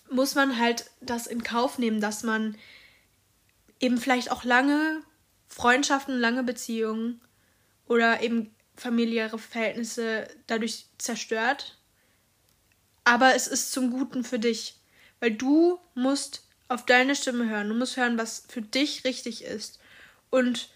muss 0.10 0.34
man 0.34 0.58
halt 0.58 0.86
das 1.02 1.28
in 1.28 1.44
Kauf 1.44 1.78
nehmen, 1.78 2.00
dass 2.00 2.24
man 2.24 2.56
eben 3.80 3.98
vielleicht 3.98 4.32
auch 4.32 4.44
lange 4.44 5.02
Freundschaften, 5.48 6.20
lange 6.20 6.44
Beziehungen 6.44 7.22
oder 7.88 8.22
eben 8.22 8.54
familiäre 8.76 9.40
Verhältnisse 9.40 10.28
dadurch 10.48 10.86
zerstört. 10.98 11.78
Aber 13.04 13.36
es 13.36 13.48
ist 13.48 13.72
zum 13.72 13.92
Guten 13.92 14.24
für 14.24 14.40
dich, 14.40 14.80
weil 15.20 15.32
du 15.32 15.80
musst 15.96 16.44
auf 16.68 16.86
deine 16.86 17.16
Stimme 17.16 17.50
hören. 17.50 17.70
Du 17.70 17.76
musst 17.76 17.98
hören, 17.98 18.18
was 18.18 18.46
für 18.48 18.62
dich 18.62 19.04
richtig 19.04 19.44
ist. 19.44 19.80
Und 20.30 20.70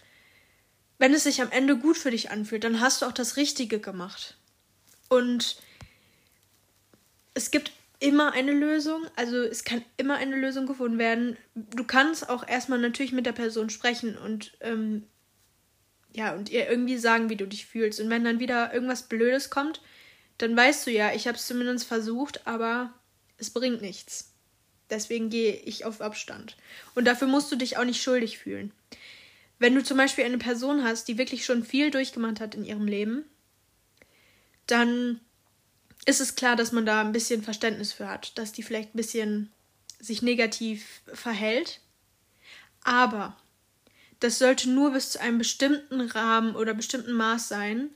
wenn 0.98 1.14
es 1.14 1.24
sich 1.24 1.40
am 1.40 1.50
Ende 1.50 1.76
gut 1.76 1.96
für 1.96 2.10
dich 2.10 2.30
anfühlt, 2.30 2.64
dann 2.64 2.80
hast 2.80 3.02
du 3.02 3.06
auch 3.06 3.12
das 3.12 3.36
Richtige 3.36 3.78
gemacht. 3.78 4.36
Und 5.08 5.56
es 7.34 7.50
gibt 7.50 7.72
immer 8.04 8.32
eine 8.32 8.52
Lösung. 8.52 9.06
Also 9.16 9.38
es 9.38 9.64
kann 9.64 9.82
immer 9.96 10.16
eine 10.16 10.36
Lösung 10.36 10.66
gefunden 10.66 10.98
werden. 10.98 11.38
Du 11.54 11.84
kannst 11.84 12.28
auch 12.28 12.46
erstmal 12.46 12.78
natürlich 12.78 13.12
mit 13.12 13.24
der 13.24 13.32
Person 13.32 13.70
sprechen 13.70 14.18
und 14.18 14.56
ähm, 14.60 15.04
ja, 16.12 16.34
und 16.34 16.50
ihr 16.50 16.68
irgendwie 16.68 16.98
sagen, 16.98 17.30
wie 17.30 17.36
du 17.36 17.46
dich 17.46 17.64
fühlst. 17.64 18.00
Und 18.00 18.10
wenn 18.10 18.22
dann 18.22 18.40
wieder 18.40 18.74
irgendwas 18.74 19.04
Blödes 19.04 19.48
kommt, 19.48 19.80
dann 20.36 20.54
weißt 20.54 20.86
du 20.86 20.90
ja, 20.90 21.14
ich 21.14 21.26
habe 21.26 21.38
es 21.38 21.46
zumindest 21.46 21.86
versucht, 21.86 22.46
aber 22.46 22.92
es 23.38 23.50
bringt 23.50 23.80
nichts. 23.80 24.34
Deswegen 24.90 25.30
gehe 25.30 25.54
ich 25.54 25.86
auf 25.86 26.02
Abstand. 26.02 26.56
Und 26.94 27.06
dafür 27.06 27.26
musst 27.26 27.50
du 27.50 27.56
dich 27.56 27.78
auch 27.78 27.84
nicht 27.84 28.02
schuldig 28.02 28.38
fühlen. 28.38 28.72
Wenn 29.58 29.74
du 29.74 29.82
zum 29.82 29.96
Beispiel 29.96 30.24
eine 30.24 30.38
Person 30.38 30.84
hast, 30.84 31.08
die 31.08 31.16
wirklich 31.16 31.46
schon 31.46 31.64
viel 31.64 31.90
durchgemacht 31.90 32.38
hat 32.38 32.54
in 32.54 32.64
ihrem 32.64 32.86
Leben, 32.86 33.24
dann 34.66 35.20
ist 36.06 36.20
es 36.20 36.34
klar, 36.34 36.56
dass 36.56 36.72
man 36.72 36.86
da 36.86 37.00
ein 37.00 37.12
bisschen 37.12 37.42
Verständnis 37.42 37.92
für 37.92 38.08
hat, 38.08 38.36
dass 38.38 38.52
die 38.52 38.62
vielleicht 38.62 38.94
ein 38.94 38.98
bisschen 38.98 39.52
sich 39.98 40.22
negativ 40.22 41.02
verhält. 41.12 41.80
Aber 42.82 43.36
das 44.20 44.38
sollte 44.38 44.70
nur 44.70 44.92
bis 44.92 45.10
zu 45.10 45.20
einem 45.20 45.38
bestimmten 45.38 46.00
Rahmen 46.00 46.56
oder 46.56 46.74
bestimmten 46.74 47.12
Maß 47.12 47.48
sein, 47.48 47.90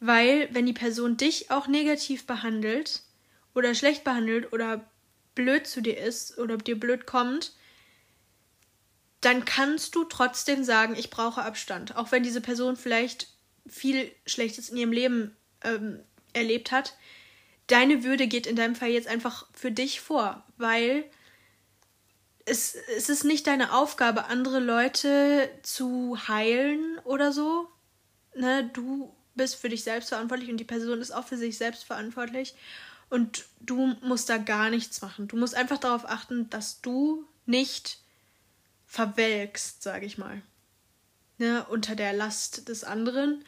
weil 0.00 0.48
wenn 0.52 0.66
die 0.66 0.72
Person 0.72 1.16
dich 1.16 1.50
auch 1.50 1.66
negativ 1.66 2.26
behandelt 2.26 3.02
oder 3.54 3.74
schlecht 3.74 4.04
behandelt 4.04 4.52
oder 4.52 4.88
blöd 5.34 5.66
zu 5.66 5.80
dir 5.80 5.98
ist 5.98 6.38
oder 6.38 6.58
dir 6.58 6.78
blöd 6.78 7.06
kommt, 7.06 7.52
dann 9.20 9.44
kannst 9.44 9.94
du 9.94 10.04
trotzdem 10.04 10.62
sagen, 10.62 10.94
ich 10.96 11.10
brauche 11.10 11.42
Abstand. 11.42 11.96
Auch 11.96 12.12
wenn 12.12 12.22
diese 12.22 12.40
Person 12.40 12.76
vielleicht 12.76 13.28
viel 13.66 14.12
Schlechtes 14.26 14.68
in 14.68 14.76
ihrem 14.76 14.92
Leben 14.92 15.36
ähm, 15.64 16.00
erlebt 16.32 16.70
hat. 16.70 16.94
Deine 17.66 18.04
Würde 18.04 18.28
geht 18.28 18.46
in 18.46 18.56
deinem 18.56 18.74
Fall 18.74 18.90
jetzt 18.90 19.08
einfach 19.08 19.46
für 19.52 19.72
dich 19.72 20.00
vor, 20.00 20.44
weil 20.56 21.04
es, 22.44 22.76
es 22.96 23.08
ist 23.08 23.24
nicht 23.24 23.46
deine 23.46 23.72
Aufgabe, 23.72 24.26
andere 24.26 24.60
Leute 24.60 25.50
zu 25.62 26.16
heilen 26.28 26.98
oder 27.04 27.32
so. 27.32 27.68
Ne, 28.34 28.70
du 28.72 29.14
bist 29.34 29.56
für 29.56 29.68
dich 29.68 29.82
selbst 29.82 30.10
verantwortlich 30.10 30.50
und 30.50 30.58
die 30.58 30.64
Person 30.64 31.00
ist 31.00 31.10
auch 31.10 31.26
für 31.26 31.36
sich 31.36 31.58
selbst 31.58 31.84
verantwortlich. 31.84 32.54
Und 33.10 33.44
du 33.60 33.94
musst 34.02 34.28
da 34.28 34.38
gar 34.38 34.70
nichts 34.70 35.00
machen. 35.02 35.28
Du 35.28 35.36
musst 35.36 35.54
einfach 35.54 35.78
darauf 35.78 36.08
achten, 36.08 36.50
dass 36.50 36.80
du 36.80 37.24
nicht 37.46 37.98
verwelkst, 38.86 39.82
sage 39.82 40.06
ich 40.06 40.18
mal. 40.18 40.42
Ne, 41.38 41.66
unter 41.68 41.96
der 41.96 42.12
Last 42.12 42.68
des 42.68 42.84
anderen. 42.84 43.44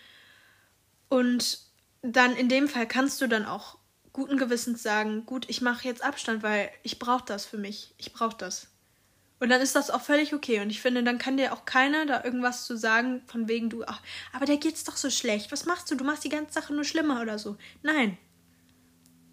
Und 1.08 1.60
dann 2.02 2.36
in 2.36 2.48
dem 2.48 2.68
Fall 2.68 2.86
kannst 2.86 3.20
du 3.20 3.26
dann 3.26 3.46
auch 3.46 3.77
guten 4.18 4.36
Gewissens 4.36 4.82
sagen, 4.82 5.26
gut, 5.26 5.48
ich 5.48 5.60
mache 5.60 5.86
jetzt 5.86 6.02
Abstand, 6.02 6.42
weil 6.42 6.70
ich 6.82 6.98
brauche 6.98 7.24
das 7.24 7.46
für 7.46 7.56
mich. 7.56 7.94
Ich 7.98 8.12
brauche 8.12 8.36
das. 8.36 8.66
Und 9.38 9.48
dann 9.48 9.60
ist 9.60 9.76
das 9.76 9.90
auch 9.90 10.00
völlig 10.00 10.34
okay. 10.34 10.58
Und 10.58 10.70
ich 10.70 10.80
finde, 10.80 11.04
dann 11.04 11.18
kann 11.18 11.36
dir 11.36 11.52
auch 11.52 11.64
keiner 11.64 12.04
da 12.04 12.24
irgendwas 12.24 12.66
zu 12.66 12.76
sagen, 12.76 13.22
von 13.28 13.46
wegen 13.46 13.70
du, 13.70 13.84
ach, 13.86 14.02
aber 14.32 14.44
der 14.44 14.56
geht's 14.56 14.82
doch 14.82 14.96
so 14.96 15.08
schlecht. 15.08 15.52
Was 15.52 15.66
machst 15.66 15.88
du? 15.88 15.94
Du 15.94 16.02
machst 16.02 16.24
die 16.24 16.30
ganze 16.30 16.52
Sache 16.52 16.74
nur 16.74 16.82
schlimmer 16.82 17.20
oder 17.22 17.38
so. 17.38 17.56
Nein. 17.84 18.18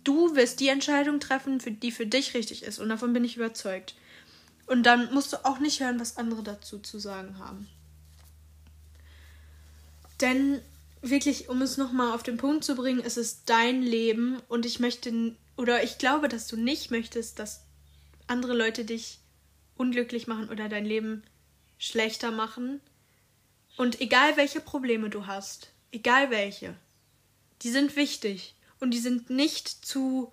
Du 0.03 0.36
wirst 0.36 0.59
die 0.59 0.67
Entscheidung 0.67 1.19
treffen, 1.19 1.59
für 1.59 1.71
die 1.71 1.91
für 1.91 2.05
dich 2.05 2.36
richtig 2.36 2.61
ist. 2.61 2.77
Und 2.77 2.89
davon 2.89 3.11
bin 3.11 3.23
ich 3.23 3.38
überzeugt. 3.38 3.95
Und 4.67 4.83
dann 4.83 5.11
musst 5.15 5.33
du 5.33 5.43
auch 5.45 5.57
nicht 5.57 5.79
hören, 5.79 5.99
was 5.99 6.17
andere 6.17 6.43
dazu 6.43 6.77
zu 6.77 6.99
sagen 6.99 7.39
haben. 7.39 7.67
Denn 10.21 10.61
wirklich, 11.10 11.49
um 11.49 11.62
es 11.62 11.78
nochmal 11.78 12.14
auf 12.14 12.24
den 12.24 12.38
Punkt 12.38 12.64
zu 12.64 12.76
bringen, 12.76 13.01
es 13.03 13.18
ist 13.18 13.49
dein 13.49 13.82
Leben 13.82 14.41
und 14.47 14.66
ich 14.66 14.80
möchte, 14.80 15.36
oder 15.58 15.84
ich 15.84 15.97
glaube, 15.97 16.28
dass 16.28 16.47
du 16.47 16.58
nicht 16.58 16.91
möchtest, 16.91 17.39
dass 17.39 17.66
andere 18.28 18.53
Leute 18.53 18.86
dich 18.86 19.20
unglücklich 19.76 20.28
machen 20.28 20.49
oder 20.49 20.70
dein 20.70 20.86
Leben 20.86 21.24
schlechter 21.78 22.32
machen. 22.32 22.82
Und 23.78 24.01
egal 24.01 24.38
welche 24.38 24.62
Probleme 24.62 25.10
du 25.10 25.28
hast, 25.28 25.72
egal 25.91 26.30
welche, 26.32 26.76
die 27.62 27.70
sind 27.70 27.95
wichtig 27.95 28.56
und 28.80 28.91
die 28.91 28.99
sind 28.99 29.30
nicht 29.30 29.68
zu, 29.68 30.32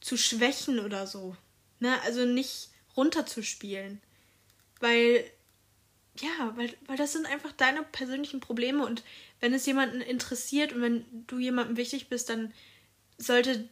zu 0.00 0.16
schwächen 0.16 0.80
oder 0.80 1.06
so. 1.06 1.36
Ne? 1.80 2.00
Also 2.02 2.24
nicht 2.24 2.70
runterzuspielen. 2.96 4.00
Weil, 4.80 5.24
ja, 6.20 6.52
weil, 6.56 6.74
weil 6.86 6.96
das 6.96 7.12
sind 7.12 7.26
einfach 7.26 7.52
deine 7.52 7.82
persönlichen 7.82 8.40
Probleme 8.40 8.84
und 8.84 9.02
wenn 9.44 9.52
es 9.52 9.66
jemanden 9.66 10.00
interessiert 10.00 10.72
und 10.72 10.80
wenn 10.80 11.04
du 11.26 11.38
jemandem 11.38 11.76
wichtig 11.76 12.08
bist, 12.08 12.30
dann 12.30 12.54
sollte, 13.18 13.68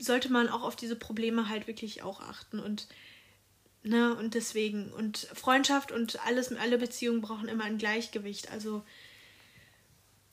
sollte 0.00 0.32
man 0.32 0.48
auch 0.48 0.62
auf 0.64 0.74
diese 0.74 0.96
Probleme 0.96 1.48
halt 1.48 1.68
wirklich 1.68 2.02
auch 2.02 2.20
achten 2.20 2.58
und 2.58 2.88
Ne, 3.84 4.14
und 4.14 4.34
deswegen. 4.34 4.92
Und 4.92 5.18
Freundschaft 5.34 5.90
und 5.90 6.24
alles, 6.24 6.52
alle 6.52 6.78
Beziehungen 6.78 7.20
brauchen 7.20 7.48
immer 7.48 7.64
ein 7.64 7.78
Gleichgewicht. 7.78 8.52
Also, 8.52 8.84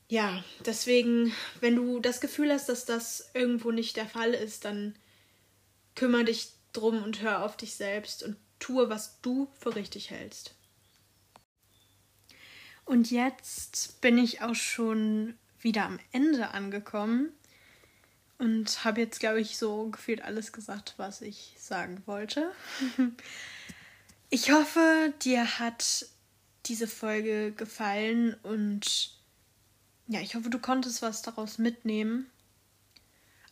ja, 0.08 0.44
deswegen, 0.66 1.34
wenn 1.60 1.76
du 1.76 2.00
das 2.00 2.22
Gefühl 2.22 2.52
hast, 2.52 2.70
dass 2.70 2.86
das 2.86 3.32
irgendwo 3.34 3.72
nicht 3.72 3.96
der 3.96 4.06
Fall 4.06 4.36
ist, 4.36 4.66
dann 4.66 4.96
kümmere 5.96 6.26
dich 6.26 6.50
drum 6.74 7.02
und 7.02 7.24
hör 7.24 7.44
auf 7.44 7.58
dich 7.58 7.74
selbst 7.74 8.22
und 8.22 8.38
tue, 8.60 8.88
was 8.88 9.20
du 9.22 9.48
für 9.60 9.76
richtig 9.76 10.12
hältst. 10.12 10.54
Und 12.90 13.12
jetzt 13.12 14.02
bin 14.02 14.18
ich 14.18 14.42
auch 14.42 14.56
schon 14.56 15.38
wieder 15.62 15.86
am 15.86 16.00
Ende 16.12 16.50
angekommen 16.56 17.30
und 18.40 18.84
habe 18.84 19.00
jetzt, 19.00 19.20
glaube 19.20 19.40
ich, 19.40 19.60
so 19.60 19.90
gefühlt 19.90 20.24
alles 20.24 20.52
gesagt, 20.54 20.96
was 20.98 21.22
ich 21.22 21.56
sagen 21.60 22.02
wollte. 22.08 22.52
ich 24.32 24.52
hoffe, 24.52 25.14
dir 25.22 25.60
hat 25.60 26.08
diese 26.66 26.88
Folge 26.88 27.52
gefallen 27.52 28.34
und 28.42 29.12
ja, 30.08 30.22
ich 30.22 30.34
hoffe, 30.34 30.50
du 30.50 30.58
konntest 30.58 31.04
was 31.04 31.22
daraus 31.22 31.60
mitnehmen. 31.60 32.26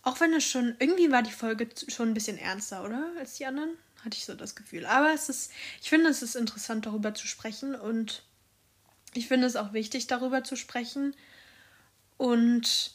Auch 0.02 0.20
wenn 0.20 0.34
es 0.34 0.46
schon, 0.46 0.76
irgendwie 0.80 1.12
war 1.12 1.22
die 1.22 1.30
Folge 1.30 1.70
schon 1.90 2.10
ein 2.10 2.16
bisschen 2.16 2.40
ernster, 2.40 2.84
oder? 2.84 3.12
Als 3.20 3.36
die 3.36 3.46
anderen? 3.46 3.78
Hatte 4.04 4.18
ich 4.18 4.26
so 4.26 4.34
das 4.34 4.56
Gefühl. 4.56 4.88
Aber 4.88 5.14
es 5.14 5.30
ist, 5.30 5.52
ich 5.80 5.90
finde, 5.90 6.10
es 6.10 6.24
ist 6.24 6.36
interessant, 6.36 6.88
darüber 6.88 7.14
zu 7.14 7.28
sprechen 7.28 7.76
und 7.76 8.24
ich 9.18 9.28
finde 9.28 9.48
es 9.48 9.56
auch 9.56 9.74
wichtig, 9.74 10.08
darüber 10.08 10.44
zu 10.44 10.56
sprechen. 10.56 11.16
Und 12.18 12.92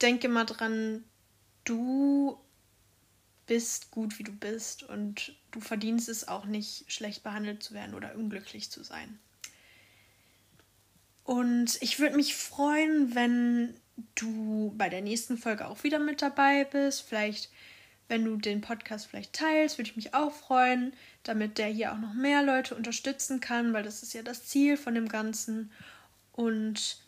denke 0.00 0.28
mal 0.28 0.44
dran, 0.44 1.04
du 1.64 2.38
bist 3.46 3.90
gut, 3.90 4.18
wie 4.18 4.24
du 4.24 4.32
bist 4.32 4.82
und 4.82 5.36
du 5.50 5.60
verdienst 5.60 6.08
es 6.08 6.26
auch 6.26 6.46
nicht, 6.46 6.90
schlecht 6.90 7.22
behandelt 7.22 7.62
zu 7.62 7.74
werden 7.74 7.94
oder 7.94 8.14
unglücklich 8.14 8.70
zu 8.70 8.82
sein. 8.82 9.18
Und 11.24 11.80
ich 11.80 11.98
würde 11.98 12.16
mich 12.16 12.34
freuen, 12.34 13.14
wenn 13.14 13.74
du 14.14 14.74
bei 14.76 14.88
der 14.88 15.00
nächsten 15.00 15.38
Folge 15.38 15.66
auch 15.66 15.82
wieder 15.84 15.98
mit 15.98 16.20
dabei 16.22 16.64
bist. 16.64 17.02
Vielleicht, 17.02 17.50
wenn 18.08 18.24
du 18.24 18.36
den 18.36 18.60
Podcast 18.60 19.06
vielleicht 19.06 19.32
teilst, 19.32 19.78
würde 19.78 19.90
ich 19.90 19.96
mich 19.96 20.14
auch 20.14 20.32
freuen, 20.32 20.92
damit 21.22 21.58
der 21.58 21.68
hier 21.68 21.92
auch 21.92 21.98
noch 21.98 22.12
mehr 22.12 22.42
Leute 22.42 22.74
unterstützen 22.74 23.40
kann, 23.40 23.72
weil 23.72 23.82
das 23.82 24.02
ist 24.02 24.14
ja 24.14 24.22
das 24.22 24.46
Ziel 24.46 24.76
von 24.76 24.94
dem 24.94 25.08
Ganzen. 25.08 25.72
Und 26.32 26.98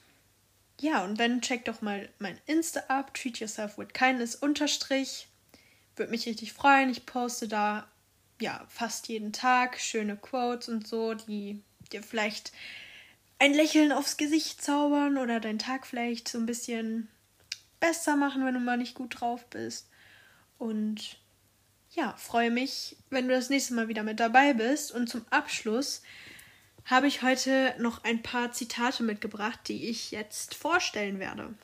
ja, 0.80 1.04
und 1.04 1.18
dann 1.20 1.40
check 1.40 1.64
doch 1.64 1.82
mal 1.82 2.08
mein 2.18 2.38
Insta 2.46 2.80
ab, 2.88 3.14
treat 3.14 3.38
yourself 3.38 3.78
with 3.78 3.88
kindness 3.92 4.34
unterstrich. 4.34 5.28
Würde 5.96 6.10
mich 6.10 6.26
richtig 6.26 6.52
freuen. 6.52 6.90
Ich 6.90 7.06
poste 7.06 7.48
da 7.48 7.86
ja 8.40 8.64
fast 8.68 9.08
jeden 9.08 9.32
Tag 9.32 9.78
schöne 9.80 10.16
Quotes 10.16 10.68
und 10.68 10.86
so, 10.86 11.14
die 11.14 11.62
dir 11.92 12.02
vielleicht 12.02 12.52
ein 13.38 13.54
Lächeln 13.54 13.92
aufs 13.92 14.16
Gesicht 14.16 14.62
zaubern 14.62 15.18
oder 15.18 15.40
deinen 15.40 15.58
Tag 15.58 15.86
vielleicht 15.86 16.28
so 16.28 16.38
ein 16.38 16.46
bisschen 16.46 17.08
besser 17.80 18.16
machen, 18.16 18.44
wenn 18.44 18.54
du 18.54 18.60
mal 18.60 18.78
nicht 18.78 18.94
gut 18.94 19.20
drauf 19.20 19.46
bist. 19.46 19.88
Und 20.58 21.18
ja, 21.90 22.14
freue 22.16 22.50
mich, 22.50 22.96
wenn 23.10 23.28
du 23.28 23.34
das 23.34 23.50
nächste 23.50 23.74
Mal 23.74 23.88
wieder 23.88 24.02
mit 24.02 24.20
dabei 24.20 24.54
bist. 24.54 24.92
Und 24.92 25.08
zum 25.08 25.24
Abschluss 25.30 26.02
habe 26.84 27.08
ich 27.08 27.22
heute 27.22 27.74
noch 27.78 28.04
ein 28.04 28.22
paar 28.22 28.52
Zitate 28.52 29.02
mitgebracht, 29.02 29.60
die 29.66 29.88
ich 29.88 30.10
jetzt 30.10 30.54
vorstellen 30.54 31.18
werde. 31.18 31.54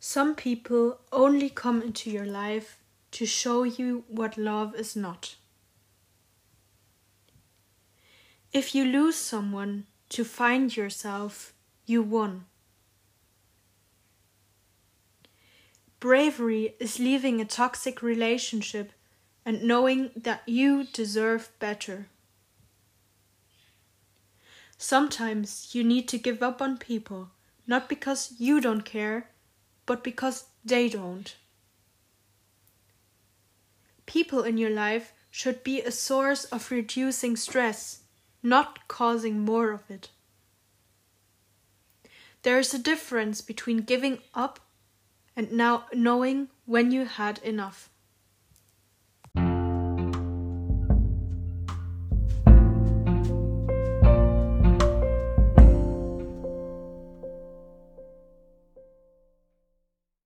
Some 0.00 0.34
people 0.34 0.98
only 1.10 1.50
come 1.50 1.82
into 1.82 2.10
your 2.10 2.26
life 2.26 2.76
to 3.10 3.26
show 3.26 3.64
you 3.64 4.04
what 4.08 4.36
love 4.36 4.76
is 4.76 4.94
not. 4.94 5.38
If 8.54 8.74
you 8.74 8.84
lose 8.84 9.16
someone 9.16 9.86
to 10.10 10.24
find 10.24 10.74
yourself, 10.74 11.52
you 11.84 12.02
won. 12.02 12.46
Bravery 16.00 16.74
is 16.80 16.98
leaving 16.98 17.40
a 17.40 17.44
toxic 17.44 18.02
relationship 18.02 18.92
and 19.44 19.62
knowing 19.62 20.10
that 20.16 20.42
you 20.46 20.84
deserve 20.92 21.50
better. 21.58 22.08
Sometimes 24.76 25.74
you 25.74 25.82
need 25.84 26.08
to 26.08 26.18
give 26.18 26.42
up 26.42 26.62
on 26.62 26.78
people, 26.78 27.30
not 27.66 27.88
because 27.88 28.34
you 28.38 28.60
don't 28.60 28.84
care, 28.84 29.30
but 29.86 30.04
because 30.04 30.46
they 30.64 30.88
don't. 30.88 31.34
people 34.08 34.42
in 34.42 34.56
your 34.56 34.70
life 34.70 35.12
should 35.30 35.62
be 35.62 35.82
a 35.82 35.92
source 35.92 36.46
of 36.46 36.70
reducing 36.70 37.36
stress, 37.36 38.00
not 38.42 38.88
causing 38.88 39.38
more 39.38 39.70
of 39.70 39.82
it. 39.90 40.08
There 42.42 42.58
is 42.58 42.72
a 42.72 42.78
difference 42.78 43.42
between 43.42 43.78
giving 43.92 44.20
up 44.34 44.58
and 45.38 45.52
now 45.52 45.84
knowing 45.94 46.48
when 46.66 46.90
you 46.90 47.04
had 47.04 47.38
enough. 47.44 47.88